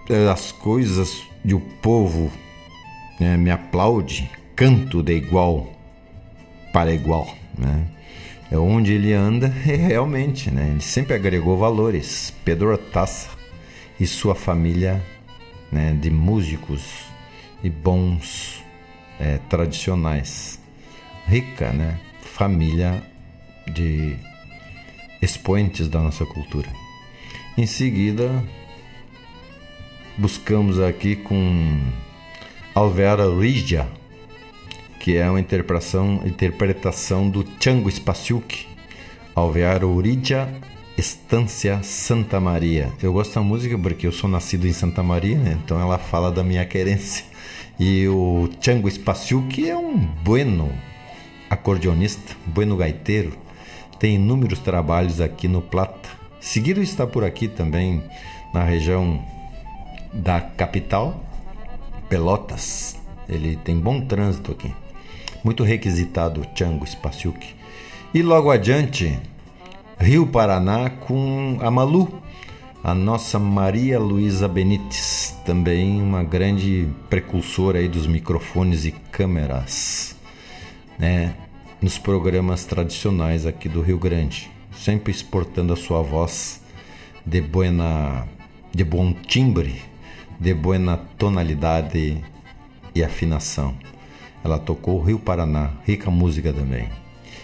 é, 0.08 0.28
as 0.28 0.52
coisas 0.52 1.22
de 1.44 1.54
o 1.54 1.60
povo 1.60 2.30
né, 3.18 3.36
me 3.36 3.50
aplaude, 3.50 4.30
canto 4.56 5.02
de 5.02 5.14
igual 5.14 5.70
para 6.72 6.92
igual. 6.92 7.28
Né? 7.56 7.86
É 8.50 8.58
onde 8.58 8.92
ele 8.92 9.12
anda, 9.12 9.52
é 9.66 9.74
realmente, 9.74 10.50
né? 10.50 10.70
ele 10.70 10.80
sempre 10.80 11.14
agregou 11.14 11.56
valores. 11.58 12.32
Pedro 12.44 12.76
Taça 12.76 13.30
e 13.98 14.06
sua 14.06 14.34
família 14.34 15.02
né, 15.70 15.96
de 16.00 16.10
músicos 16.10 17.04
e 17.62 17.70
bons 17.70 18.62
é, 19.18 19.38
tradicionais. 19.48 20.60
Rica, 21.26 21.72
né? 21.72 21.98
Família 22.20 23.02
de 23.72 24.16
expoentes 25.22 25.88
da 25.88 26.00
nossa 26.00 26.26
cultura. 26.26 26.68
Em 27.56 27.66
seguida, 27.66 28.42
buscamos 30.18 30.80
aqui 30.80 31.16
com 31.16 31.80
Alveara 32.74 33.24
Rigia, 33.38 33.88
que 35.00 35.16
é 35.16 35.28
uma 35.28 35.40
interpretação, 35.40 36.22
interpretação 36.24 37.28
do 37.28 37.44
Chango 37.60 37.90
Spasiuk, 37.90 38.66
Alveara 39.34 39.86
Rigia 39.86 40.48
Estância 40.96 41.82
Santa 41.82 42.38
Maria. 42.38 42.92
Eu 43.02 43.12
gosto 43.12 43.34
da 43.34 43.40
música 43.40 43.76
porque 43.76 44.06
eu 44.06 44.12
sou 44.12 44.30
nascido 44.30 44.66
em 44.66 44.72
Santa 44.72 45.02
Maria, 45.02 45.36
né? 45.36 45.58
então 45.62 45.80
ela 45.80 45.98
fala 45.98 46.30
da 46.30 46.44
minha 46.44 46.64
querência. 46.64 47.24
E 47.78 48.06
o 48.06 48.48
Chango 48.60 48.88
Spasiuk 48.88 49.68
é 49.68 49.76
um 49.76 49.96
bueno 49.96 50.70
acordeonista, 51.54 52.34
bueno 52.46 52.76
gaiteiro, 52.76 53.32
tem 53.98 54.16
inúmeros 54.16 54.58
trabalhos 54.58 55.20
aqui 55.20 55.48
no 55.48 55.62
Plata. 55.62 56.08
Seguido 56.40 56.82
está 56.82 57.06
por 57.06 57.24
aqui 57.24 57.48
também 57.48 58.02
na 58.52 58.62
região 58.62 59.24
da 60.12 60.40
capital, 60.40 61.24
Pelotas. 62.08 62.96
Ele 63.28 63.56
tem 63.56 63.78
bom 63.78 64.00
trânsito 64.02 64.52
aqui. 64.52 64.72
Muito 65.42 65.62
requisitado 65.64 66.42
o 66.42 66.58
Chango 66.58 66.86
Spasiuk. 66.86 67.54
E 68.12 68.22
logo 68.22 68.50
adiante, 68.50 69.18
Rio 69.98 70.26
Paraná 70.26 70.90
com 70.90 71.58
a 71.60 71.70
Malu, 71.70 72.20
a 72.82 72.94
nossa 72.94 73.38
Maria 73.38 73.98
Luísa 73.98 74.46
Benites, 74.46 75.34
também 75.46 76.02
uma 76.02 76.22
grande 76.22 76.88
precursora 77.08 77.78
aí 77.78 77.88
dos 77.88 78.06
microfones 78.06 78.84
e 78.84 78.92
câmeras, 78.92 80.14
né? 80.98 81.34
Nos 81.84 81.98
programas 81.98 82.64
tradicionais 82.64 83.44
aqui 83.44 83.68
do 83.68 83.82
Rio 83.82 83.98
Grande, 83.98 84.50
sempre 84.74 85.10
exportando 85.10 85.74
a 85.74 85.76
sua 85.76 86.00
voz 86.00 86.62
de 87.26 87.42
buena, 87.42 88.26
de 88.74 88.82
bom 88.82 89.12
timbre, 89.12 89.82
de 90.40 90.54
buena 90.54 90.96
tonalidade 90.96 92.24
e 92.94 93.04
afinação. 93.04 93.76
Ela 94.42 94.58
tocou 94.58 95.02
Rio 95.02 95.18
Paraná, 95.18 95.72
rica 95.86 96.10
música 96.10 96.54
também. 96.54 96.88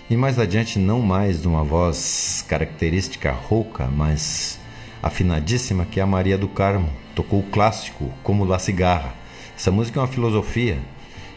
E 0.09 0.17
mais 0.17 0.39
adiante, 0.39 0.79
não 0.79 1.03
mais 1.03 1.43
de 1.43 1.47
uma 1.47 1.63
voz 1.63 2.43
característica 2.49 3.31
rouca, 3.33 3.89
mas 3.89 4.59
afinadíssima, 5.03 5.85
que 5.85 6.01
é 6.01 6.03
a 6.03 6.07
Maria 6.07 6.39
do 6.39 6.49
Carmo. 6.49 6.89
Tocou 7.15 7.41
o 7.41 7.51
clássico, 7.51 8.11
como 8.23 8.47
La 8.47 8.59
Cigarra. 8.59 9.13
Essa 9.55 9.71
música 9.71 10.01
é 10.01 10.03
uma 10.03 10.09
filosofia 10.09 10.79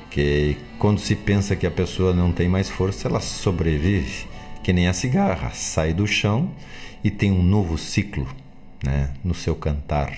que 0.09 0.55
quando 0.83 0.99
se 0.99 1.15
pensa 1.15 1.55
que 1.55 1.65
a 1.65 1.71
pessoa 1.71 2.13
não 2.13 2.33
tem 2.33 2.49
mais 2.49 2.69
força, 2.69 3.07
ela 3.07 3.21
sobrevive, 3.21 4.25
que 4.61 4.73
nem 4.73 4.89
a 4.89 4.91
cigarra, 4.91 5.49
sai 5.51 5.93
do 5.93 6.05
chão 6.05 6.51
e 7.01 7.09
tem 7.09 7.31
um 7.31 7.41
novo 7.41 7.77
ciclo 7.77 8.27
né, 8.83 9.11
no 9.23 9.33
seu 9.33 9.55
cantar. 9.55 10.13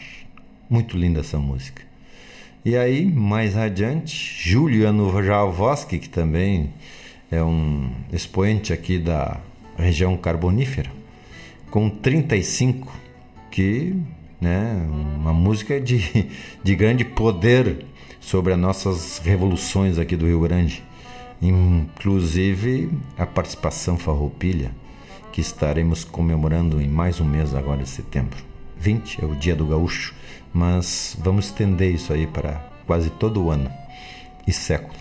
Muito 0.68 0.98
linda 0.98 1.20
essa 1.20 1.38
música. 1.38 1.84
E 2.66 2.76
aí, 2.76 3.06
mais 3.06 3.56
adiante, 3.56 4.50
Juliano 4.50 5.24
Javoski, 5.24 6.00
que 6.00 6.10
também 6.10 6.74
é 7.30 7.44
um 7.44 7.92
expoente 8.12 8.74
aqui 8.74 8.98
da 8.98 9.40
região 9.78 10.18
carbonífera, 10.18 10.90
com 11.70 11.92
35, 11.92 12.92
que 13.52 13.96
né, 14.42 14.84
uma 15.16 15.32
música 15.32 15.80
de, 15.80 16.28
de 16.64 16.76
grande 16.76 17.06
poder 17.06 17.86
sobre 18.26 18.54
as 18.54 18.60
nossas 18.60 19.20
revoluções 19.20 20.00
aqui 20.00 20.16
do 20.16 20.26
Rio 20.26 20.40
Grande, 20.40 20.84
inclusive 21.40 22.90
a 23.16 23.24
participação 23.24 24.00
farroupilha, 24.00 24.72
que 25.32 25.40
estaremos 25.40 26.04
comemorando 26.04 26.82
em 26.82 26.88
mais 26.88 27.22
um 27.22 27.24
mês 27.24 27.54
agora 27.54 27.84
de 27.84 27.90
setembro. 27.90 28.44
20 28.80 29.24
é 29.24 29.26
o 29.28 29.36
dia 29.36 29.56
do 29.56 29.68
gaúcho, 29.68 30.16
mas 30.52 31.16
vamos 31.20 31.46
estender 31.46 31.94
isso 31.94 32.12
aí 32.12 32.26
para 32.26 32.68
quase 32.88 33.12
todo 33.12 33.44
o 33.44 33.52
ano 33.52 33.70
e 34.48 34.52
século. 34.52 34.98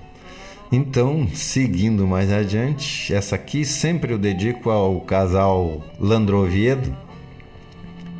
Então, 0.71 1.27
seguindo 1.33 2.07
mais 2.07 2.31
adiante, 2.31 3.15
essa 3.15 3.37
aqui 3.37 3.65
sempre 3.65 4.13
eu 4.13 4.19
dedico 4.19 4.69
ao 4.69 5.01
casal 5.01 5.83
Landroviedo 5.99 6.95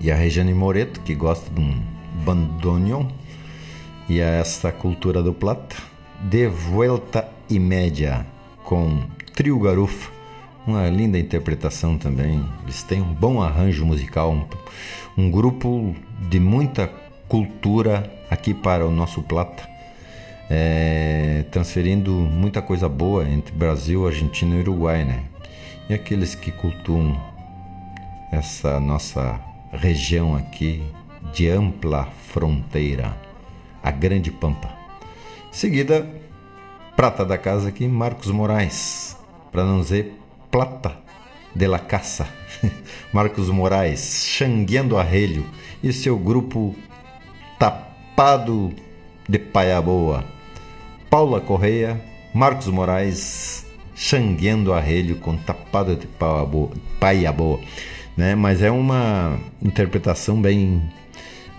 e 0.01 0.11
a 0.11 0.15
Regiane 0.15 0.55
Moreto, 0.55 1.03
que 1.03 1.15
gosta 1.15 1.51
de 1.51 1.61
um 1.61 1.79
bandoneon 2.25 3.07
e 4.09 4.21
a 4.21 4.27
esta 4.27 4.71
cultura 4.71 5.23
do 5.23 5.33
Plata, 5.33 5.77
De 6.21 6.47
Vuelta 6.47 7.29
e 7.49 7.59
Média, 7.59 8.27
com 8.63 9.03
Trio 9.35 9.59
Garufa, 9.59 10.11
uma 10.67 10.89
linda 10.89 11.19
interpretação 11.19 11.97
também. 11.97 12.45
Eles 12.63 12.83
têm 12.83 13.01
um 13.01 13.13
bom 13.13 13.43
arranjo 13.43 13.85
musical, 13.85 14.33
um, 14.33 14.45
um 15.17 15.31
grupo 15.31 15.95
de 16.29 16.39
muita 16.39 16.91
cultura 17.29 18.11
aqui 18.31 18.53
para 18.53 18.87
o 18.87 18.91
nosso 18.91 19.23
Plata, 19.23 19.67
é, 20.51 21.45
transferindo 21.51 22.13
muita 22.13 22.61
coisa 22.61 22.89
boa 22.89 23.29
entre 23.29 23.55
Brasil, 23.55 24.07
Argentina 24.07 24.55
e 24.57 24.61
Uruguai, 24.61 25.05
né? 25.05 25.25
E 25.89 25.95
aqueles 25.95 26.35
que 26.35 26.51
cultuam 26.53 27.19
essa 28.31 28.79
nossa 28.81 29.41
região 29.73 30.37
aqui 30.37 30.83
de 31.33 31.49
ampla 31.49 32.09
fronteira 32.29 33.24
a 33.85 33.91
Grande 33.91 34.31
Pampa. 34.31 34.71
Seguida, 35.53 36.09
prata 36.97 37.23
da 37.23 37.37
casa 37.37 37.69
aqui, 37.69 37.87
Marcos 37.87 38.31
Moraes, 38.31 39.15
para 39.53 39.63
não 39.63 39.81
dizer 39.81 40.19
plata 40.51 40.97
de 41.55 41.67
la 41.67 41.79
caça. 41.79 42.27
Marcos 43.13 43.51
Moraes, 43.51 44.27
Xangueando 44.27 44.97
Arrelho 44.97 45.45
e 45.83 45.93
seu 45.93 46.19
grupo 46.19 46.75
Tapado 47.59 48.73
de 49.29 49.39
Paia 49.39 49.81
Boa. 49.83 50.25
Paula 51.11 51.41
Correia, 51.41 52.01
Marcos 52.33 52.67
Moraes, 52.69 53.67
Xangueando 53.95 54.73
Arrelho 54.73 55.17
com 55.17 55.37
Tapado 55.37 55.95
de 55.95 56.09
Paia 56.99 57.31
Boa. 57.31 57.61
Né? 58.17 58.35
Mas 58.35 58.63
é 58.63 58.71
uma 58.71 59.39
interpretação 59.63 60.41
bem 60.41 60.83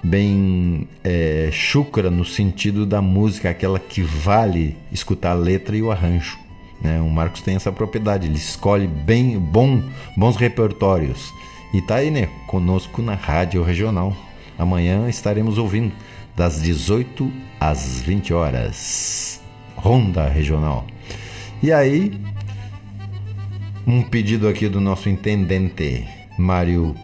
bem 0.06 0.88
é, 1.04 1.50
chucra 1.52 2.10
no 2.10 2.24
sentido 2.24 2.86
da 2.86 3.02
música, 3.02 3.50
aquela 3.50 3.80
que 3.80 4.02
vale 4.02 4.78
escutar 4.92 5.32
a 5.32 5.36
letra 5.36 5.76
e 5.76 5.82
o 5.82 5.92
arranjo. 5.92 6.38
Né? 6.82 7.00
O 7.02 7.10
Marcos 7.10 7.42
tem 7.42 7.56
essa 7.56 7.72
propriedade, 7.72 8.28
ele 8.28 8.36
escolhe 8.36 8.88
bem 8.88 9.40
bom, 9.40 9.82
bons 10.16 10.36
repertórios 10.36 11.34
E 11.74 11.82
tá 11.82 11.96
aí, 11.96 12.12
né, 12.12 12.28
conosco 12.48 13.02
na 13.02 13.16
Rádio 13.16 13.64
Regional. 13.64 14.16
Amanhã 14.58 15.10
estaremos 15.10 15.58
ouvindo 15.58 15.92
das 16.36 16.62
18 16.62 17.32
às 17.60 18.02
20 18.02 18.34
horas. 18.34 19.42
Ronda 19.76 20.28
Regional. 20.28 20.86
E 21.62 21.72
aí, 21.72 22.12
um 23.88 24.02
pedido 24.02 24.48
aqui 24.48 24.70
do 24.70 24.80
nosso 24.80 25.10
intendente 25.10 26.08
Mário 26.38 26.96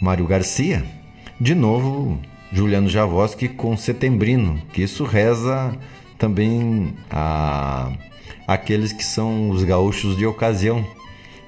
Mário 0.00 0.26
Garcia. 0.26 0.99
De 1.40 1.54
novo, 1.54 2.20
Juliano 2.52 2.86
Javoski 2.86 3.48
com 3.48 3.74
Setembrino, 3.74 4.60
que 4.74 4.82
isso 4.82 5.04
reza 5.04 5.74
também 6.18 6.92
a 7.10 7.90
aqueles 8.46 8.92
que 8.92 9.02
são 9.02 9.48
os 9.48 9.64
gaúchos 9.64 10.18
de 10.18 10.26
ocasião. 10.26 10.84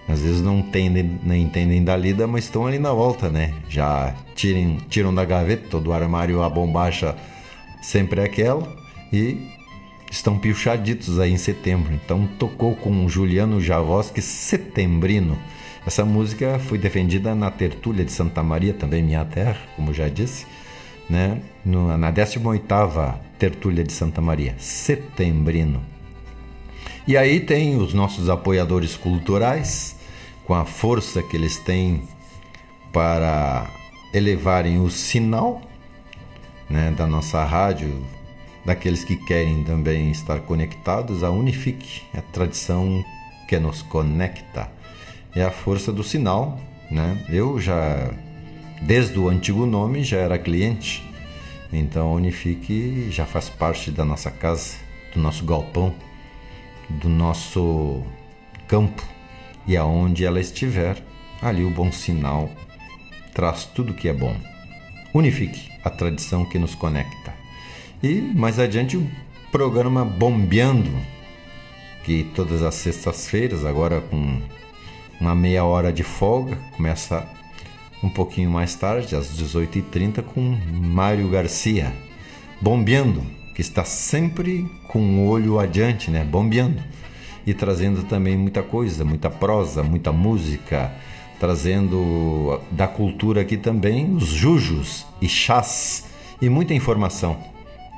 Às 0.09 0.23
vezes 0.23 0.41
não 0.41 0.61
entendem, 0.61 1.21
não 1.23 1.35
entendem 1.35 1.85
da 1.85 1.95
lida, 1.95 2.27
mas 2.27 2.45
estão 2.45 2.67
ali 2.67 2.79
na 2.79 2.91
volta, 2.91 3.29
né? 3.29 3.53
Já 3.69 4.15
tirem, 4.35 4.79
tiram 4.89 5.15
da 5.15 5.27
gaveta, 5.27 5.79
do 5.79 5.93
armário 5.93 6.43
a 6.43 6.49
bombacha 6.49 7.15
sempre 7.83 8.23
é 8.23 8.25
aquela 8.25 8.67
e 9.13 9.47
estão 10.11 10.39
piochaditos 10.39 11.21
aí 11.21 11.33
em 11.33 11.37
setembro. 11.37 11.93
Então 11.93 12.27
tocou 12.39 12.75
com 12.77 13.07
Juliano 13.11 13.61
Javoski 13.61 14.23
Setembrino. 14.23 15.37
Essa 15.85 16.05
música 16.05 16.61
foi 16.61 16.79
defendida 16.79 17.35
na 17.35 17.51
Tertúlia 17.51 18.05
de 18.05 18.13
Santa 18.13 18.41
Maria, 18.41 18.73
também 18.73 19.03
minha 19.03 19.25
terra, 19.25 19.57
como 19.75 19.93
já 19.93 20.09
disse, 20.09 20.47
né? 21.11 21.41
Na 21.65 22.13
18ª 22.13 23.17
Tertúlia 23.37 23.83
de 23.83 23.93
Santa 23.93 24.21
Maria, 24.21 24.55
Setembrino. 24.59 25.83
E 27.07 27.17
aí 27.17 27.41
tem 27.41 27.77
os 27.77 27.93
nossos 27.93 28.31
apoiadores 28.31 28.97
culturais, 28.97 29.97
com 30.45 30.55
a 30.55 30.65
força 30.65 31.21
que 31.21 31.37
eles 31.37 31.59
têm 31.59 32.05
para 32.93 33.69
elevarem 34.15 34.79
o 34.79 34.89
sinal 34.89 35.63
né, 36.71 36.93
da 36.97 37.09
nossa 37.09 37.45
rádio, 37.45 38.05
daqueles 38.65 39.03
que 39.03 39.17
querem 39.17 39.65
também 39.65 40.13
estar 40.13 40.39
conectados, 40.41 41.25
a 41.25 41.31
Unifique, 41.31 42.03
a 42.15 42.23
tradição 42.23 43.05
que 43.49 43.59
nos 43.59 43.83
conecta 43.83 44.71
é 45.35 45.43
a 45.43 45.51
força 45.51 45.93
do 45.93 46.03
sinal, 46.05 46.61
né? 46.91 47.25
Eu 47.29 47.61
já 47.61 48.11
desde 48.83 49.19
o 49.19 49.29
antigo 49.29 49.65
nome 49.65 50.03
já 50.03 50.19
era 50.19 50.39
cliente, 50.39 51.03
então 51.73 52.09
a 52.09 52.15
Unifique 52.15 53.09
já 53.11 53.25
faz 53.25 53.49
parte 53.49 53.91
da 53.91 54.05
nossa 54.05 54.31
casa, 54.31 54.77
do 55.15 55.21
nosso 55.21 55.45
galpão, 55.45 55.95
do 56.89 57.09
nosso 57.09 58.03
campo 58.67 59.03
e 59.67 59.77
aonde 59.77 60.25
ela 60.25 60.41
estiver, 60.41 61.03
ali 61.41 61.65
o 61.65 61.71
bom 61.71 61.91
sinal 61.93 62.51
traz 63.33 63.65
tudo 63.65 63.95
que 63.95 64.09
é 64.09 64.13
bom. 64.13 64.37
Unifique 65.15 65.71
a 65.85 65.91
tradição 65.91 66.45
que 66.45 66.59
nos 66.59 66.75
conecta. 66.75 67.35
E 68.03 68.21
mais 68.21 68.59
adiante 68.59 68.97
o 68.97 69.09
programa 69.51 70.05
Bombeando, 70.05 70.91
que 72.05 72.25
todas 72.35 72.63
as 72.63 72.75
sextas-feiras, 72.75 73.65
agora 73.65 74.01
com 74.01 74.41
uma 75.23 75.37
meia 75.37 75.65
hora 75.65 75.93
de 75.93 76.03
folga, 76.03 76.59
começa 76.77 77.25
um 78.03 78.09
pouquinho 78.09 78.51
mais 78.51 78.75
tarde, 78.75 79.15
às 79.15 79.29
18h30, 79.39 80.21
com 80.21 80.41
Mário 80.41 81.29
Garcia, 81.29 81.93
bombeando, 82.61 83.23
que 83.55 83.61
está 83.61 83.85
sempre 83.85 84.69
com 84.89 84.99
o 84.99 85.29
olho 85.29 85.61
adiante, 85.61 86.11
né? 86.11 86.25
Bombeando. 86.25 86.83
E 87.47 87.55
trazendo 87.55 88.03
também 88.03 88.37
muita 88.37 88.65
coisa, 88.65 89.05
muita 89.05 89.31
prosa, 89.31 89.85
muita 89.85 90.11
música, 90.11 90.93
trazendo 91.39 92.61
da 92.73 92.89
cultura 92.89 93.43
aqui 93.43 93.57
também 93.57 94.17
os 94.17 94.27
jujos 94.27 95.07
e 95.21 95.29
chás 95.29 96.07
e 96.41 96.49
muita 96.49 96.75
informação. 96.75 97.39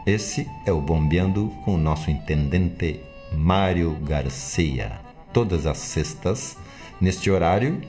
Esse 0.07 0.47
é 0.67 0.73
o 0.73 0.81
Bombeando 0.81 1.51
com 1.65 1.75
o 1.75 1.79
nosso 1.79 2.11
intendente 2.11 3.01
Mário 3.33 3.97
Garcia. 4.03 4.93
Todas 5.33 5.67
as 5.67 5.79
sextas, 5.79 6.59
neste 7.05 7.31
horário 7.31 7.83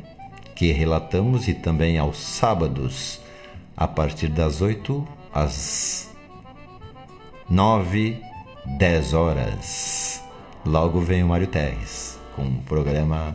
que 0.53 0.73
relatamos 0.73 1.47
e 1.47 1.53
também 1.53 1.97
aos 1.97 2.17
sábados, 2.17 3.21
a 3.75 3.87
partir 3.87 4.27
das 4.27 4.61
8 4.61 5.07
às 5.33 6.09
9, 7.49 8.21
10 8.77 9.13
horas. 9.13 10.21
Logo 10.65 10.99
vem 10.99 11.23
o 11.23 11.27
Mário 11.29 11.47
Terres 11.47 12.19
com 12.35 12.41
um 12.41 12.55
programa 12.55 13.33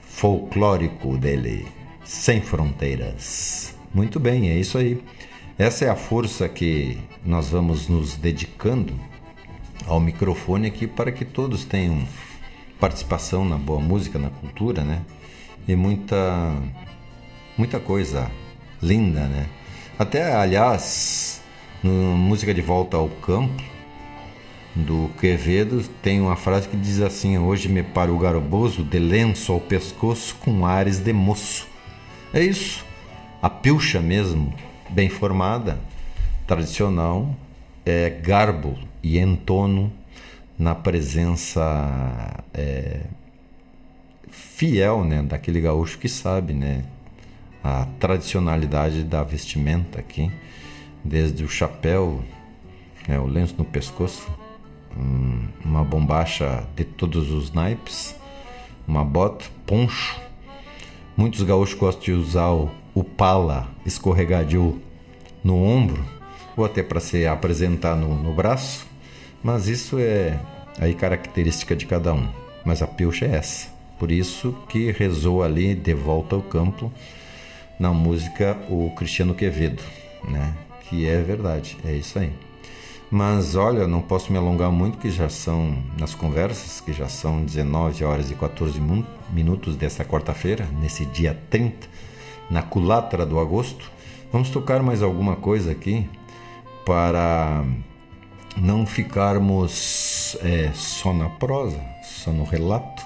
folclórico 0.00 1.16
dele, 1.16 1.66
Sem 2.04 2.40
Fronteiras. 2.40 3.74
Muito 3.92 4.20
bem, 4.20 4.48
é 4.48 4.56
isso 4.56 4.78
aí. 4.78 5.02
Essa 5.58 5.86
é 5.86 5.88
a 5.88 5.96
força 5.96 6.48
que 6.48 6.96
nós 7.24 7.48
vamos 7.48 7.88
nos 7.88 8.14
dedicando 8.14 8.94
ao 9.88 9.98
microfone 9.98 10.68
aqui 10.68 10.86
para 10.86 11.10
que 11.10 11.24
todos 11.24 11.64
tenham 11.64 12.06
participação 12.80 13.44
na 13.44 13.56
boa 13.56 13.80
música, 13.80 14.18
na 14.18 14.30
cultura, 14.30 14.82
né? 14.82 15.02
E 15.66 15.74
muita 15.74 16.56
muita 17.56 17.80
coisa 17.80 18.30
linda, 18.82 19.26
né? 19.26 19.46
Até, 19.98 20.34
aliás, 20.34 21.42
no 21.82 22.16
Música 22.16 22.54
de 22.54 22.60
Volta 22.60 22.96
ao 22.96 23.08
Campo, 23.08 23.62
do 24.74 25.10
Quevedo, 25.20 25.82
tem 26.02 26.20
uma 26.20 26.36
frase 26.36 26.68
que 26.68 26.76
diz 26.76 27.00
assim: 27.00 27.36
Hoje 27.38 27.68
me 27.68 27.82
paro 27.82 28.14
o 28.14 28.18
garboso, 28.18 28.84
de 28.84 28.98
lenço 28.98 29.52
ao 29.52 29.60
pescoço, 29.60 30.36
com 30.36 30.64
ares 30.64 30.98
de 30.98 31.12
moço. 31.12 31.66
É 32.32 32.42
isso. 32.42 32.84
A 33.42 33.50
pilcha 33.50 34.00
mesmo, 34.00 34.54
bem 34.90 35.08
formada, 35.08 35.80
tradicional, 36.46 37.34
é 37.84 38.10
garbo 38.10 38.76
e 39.02 39.18
entono 39.18 39.92
na 40.58 40.74
presença 40.74 42.42
é, 42.52 43.02
fiel 44.28 45.04
né, 45.04 45.22
daquele 45.22 45.60
gaúcho 45.60 45.98
que 45.98 46.08
sabe 46.08 46.52
né, 46.52 46.84
a 47.62 47.86
tradicionalidade 48.00 49.04
da 49.04 49.22
vestimenta 49.22 50.00
aqui, 50.00 50.32
desde 51.04 51.44
o 51.44 51.48
chapéu, 51.48 52.24
né, 53.06 53.20
o 53.20 53.26
lenço 53.26 53.54
no 53.56 53.64
pescoço, 53.64 54.28
um, 54.96 55.46
uma 55.64 55.84
bombacha 55.84 56.66
de 56.74 56.84
todos 56.84 57.30
os 57.30 57.52
naipes, 57.52 58.16
uma 58.86 59.04
bota, 59.04 59.44
poncho. 59.64 60.20
Muitos 61.16 61.42
gaúchos 61.42 61.78
gostam 61.78 62.02
de 62.02 62.12
usar 62.12 62.50
o, 62.50 62.68
o 62.94 63.04
pala 63.04 63.68
escorregadio 63.86 64.82
no 65.44 65.62
ombro, 65.62 66.04
ou 66.56 66.64
até 66.64 66.82
para 66.82 66.98
se 66.98 67.26
apresentar 67.28 67.94
no, 67.94 68.20
no 68.20 68.34
braço 68.34 68.87
mas 69.42 69.68
isso 69.68 69.98
é 69.98 70.38
aí 70.78 70.94
característica 70.94 71.74
de 71.74 71.86
cada 71.86 72.12
um. 72.12 72.28
Mas 72.64 72.82
a 72.82 72.86
pilcha 72.86 73.26
é 73.26 73.36
essa. 73.36 73.68
Por 73.98 74.10
isso 74.10 74.54
que 74.68 74.92
rezou 74.92 75.42
ali 75.42 75.74
de 75.74 75.94
volta 75.94 76.36
ao 76.36 76.42
campo 76.42 76.92
na 77.78 77.92
música 77.92 78.56
o 78.68 78.90
Cristiano 78.96 79.34
Quevedo, 79.34 79.82
né? 80.28 80.54
Que 80.88 81.06
é 81.06 81.20
verdade, 81.20 81.76
é 81.84 81.92
isso 81.92 82.18
aí. 82.18 82.32
Mas 83.10 83.56
olha, 83.56 83.86
não 83.86 84.02
posso 84.02 84.30
me 84.30 84.38
alongar 84.38 84.70
muito, 84.70 84.98
que 84.98 85.10
já 85.10 85.28
são 85.28 85.82
nas 85.98 86.14
conversas, 86.14 86.80
que 86.80 86.92
já 86.92 87.08
são 87.08 87.42
19 87.42 88.04
horas 88.04 88.30
e 88.30 88.34
14 88.34 88.78
minutos 89.32 89.76
desta 89.76 90.04
quarta-feira, 90.04 90.68
nesse 90.80 91.06
dia 91.06 91.38
30, 91.48 91.88
na 92.50 92.62
culatra 92.62 93.24
do 93.24 93.38
agosto. 93.38 93.90
Vamos 94.30 94.50
tocar 94.50 94.82
mais 94.82 95.02
alguma 95.02 95.36
coisa 95.36 95.72
aqui 95.72 96.06
para 96.84 97.64
não 98.56 98.86
ficarmos 98.86 100.36
é, 100.42 100.70
só 100.74 101.12
na 101.12 101.28
prosa, 101.28 101.80
só 102.02 102.32
no 102.32 102.44
relato, 102.44 103.02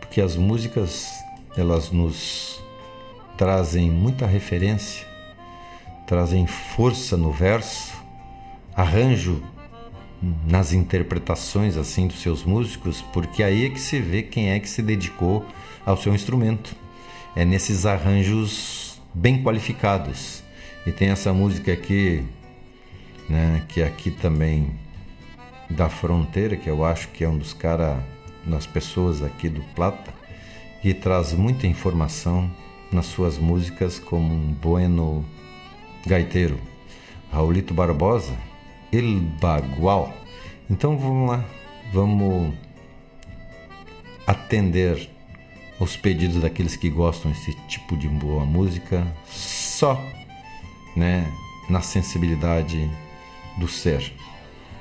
porque 0.00 0.20
as 0.20 0.36
músicas 0.36 1.08
elas 1.56 1.90
nos 1.90 2.60
trazem 3.36 3.90
muita 3.90 4.26
referência, 4.26 5.06
trazem 6.06 6.46
força 6.46 7.16
no 7.16 7.32
verso, 7.32 7.92
arranjo 8.74 9.42
nas 10.46 10.72
interpretações 10.72 11.76
assim 11.76 12.06
dos 12.06 12.20
seus 12.20 12.44
músicos, 12.44 13.02
porque 13.12 13.42
aí 13.42 13.66
é 13.66 13.70
que 13.70 13.80
se 13.80 14.00
vê 14.00 14.22
quem 14.22 14.50
é 14.50 14.60
que 14.60 14.68
se 14.68 14.82
dedicou 14.82 15.44
ao 15.84 15.96
seu 15.96 16.14
instrumento. 16.14 16.74
É 17.34 17.44
nesses 17.44 17.86
arranjos 17.86 19.00
bem 19.14 19.42
qualificados. 19.42 20.42
E 20.86 20.92
tem 20.92 21.08
essa 21.08 21.32
música 21.32 21.72
aqui 21.72 22.24
né? 23.30 23.64
Que 23.68 23.82
aqui 23.82 24.10
também 24.10 24.72
da 25.70 25.88
fronteira, 25.88 26.56
que 26.56 26.68
eu 26.68 26.84
acho 26.84 27.08
que 27.08 27.22
é 27.22 27.28
um 27.28 27.38
dos 27.38 27.54
caras, 27.54 27.96
das 28.44 28.66
pessoas 28.66 29.22
aqui 29.22 29.48
do 29.48 29.62
Plata, 29.74 30.12
que 30.82 30.92
traz 30.92 31.32
muita 31.32 31.66
informação 31.66 32.50
nas 32.90 33.06
suas 33.06 33.38
músicas 33.38 33.98
como 33.98 34.34
um 34.34 34.52
bueno 34.52 35.24
gaiteiro. 36.06 36.58
Raulito 37.30 37.72
Barbosa, 37.72 38.32
El 38.90 39.20
Bagual. 39.40 40.12
Então 40.68 40.98
vamos 40.98 41.30
lá, 41.30 41.44
vamos 41.92 42.52
atender 44.26 45.08
aos 45.78 45.96
pedidos 45.96 46.42
daqueles 46.42 46.76
que 46.76 46.90
gostam 46.90 47.30
desse 47.30 47.54
tipo 47.68 47.96
de 47.96 48.08
boa 48.08 48.44
música, 48.44 49.06
só 49.26 50.00
né, 50.96 51.26
na 51.68 51.80
sensibilidade 51.80 52.90
do 53.60 53.68
ser. 53.68 54.12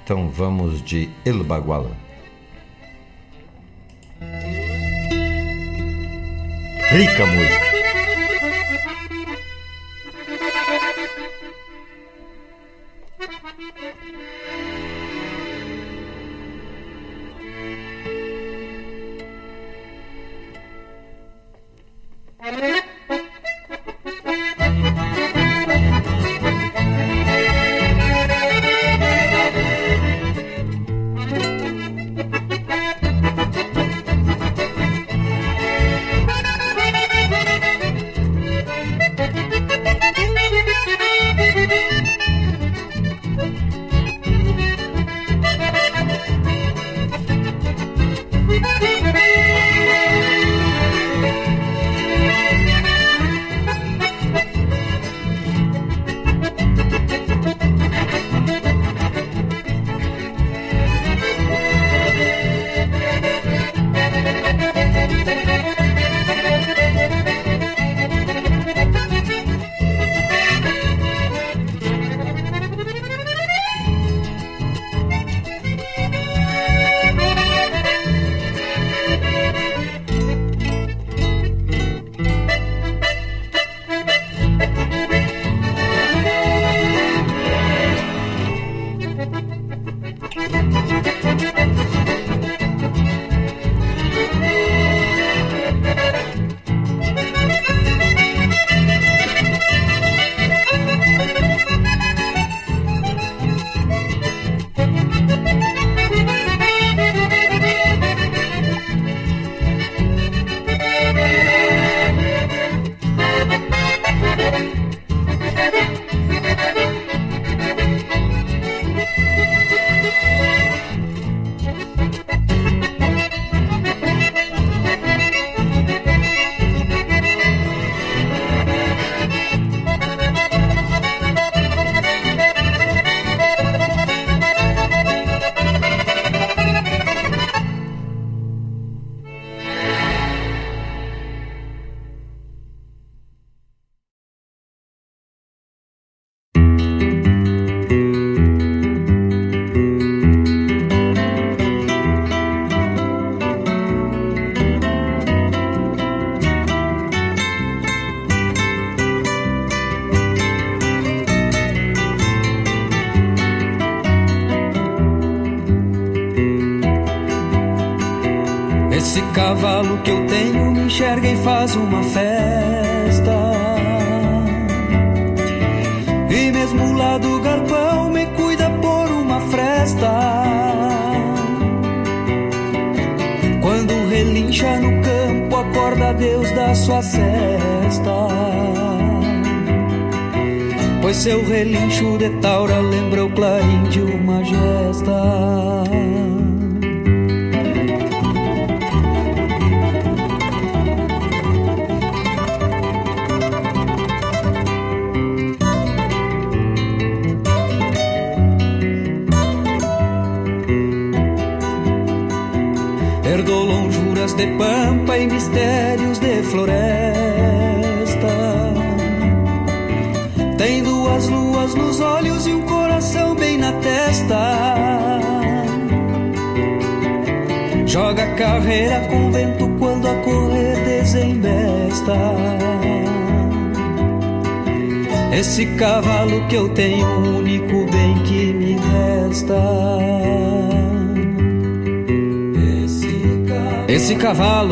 Então 0.04 0.30
vamos 0.30 0.82
de 0.82 1.10
El 1.26 1.44
Baguala. 1.44 1.92
Rica 6.92 7.26
música. 7.28 7.70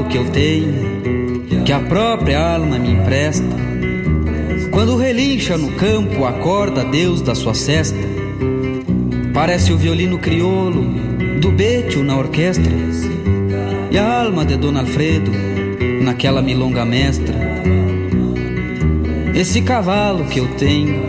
que 0.09 0.17
eu 0.17 0.29
tenho, 0.29 1.63
que 1.65 1.71
a 1.71 1.79
própria 1.79 2.39
alma 2.39 2.79
me 2.79 2.91
empresta. 2.91 3.45
Quando 4.71 4.95
relincha 4.95 5.57
no 5.57 5.71
campo, 5.73 6.25
acorda 6.25 6.83
Deus 6.85 7.21
da 7.21 7.35
sua 7.35 7.53
cesta. 7.53 7.97
Parece 9.33 9.73
o 9.73 9.77
violino 9.77 10.17
crioulo 10.17 10.83
do 11.41 11.51
Betio 11.51 12.03
na 12.03 12.17
orquestra. 12.17 12.73
E 13.91 13.97
a 13.97 14.21
alma 14.21 14.45
de 14.45 14.55
Dona 14.55 14.81
Alfredo 14.81 15.31
naquela 16.01 16.41
milonga 16.41 16.85
mestra. 16.85 17.35
Esse 19.35 19.61
cavalo 19.61 20.25
que 20.25 20.39
eu 20.39 20.47
tenho, 20.55 21.01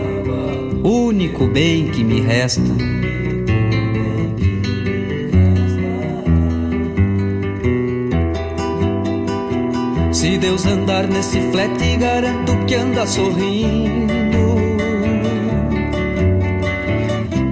único 0.83 1.47
bem 1.47 1.87
que 1.87 2.03
me 2.03 2.21
resta. 2.21 2.98
Deus 10.49 10.65
andar 10.65 11.07
nesse 11.07 11.39
flete, 11.51 11.95
garanto 11.97 12.65
que 12.65 12.73
anda 12.73 13.05
sorrindo. 13.05 14.55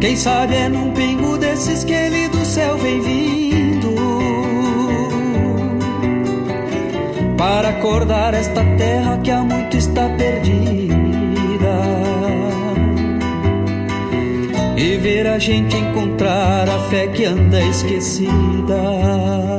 Quem 0.02 0.16
sabe 0.16 0.56
é 0.56 0.68
num 0.68 0.92
pingo 0.94 1.38
desses 1.38 1.84
que 1.84 1.94
ele 1.94 2.28
do 2.30 2.44
céu 2.44 2.76
vem 2.80 3.00
vindo. 3.00 3.96
para 7.38 7.70
acordar 7.70 8.34
esta 8.34 8.64
terra 8.78 9.20
que 9.24 9.30
há 9.30 9.44
muito 9.44 9.78
está 9.78 10.10
perdida 10.18 10.88
e 14.76 14.98
ver 14.98 15.28
a 15.28 15.38
gente 15.38 15.78
encontrar 15.78 16.68
a 16.68 16.80
fé 16.90 17.06
que 17.10 17.26
anda 17.26 17.62
esquecida. 17.62 19.57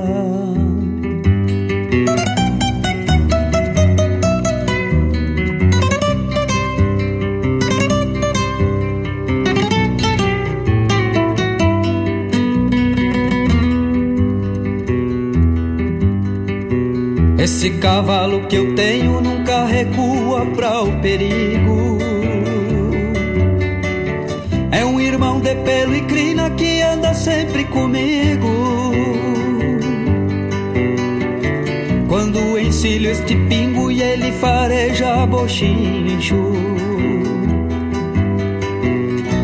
Cavalo 17.79 18.47
que 18.49 18.57
eu 18.57 18.75
tenho 18.75 19.21
nunca 19.21 19.65
recua 19.65 20.45
para 20.47 20.83
o 20.83 20.93
perigo. 21.01 21.99
É 24.71 24.85
um 24.85 25.01
irmão 25.01 25.41
de 25.41 25.55
pelo 25.57 25.95
e 25.95 26.03
crina 26.03 26.51
que 26.51 26.83
anda 26.83 27.15
sempre 27.15 27.65
comigo. 27.65 28.49
Quando 32.09 32.59
encilho 32.59 33.11
este 33.11 33.35
pingo 33.49 33.91
e 33.91 34.03
ele 34.03 34.33
fareja 34.33 35.27
bochincho. 35.27 36.53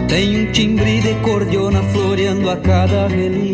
Tem 0.08 0.40
um 0.40 0.52
timbre 0.52 1.00
de 1.00 1.14
cordiona 1.16 1.82
floreando 1.82 2.50
a 2.50 2.56
cada 2.56 3.08
relincho. 3.08 3.53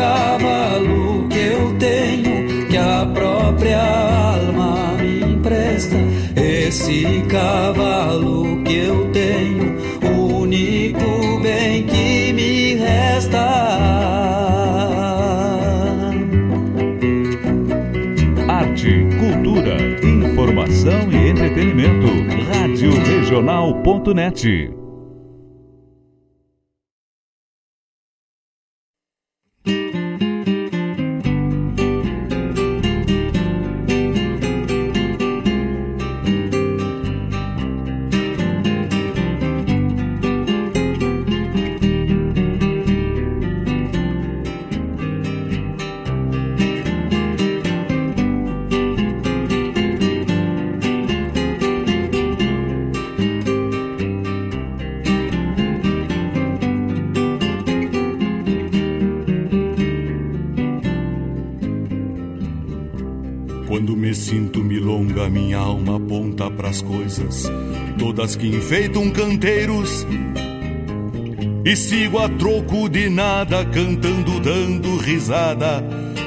Cavalo 0.00 1.28
que 1.28 1.38
eu 1.38 1.76
tenho, 1.78 2.66
que 2.68 2.76
a 2.76 3.06
própria 3.12 3.78
alma 3.78 4.96
me 4.98 5.20
empresta. 5.34 5.96
Esse 6.34 7.22
cavalo 7.28 8.62
que 8.64 8.76
eu 8.76 9.10
tenho, 9.12 9.76
o 10.02 10.38
único 10.40 11.40
bem 11.42 11.84
que 11.84 12.32
me 12.32 12.74
resta. 12.76 13.38
Arte, 18.48 19.06
cultura, 19.18 19.76
informação 20.02 21.12
e 21.12 21.28
entretenimento. 21.28 22.08
Rádio 22.50 22.92
Regional.net. 23.04 24.79
que 68.40 68.48
enfeitam 68.48 69.10
canteiros. 69.10 70.06
E 71.62 71.76
sigo 71.76 72.18
a 72.18 72.28
troco 72.28 72.88
de 72.88 73.10
nada, 73.10 73.64
cantando, 73.66 74.40
dando 74.40 74.96
risada 74.96 75.84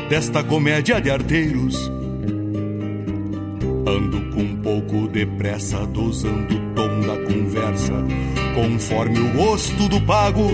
desta 0.10 0.44
comédia 0.44 1.02
de 1.02 1.10
arteiros. 1.10 1.92
Ando 3.88 4.22
com 4.32 4.42
um 4.42 4.56
pouco 4.58 5.08
de 5.08 5.26
pressa, 5.26 5.88
dosando 5.88 6.56
o 6.56 6.74
tom 6.76 7.00
da 7.02 7.18
conversa, 7.26 7.94
conforme 8.54 9.20
o 9.20 9.34
gosto 9.34 9.90
do 9.90 10.00
pago. 10.02 10.52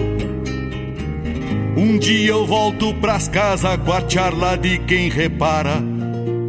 Um 1.75 1.99
dia 1.99 2.31
eu 2.31 2.45
volto 2.47 2.93
pras 2.95 3.27
casas 3.27 3.79
a 3.79 4.09
charla 4.09 4.57
de 4.57 4.79
quem 4.79 5.09
repara 5.09 5.83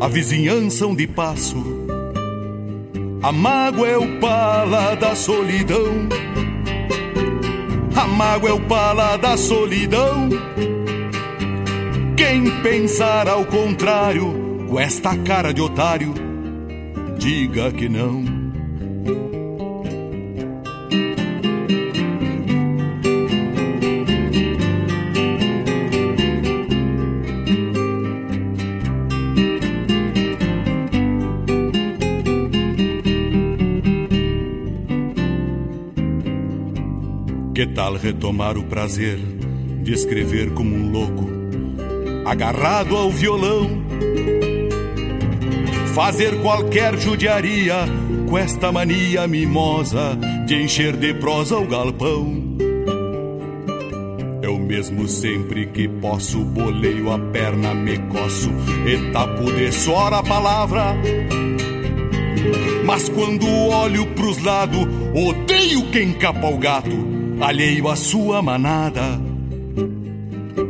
a 0.00 0.08
vizinhança 0.08 0.86
onde 0.86 1.06
passo 1.06 1.79
a 3.30 3.32
mágoa 3.32 3.86
é 3.88 3.96
o 3.96 4.18
pala 4.18 4.96
da 4.96 5.14
solidão. 5.14 6.08
A 7.94 8.04
mágoa 8.04 8.50
é 8.50 8.52
o 8.52 8.60
pala 8.62 9.16
da 9.16 9.36
solidão. 9.36 10.28
Quem 12.16 12.60
pensar 12.60 13.28
ao 13.28 13.44
contrário, 13.44 14.66
com 14.68 14.80
esta 14.80 15.16
cara 15.16 15.54
de 15.54 15.60
otário, 15.60 16.12
diga 17.18 17.70
que 17.70 17.88
não. 17.88 18.29
Retomar 38.10 38.58
o 38.58 38.64
prazer 38.64 39.18
de 39.84 39.92
escrever 39.92 40.50
como 40.50 40.74
um 40.74 40.90
louco, 40.90 41.30
agarrado 42.26 42.96
ao 42.96 43.08
violão? 43.08 43.84
Fazer 45.94 46.40
qualquer 46.40 46.98
judiaria 46.98 47.76
com 48.28 48.36
esta 48.36 48.72
mania 48.72 49.28
mimosa 49.28 50.18
de 50.44 50.60
encher 50.60 50.96
de 50.96 51.14
prosa 51.14 51.56
o 51.56 51.66
galpão. 51.66 52.42
Eu 54.42 54.58
mesmo 54.58 55.06
sempre 55.06 55.66
que 55.66 55.86
posso 55.86 56.40
boleio 56.40 57.12
a 57.12 57.18
perna, 57.18 57.74
me 57.74 57.96
coço 58.08 58.50
e 58.86 58.96
de 59.52 59.72
suor 59.72 60.12
a 60.12 60.22
palavra. 60.22 60.96
Mas 62.84 63.08
quando 63.08 63.46
olho 63.46 64.04
pros 64.14 64.42
lados, 64.42 64.84
odeio 65.14 65.88
quem 65.92 66.12
capa 66.12 66.48
o 66.48 66.58
gato 66.58 67.09
alheio 67.40 67.88
à 67.88 67.96
sua 67.96 68.42
manada. 68.42 69.20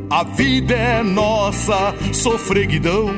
A 0.09 0.25
vida 0.25 0.75
é 0.75 1.03
nossa 1.03 1.95
sofreguidão. 2.13 3.09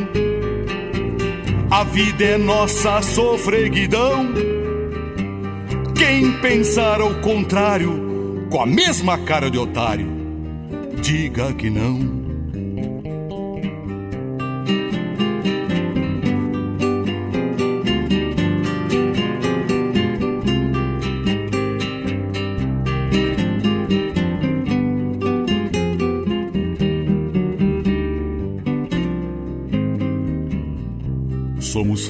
A 1.71 1.85
vida 1.85 2.25
é 2.25 2.39
nossa 2.39 3.01
sofreguidão. 3.03 4.33
Quem 5.97 6.33
pensar 6.41 7.01
ao 7.01 7.15
contrário, 7.17 8.47
com 8.51 8.61
a 8.61 8.67
mesma 8.67 9.19
cara 9.19 9.51
de 9.51 9.59
otário, 9.59 10.07
diga 11.01 11.53
que 11.53 11.71
não. 11.71 12.22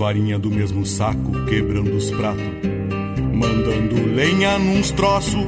Farinha 0.02 0.36
do 0.36 0.50
mesmo 0.50 0.84
saco, 0.84 1.44
quebrando 1.46 1.94
os 1.94 2.10
pratos, 2.10 2.42
mandando 3.32 4.04
lenha 4.12 4.58
nos 4.58 4.90
troços. 4.90 5.46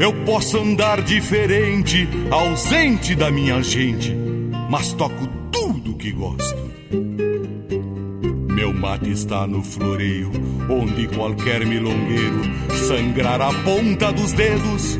Eu 0.00 0.10
posso 0.24 0.56
andar 0.56 1.02
diferente, 1.02 2.08
ausente 2.30 3.14
da 3.14 3.30
minha 3.30 3.62
gente, 3.62 4.16
mas 4.70 4.94
toco 4.94 5.26
tudo 5.52 5.94
que 5.96 6.10
gosto. 6.12 6.58
Meu 8.54 8.72
mate 8.72 9.10
está 9.10 9.46
no 9.46 9.62
floreio, 9.62 10.30
onde 10.70 11.08
qualquer 11.08 11.66
milongueiro 11.66 12.40
sangrar 12.88 13.42
a 13.42 13.52
ponta 13.52 14.10
dos 14.10 14.32
dedos 14.32 14.98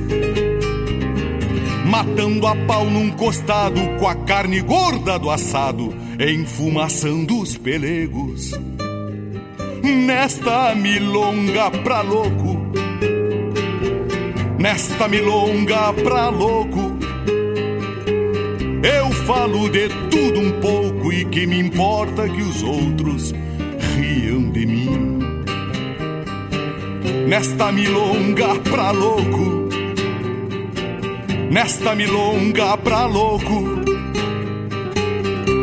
matando 1.91 2.47
a 2.47 2.55
pau 2.67 2.85
num 2.85 3.11
costado 3.11 3.81
com 3.99 4.07
a 4.07 4.15
carne 4.15 4.61
gorda 4.61 5.19
do 5.19 5.29
assado 5.29 5.90
enfumaçando 6.21 7.41
os 7.41 7.57
pelegos. 7.57 8.53
Nesta 9.83 10.75
milonga 10.75 11.71
pra 11.71 12.03
louco, 12.03 12.59
nesta 14.59 15.09
milonga 15.09 15.93
pra 15.95 16.29
louco, 16.29 16.99
Eu 18.83 19.11
falo 19.27 19.69
de 19.69 19.89
tudo 20.11 20.41
um 20.41 20.53
pouco 20.61 21.13
e 21.13 21.25
que 21.27 21.47
me 21.47 21.59
importa 21.59 22.29
que 22.29 22.43
os 22.43 22.63
outros 22.63 23.35
riam 23.95 24.51
de 24.51 24.67
mim. 24.67 25.19
Nesta 27.29 27.71
milonga 27.71 28.57
pra 28.57 28.91
louco, 28.91 29.69
nesta 31.51 31.95
milonga 31.95 32.77
pra 32.79 33.07
louco. 33.07 33.80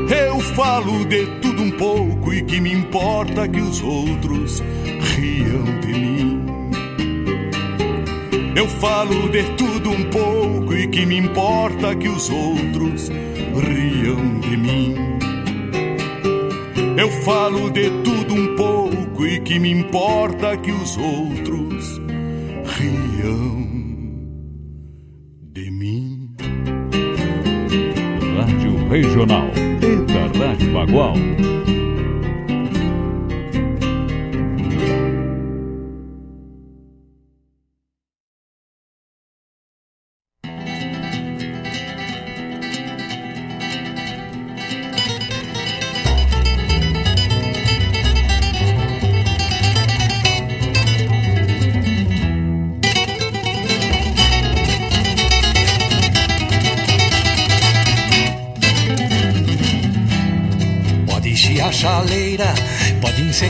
Eu 0.09 0.39
falo 0.39 1.05
de 1.05 1.25
tudo 1.41 1.61
um 1.61 1.71
pouco 1.71 2.33
e 2.33 2.41
que 2.43 2.61
me 2.61 2.73
importa 2.73 3.47
que 3.47 3.59
os 3.59 3.81
outros 3.81 4.63
riam 5.15 5.79
de 5.81 5.87
mim. 5.87 6.45
Eu 8.55 8.67
falo 8.67 9.29
de 9.29 9.43
tudo 9.55 9.91
um 9.91 10.03
pouco 10.09 10.73
e 10.73 10.87
que 10.87 11.05
me 11.05 11.17
importa 11.17 11.95
que 11.95 12.07
os 12.07 12.29
outros 12.29 13.09
riam 13.09 14.39
de 14.39 14.57
mim. 14.57 14.95
Eu 16.97 17.09
falo 17.23 17.69
de 17.69 17.89
tudo 18.03 18.33
um 18.33 18.55
pouco 18.55 19.25
e 19.25 19.39
que 19.41 19.59
me 19.59 19.71
importa 19.71 20.57
que 20.57 20.71
os 20.71 20.97
outros 20.97 22.01
riam 22.65 23.67
de 25.53 25.69
mim. 25.69 26.35
Rádio 28.35 28.87
Regional. 28.89 29.56
Bagual. 30.77 31.56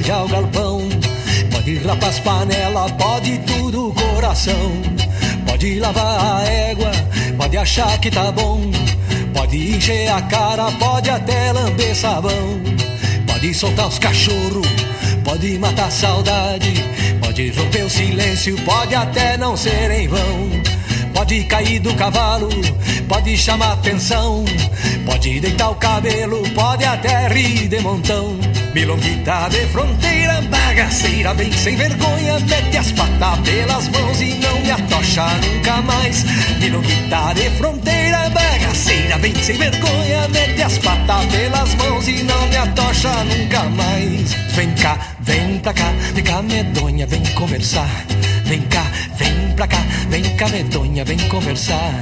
Pode 0.08 0.14
incendiar 0.14 0.24
o 0.24 0.28
galpão, 0.28 0.90
pode 1.52 1.78
rapar 1.80 2.10
as 2.10 2.20
panelas, 2.20 2.92
pode 2.94 3.38
tudo 3.40 3.94
coração. 3.94 4.72
Pode 5.46 5.80
lavar 5.80 6.38
a 6.38 6.46
égua, 6.46 6.92
pode 7.38 7.58
achar 7.58 7.98
que 8.00 8.10
tá 8.12 8.32
bom, 8.32 8.62
pode 9.34 9.76
encher 9.76 10.10
a 10.10 10.22
cara, 10.22 10.72
pode 10.74 11.10
até 11.10 11.52
lamber 11.52 11.96
sabão. 11.96 12.62
Pode 13.26 13.54
soltar 13.54 13.88
os 13.88 14.00
cachorros, 14.00 14.68
pode 15.24 15.58
matar 15.60 15.88
a 15.88 15.92
saudade, 15.92 16.74
pode 17.22 17.50
romper 17.52 17.84
o 17.84 17.90
silêncio, 17.90 18.56
pode 18.64 18.96
até 18.96 19.38
não 19.38 19.58
ser 19.58 19.92
em 19.92 20.08
vão. 20.08 20.50
Pode 21.14 21.44
cair 21.46 21.80
do 21.80 21.94
cavalo, 21.96 22.50
pode 23.08 23.36
chamar 23.36 23.74
atenção, 23.74 24.46
pode 25.06 25.40
deitar 25.40 25.72
o 25.72 25.76
cabelo, 25.76 26.44
pode 26.54 26.86
até 26.86 27.28
rir 27.28 27.68
de 27.68 27.80
montão. 27.80 28.47
Milonguita 28.78 29.50
de 29.50 29.66
fronteira, 29.72 30.40
bagaceira, 30.52 31.34
bem 31.34 31.52
sem 31.52 31.76
vergonha, 31.76 32.40
mete 32.42 32.78
as 32.78 32.92
patas 32.92 33.40
pelas 33.40 33.88
mãos 33.90 34.22
e 34.22 34.36
não 34.36 34.60
me 34.60 34.70
atocha 34.70 35.26
nunca 35.42 35.82
mais. 35.82 36.24
Milonguita 36.60 37.34
de 37.34 37.50
fronteira, 37.58 38.30
bagaceira, 38.30 39.18
bem 39.18 39.34
sem 39.34 39.58
vergonha, 39.58 40.28
mete 40.28 40.62
as 40.62 40.78
patas 40.78 41.26
pelas 41.26 41.74
mãos 41.74 42.08
e 42.08 42.22
não 42.22 42.48
me 42.50 42.56
atocha 42.56 43.24
nunca 43.24 43.64
mais. 43.64 44.34
Vem 44.54 44.70
cá, 44.76 44.96
vem 45.22 45.58
pra 45.58 45.74
cá, 45.74 45.92
vem 46.14 46.24
cá, 46.24 46.42
medonha, 46.44 47.08
vem 47.08 47.24
conversar. 47.34 48.06
Vem 48.46 48.62
cá, 48.62 48.86
vem 49.18 49.54
pra 49.56 49.68
cá, 49.68 49.84
vem 50.08 50.24
cá, 50.36 50.48
medonha, 50.50 51.04
vem 51.04 51.18
conversar. 51.30 52.00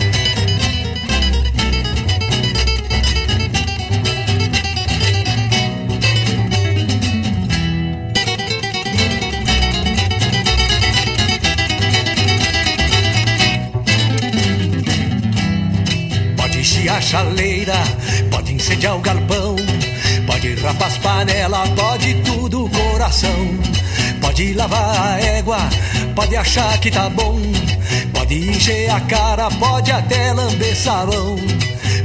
Pode 18.30 18.54
incendiar 18.54 18.98
o 18.98 19.00
galpão, 19.00 19.56
pode 20.28 20.54
rapar 20.56 20.88
as 20.88 20.98
panelas, 20.98 21.70
pode 21.70 22.14
tudo 22.16 22.66
o 22.66 22.70
coração. 22.70 23.60
Pode 24.20 24.54
lavar 24.54 25.14
a 25.14 25.22
égua, 25.22 25.58
pode 26.14 26.36
achar 26.36 26.78
que 26.80 26.92
tá 26.92 27.10
bom, 27.10 27.40
pode 28.14 28.50
encher 28.50 28.90
a 28.90 29.00
cara, 29.02 29.50
pode 29.52 29.92
até 29.92 30.34
lamber 30.34 30.76
sabão. 30.76 31.38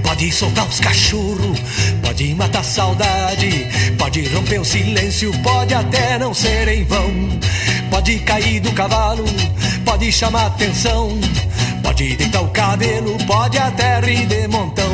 Pode 0.05 0.31
soltar 0.33 0.67
os 0.69 0.79
cachorros, 0.79 1.59
pode 2.03 2.35
matar 2.35 2.63
saudade, 2.63 3.67
pode 3.99 4.27
romper 4.29 4.61
o 4.61 4.65
silêncio, 4.65 5.33
pode 5.43 5.75
até 5.75 6.19
não 6.19 6.35
ser 6.35 6.69
em 6.69 6.85
vão. 6.85 7.11
Pode 7.91 8.19
cair 8.21 8.61
do 8.61 8.71
cavalo, 8.73 9.25
pode 9.85 10.13
chamar 10.13 10.47
atenção, 10.47 11.19
pode 12.01 12.17
deitar 12.17 12.43
o 12.43 12.49
cabelo, 12.49 13.19
pode 13.27 13.59
até 13.59 14.01
rir 14.01 14.27
de 14.27 14.49
montão. 14.49 14.91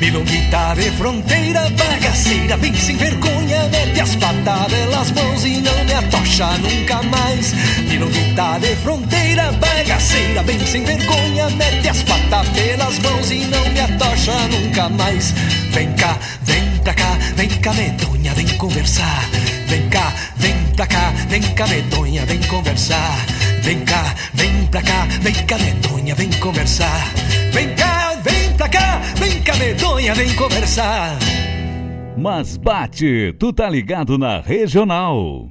Milonguita 0.00 0.74
de 0.74 0.90
fronteira, 0.92 1.70
bagaceira, 1.70 2.56
bem 2.56 2.74
sem 2.74 2.96
vergonha, 2.96 3.68
mete 3.68 4.00
as 4.00 4.16
patas 4.16 4.66
pelas 4.66 5.12
mãos 5.12 5.44
e 5.44 5.60
não 5.60 5.84
me 5.84 5.92
atocha 5.92 6.46
nunca 6.58 7.02
mais. 7.04 7.52
Milonguita 7.88 8.58
de 8.60 8.74
fronteira, 8.76 9.52
bagaceira, 9.52 10.42
bem 10.42 10.58
sem 10.66 10.84
vergonha, 10.84 11.50
mete 11.50 11.88
as 11.88 12.02
patas 12.02 12.48
pelas 12.48 12.98
mãos 12.98 13.30
e 13.30 13.38
não 13.44 13.64
me 13.70 13.80
atocha 13.80 14.48
nunca 14.48 14.88
mais. 14.88 15.32
Vem 15.70 15.92
cá, 15.92 16.18
vem 16.42 16.64
pra 16.82 16.94
cá, 16.94 17.16
vem 17.36 17.48
cá, 17.48 17.72
medonha, 17.74 18.34
vem 18.34 18.48
conversar. 18.58 19.28
Vem 19.68 19.88
cá, 19.88 20.12
vem 20.36 20.56
pra 20.74 20.86
cá, 20.86 21.12
vem 21.28 21.42
cá, 21.42 21.66
medonha, 21.68 22.26
vem 22.26 22.40
conversar. 22.40 23.29
Vem 23.62 23.84
cá, 23.84 24.14
vem 24.34 24.66
pra 24.66 24.82
cá, 24.82 25.06
vem 25.20 25.34
cá, 25.46 25.58
medonha, 25.58 26.14
vem 26.14 26.30
conversar. 26.40 27.12
Vem 27.52 27.74
cá, 27.74 28.14
vem 28.22 28.56
pra 28.56 28.68
cá, 28.68 29.00
vem 29.18 29.42
cá, 29.42 29.56
medonha, 29.56 30.14
vem 30.14 30.34
conversar. 30.34 31.18
Mas 32.16 32.56
bate, 32.56 33.34
tu 33.38 33.52
tá 33.52 33.68
ligado 33.68 34.18
na 34.18 34.40
Regional. 34.40 35.50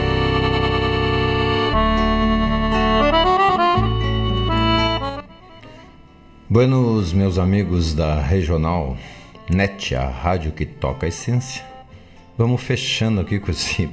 Buenos, 6.51 7.13
meus 7.13 7.39
amigos 7.39 7.93
da 7.93 8.19
Regional 8.19 8.97
NET, 9.49 9.95
a 9.95 10.09
rádio 10.09 10.51
que 10.51 10.65
toca 10.65 11.05
a 11.05 11.07
essência. 11.07 11.63
Vamos 12.37 12.61
fechando 12.61 13.21
aqui 13.21 13.39
com 13.39 13.51
esse, 13.51 13.89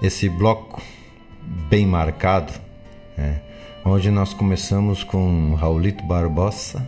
esse 0.00 0.28
bloco 0.28 0.80
bem 1.68 1.84
marcado, 1.84 2.52
né? 3.18 3.42
onde 3.84 4.08
nós 4.08 4.32
começamos 4.32 5.02
com 5.02 5.52
Raulito 5.56 6.04
Barbosa, 6.04 6.86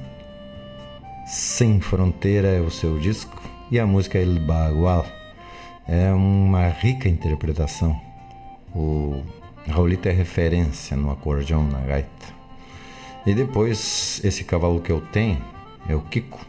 Sem 1.27 1.81
Fronteira 1.81 2.47
é 2.47 2.61
o 2.61 2.71
seu 2.71 3.01
disco, 3.01 3.43
e 3.73 3.81
a 3.81 3.85
música 3.85 4.21
El 4.21 4.39
Bagual. 4.39 5.05
É 5.89 6.13
uma 6.13 6.69
rica 6.69 7.09
interpretação. 7.09 8.01
O 8.73 9.21
Raulito 9.67 10.09
é 10.09 10.13
referência 10.13 10.97
no 10.97 11.11
acordeão, 11.11 11.65
na 11.65 11.81
gaita. 11.81 12.42
E 13.27 13.35
depois, 13.35 14.21
esse 14.25 14.45
cavalo 14.45 14.81
que 14.81 14.91
eu 14.91 15.01
tenho 15.01 15.43
é 15.89 15.95
o 15.95 16.01
Kiko, 16.01 16.45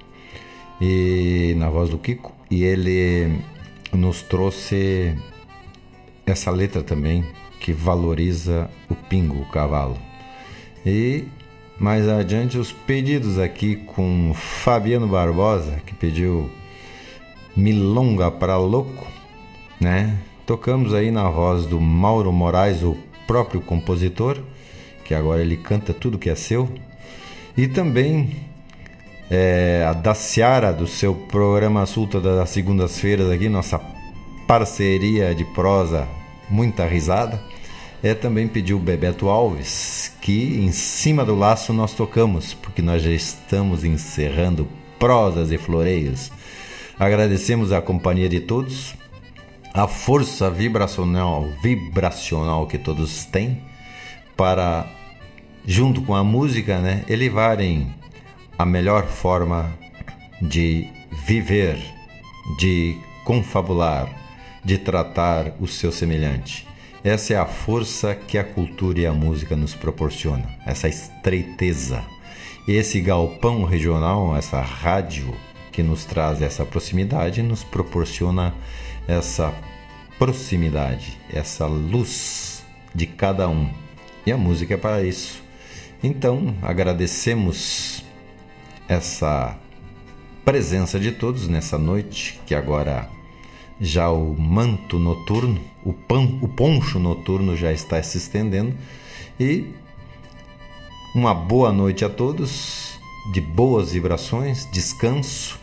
e 0.82 1.54
na 1.58 1.70
voz 1.70 1.90
do 1.90 1.98
Kiko, 1.98 2.34
e 2.50 2.64
ele 2.64 3.40
nos 3.91 4.22
trouxe 4.22 5.16
essa 6.26 6.50
letra 6.50 6.82
também 6.82 7.24
que 7.60 7.72
valoriza 7.72 8.70
o 8.90 8.95
pingo, 8.95 9.41
o 9.41 9.45
cavalo. 9.45 9.98
E 10.86 11.26
mais 11.80 12.08
adiante 12.08 12.58
os 12.58 12.72
pedidos 12.72 13.38
aqui 13.38 13.76
com 13.76 14.34
Fabiano 14.34 15.08
Barbosa, 15.08 15.82
que 15.86 15.94
pediu 15.94 16.50
Milonga 17.56 18.32
para 18.32 18.58
Louco, 18.58 19.08
né? 19.80 20.18
Tocamos 20.45 20.94
aí 20.94 21.12
na 21.12 21.30
voz 21.30 21.66
do 21.66 21.80
Mauro 21.80 22.32
Moraes, 22.34 22.84
o 22.84 22.98
próprio 23.26 23.62
compositor, 23.62 24.40
que 25.04 25.14
agora 25.14 25.42
ele 25.42 25.58
canta 25.58 25.94
tudo 25.94 26.18
que 26.18 26.30
é 26.30 26.36
seu. 26.36 26.70
E 27.56 27.68
também 27.68 28.36
é, 29.30 29.86
a 29.88 29.94
Daciara, 29.94 30.72
do 30.74 30.88
seu 30.88 31.14
programa 31.14 31.86
Sulta 31.86 32.20
das 32.20 32.50
segundas-feiras 32.50 33.30
aqui, 33.30 33.50
nossa 33.50 33.80
parceria 34.48 35.34
de 35.34 35.46
prosa, 35.46 36.08
muita 36.50 36.86
risada. 36.86 37.42
É 38.02 38.14
também 38.14 38.48
pediu 38.48 38.78
Bebeto 38.80 39.30
Alves, 39.30 40.12
que 40.22 40.60
em 40.60 40.72
cima 40.72 41.24
do 41.24 41.36
laço 41.36 41.72
nós 41.72 41.94
tocamos, 41.94 42.54
porque 42.54 42.82
nós 42.82 43.02
já 43.02 43.12
estamos 43.12 43.86
encerrando 43.86 44.68
prosas 45.00 45.52
e 45.52 45.58
floreios. 45.58 46.30
Agradecemos 47.00 47.72
a 47.72 47.82
companhia 47.82 48.28
de 48.28 48.42
todos, 48.42 48.94
a 49.74 49.88
força 49.88 50.50
vibracional, 50.50 51.48
vibracional 51.62 52.68
que 52.68 52.78
todos 52.78 53.26
têm 53.26 53.62
para 54.36 54.88
junto 55.66 56.02
com 56.02 56.16
a 56.16 56.24
música, 56.24 56.80
né, 56.80 57.04
elevarem 57.08 57.94
a 58.58 58.66
melhor 58.66 59.06
forma 59.06 59.72
de 60.42 60.88
viver, 61.26 61.78
de 62.58 62.98
confabular, 63.24 64.10
de 64.64 64.78
tratar 64.78 65.54
o 65.60 65.68
seu 65.68 65.92
semelhante. 65.92 66.68
Essa 67.04 67.34
é 67.34 67.38
a 67.38 67.46
força 67.46 68.16
que 68.16 68.38
a 68.38 68.44
cultura 68.44 69.00
e 69.00 69.06
a 69.06 69.14
música 69.14 69.56
nos 69.56 69.76
proporciona, 69.76 70.48
essa 70.66 70.88
estreiteza. 70.88 72.04
Esse 72.66 73.02
galpão 73.02 73.66
regional, 73.66 74.36
essa 74.38 74.62
rádio 74.62 75.34
que 75.72 75.84
nos 75.84 76.06
traz 76.06 76.42
essa 76.42 76.66
proximidade, 76.66 77.42
nos 77.42 77.62
proporciona 77.62 78.54
essa 79.06 79.54
proximidade, 80.18 81.20
essa 81.30 81.66
luz 81.66 82.64
de 82.96 83.06
cada 83.06 83.50
um. 83.50 83.83
E 84.26 84.32
a 84.32 84.38
música 84.38 84.74
é 84.74 84.78
para 84.78 85.04
isso. 85.04 85.41
Então, 86.02 86.56
agradecemos 86.62 88.04
essa 88.88 89.58
presença 90.44 91.00
de 91.00 91.12
todos 91.12 91.48
nessa 91.48 91.78
noite, 91.78 92.40
que 92.45 92.54
agora 92.54 93.10
já 93.80 94.10
o 94.10 94.34
manto 94.34 95.00
noturno, 95.00 95.60
o, 95.84 95.94
pan, 95.94 96.38
o 96.41 96.48
poncho 96.48 97.00
noturno 97.00 97.56
já 97.56 97.72
está 97.72 98.02
se 98.02 98.18
estendendo. 98.18 98.74
E 99.40 99.68
uma 101.16 101.34
boa 101.34 101.72
noite 101.72 102.04
a 102.04 102.10
todos, 102.10 103.00
de 103.32 103.41
boas 103.41 103.91
vibrações, 103.91 104.68
descanso, 104.72 105.60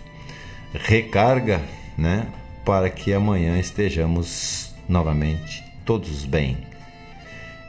recarga, 0.73 1.62
né? 1.97 2.27
Para 2.65 2.89
que 2.91 3.12
amanhã 3.12 3.59
estejamos 3.59 4.74
novamente 4.89 5.65
todos 5.85 6.24
bem. 6.24 6.59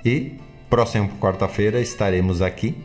E 0.05 0.35
Próxima 0.71 1.09
quarta-feira 1.19 1.81
estaremos 1.81 2.41
aqui 2.41 2.77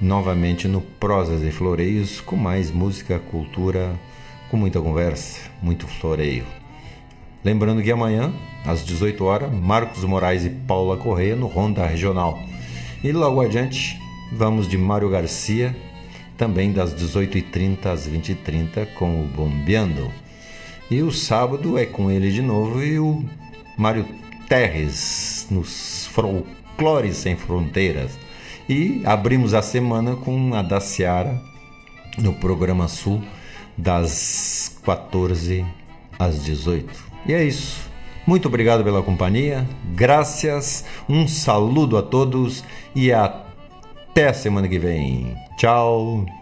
novamente 0.00 0.66
no 0.66 0.80
Prosas 0.80 1.42
e 1.42 1.50
Floreios 1.50 2.22
com 2.22 2.36
mais 2.36 2.70
música, 2.70 3.18
cultura, 3.18 4.00
com 4.50 4.56
muita 4.56 4.80
conversa, 4.80 5.38
muito 5.60 5.86
floreio. 5.86 6.46
Lembrando 7.44 7.82
que 7.82 7.92
amanhã, 7.92 8.32
às 8.64 8.82
18 8.82 9.22
horas, 9.26 9.52
Marcos 9.52 10.04
Moraes 10.04 10.46
e 10.46 10.48
Paula 10.48 10.96
Correia 10.96 11.36
no 11.36 11.48
Ronda 11.48 11.84
Regional. 11.84 12.38
E 13.04 13.12
logo 13.12 13.42
adiante, 13.42 14.00
vamos 14.32 14.66
de 14.66 14.78
Mário 14.78 15.10
Garcia, 15.10 15.76
também 16.38 16.72
das 16.72 16.94
18h30 16.94 17.84
às 17.88 18.08
20h30 18.08 18.94
com 18.94 19.20
o 19.20 19.26
Bombeando. 19.26 20.10
E 20.90 21.02
o 21.02 21.12
sábado 21.12 21.76
é 21.76 21.84
com 21.84 22.10
ele 22.10 22.32
de 22.32 22.40
novo 22.40 22.82
e 22.82 22.98
o 22.98 23.22
Mário 23.76 24.06
Terres 24.48 25.46
nos 25.50 26.08
Folclore 26.78 27.12
Sem 27.12 27.36
Fronteiras. 27.36 28.16
E 28.68 29.02
abrimos 29.04 29.52
a 29.52 29.60
semana 29.60 30.14
com 30.14 30.54
a 30.54 30.62
da 30.62 30.80
Seara 30.80 31.40
no 32.16 32.32
programa 32.34 32.86
Sul, 32.86 33.20
das 33.76 34.78
14 34.84 35.66
às 36.18 36.44
18. 36.44 36.88
E 37.26 37.34
é 37.34 37.42
isso. 37.42 37.88
Muito 38.26 38.46
obrigado 38.46 38.84
pela 38.84 39.02
companhia, 39.02 39.66
graças, 39.94 40.84
um 41.08 41.26
saludo 41.26 41.96
a 41.96 42.02
todos 42.02 42.62
e 42.94 43.10
até 43.10 44.28
a 44.28 44.34
semana 44.34 44.68
que 44.68 44.78
vem. 44.78 45.34
Tchau! 45.56 46.37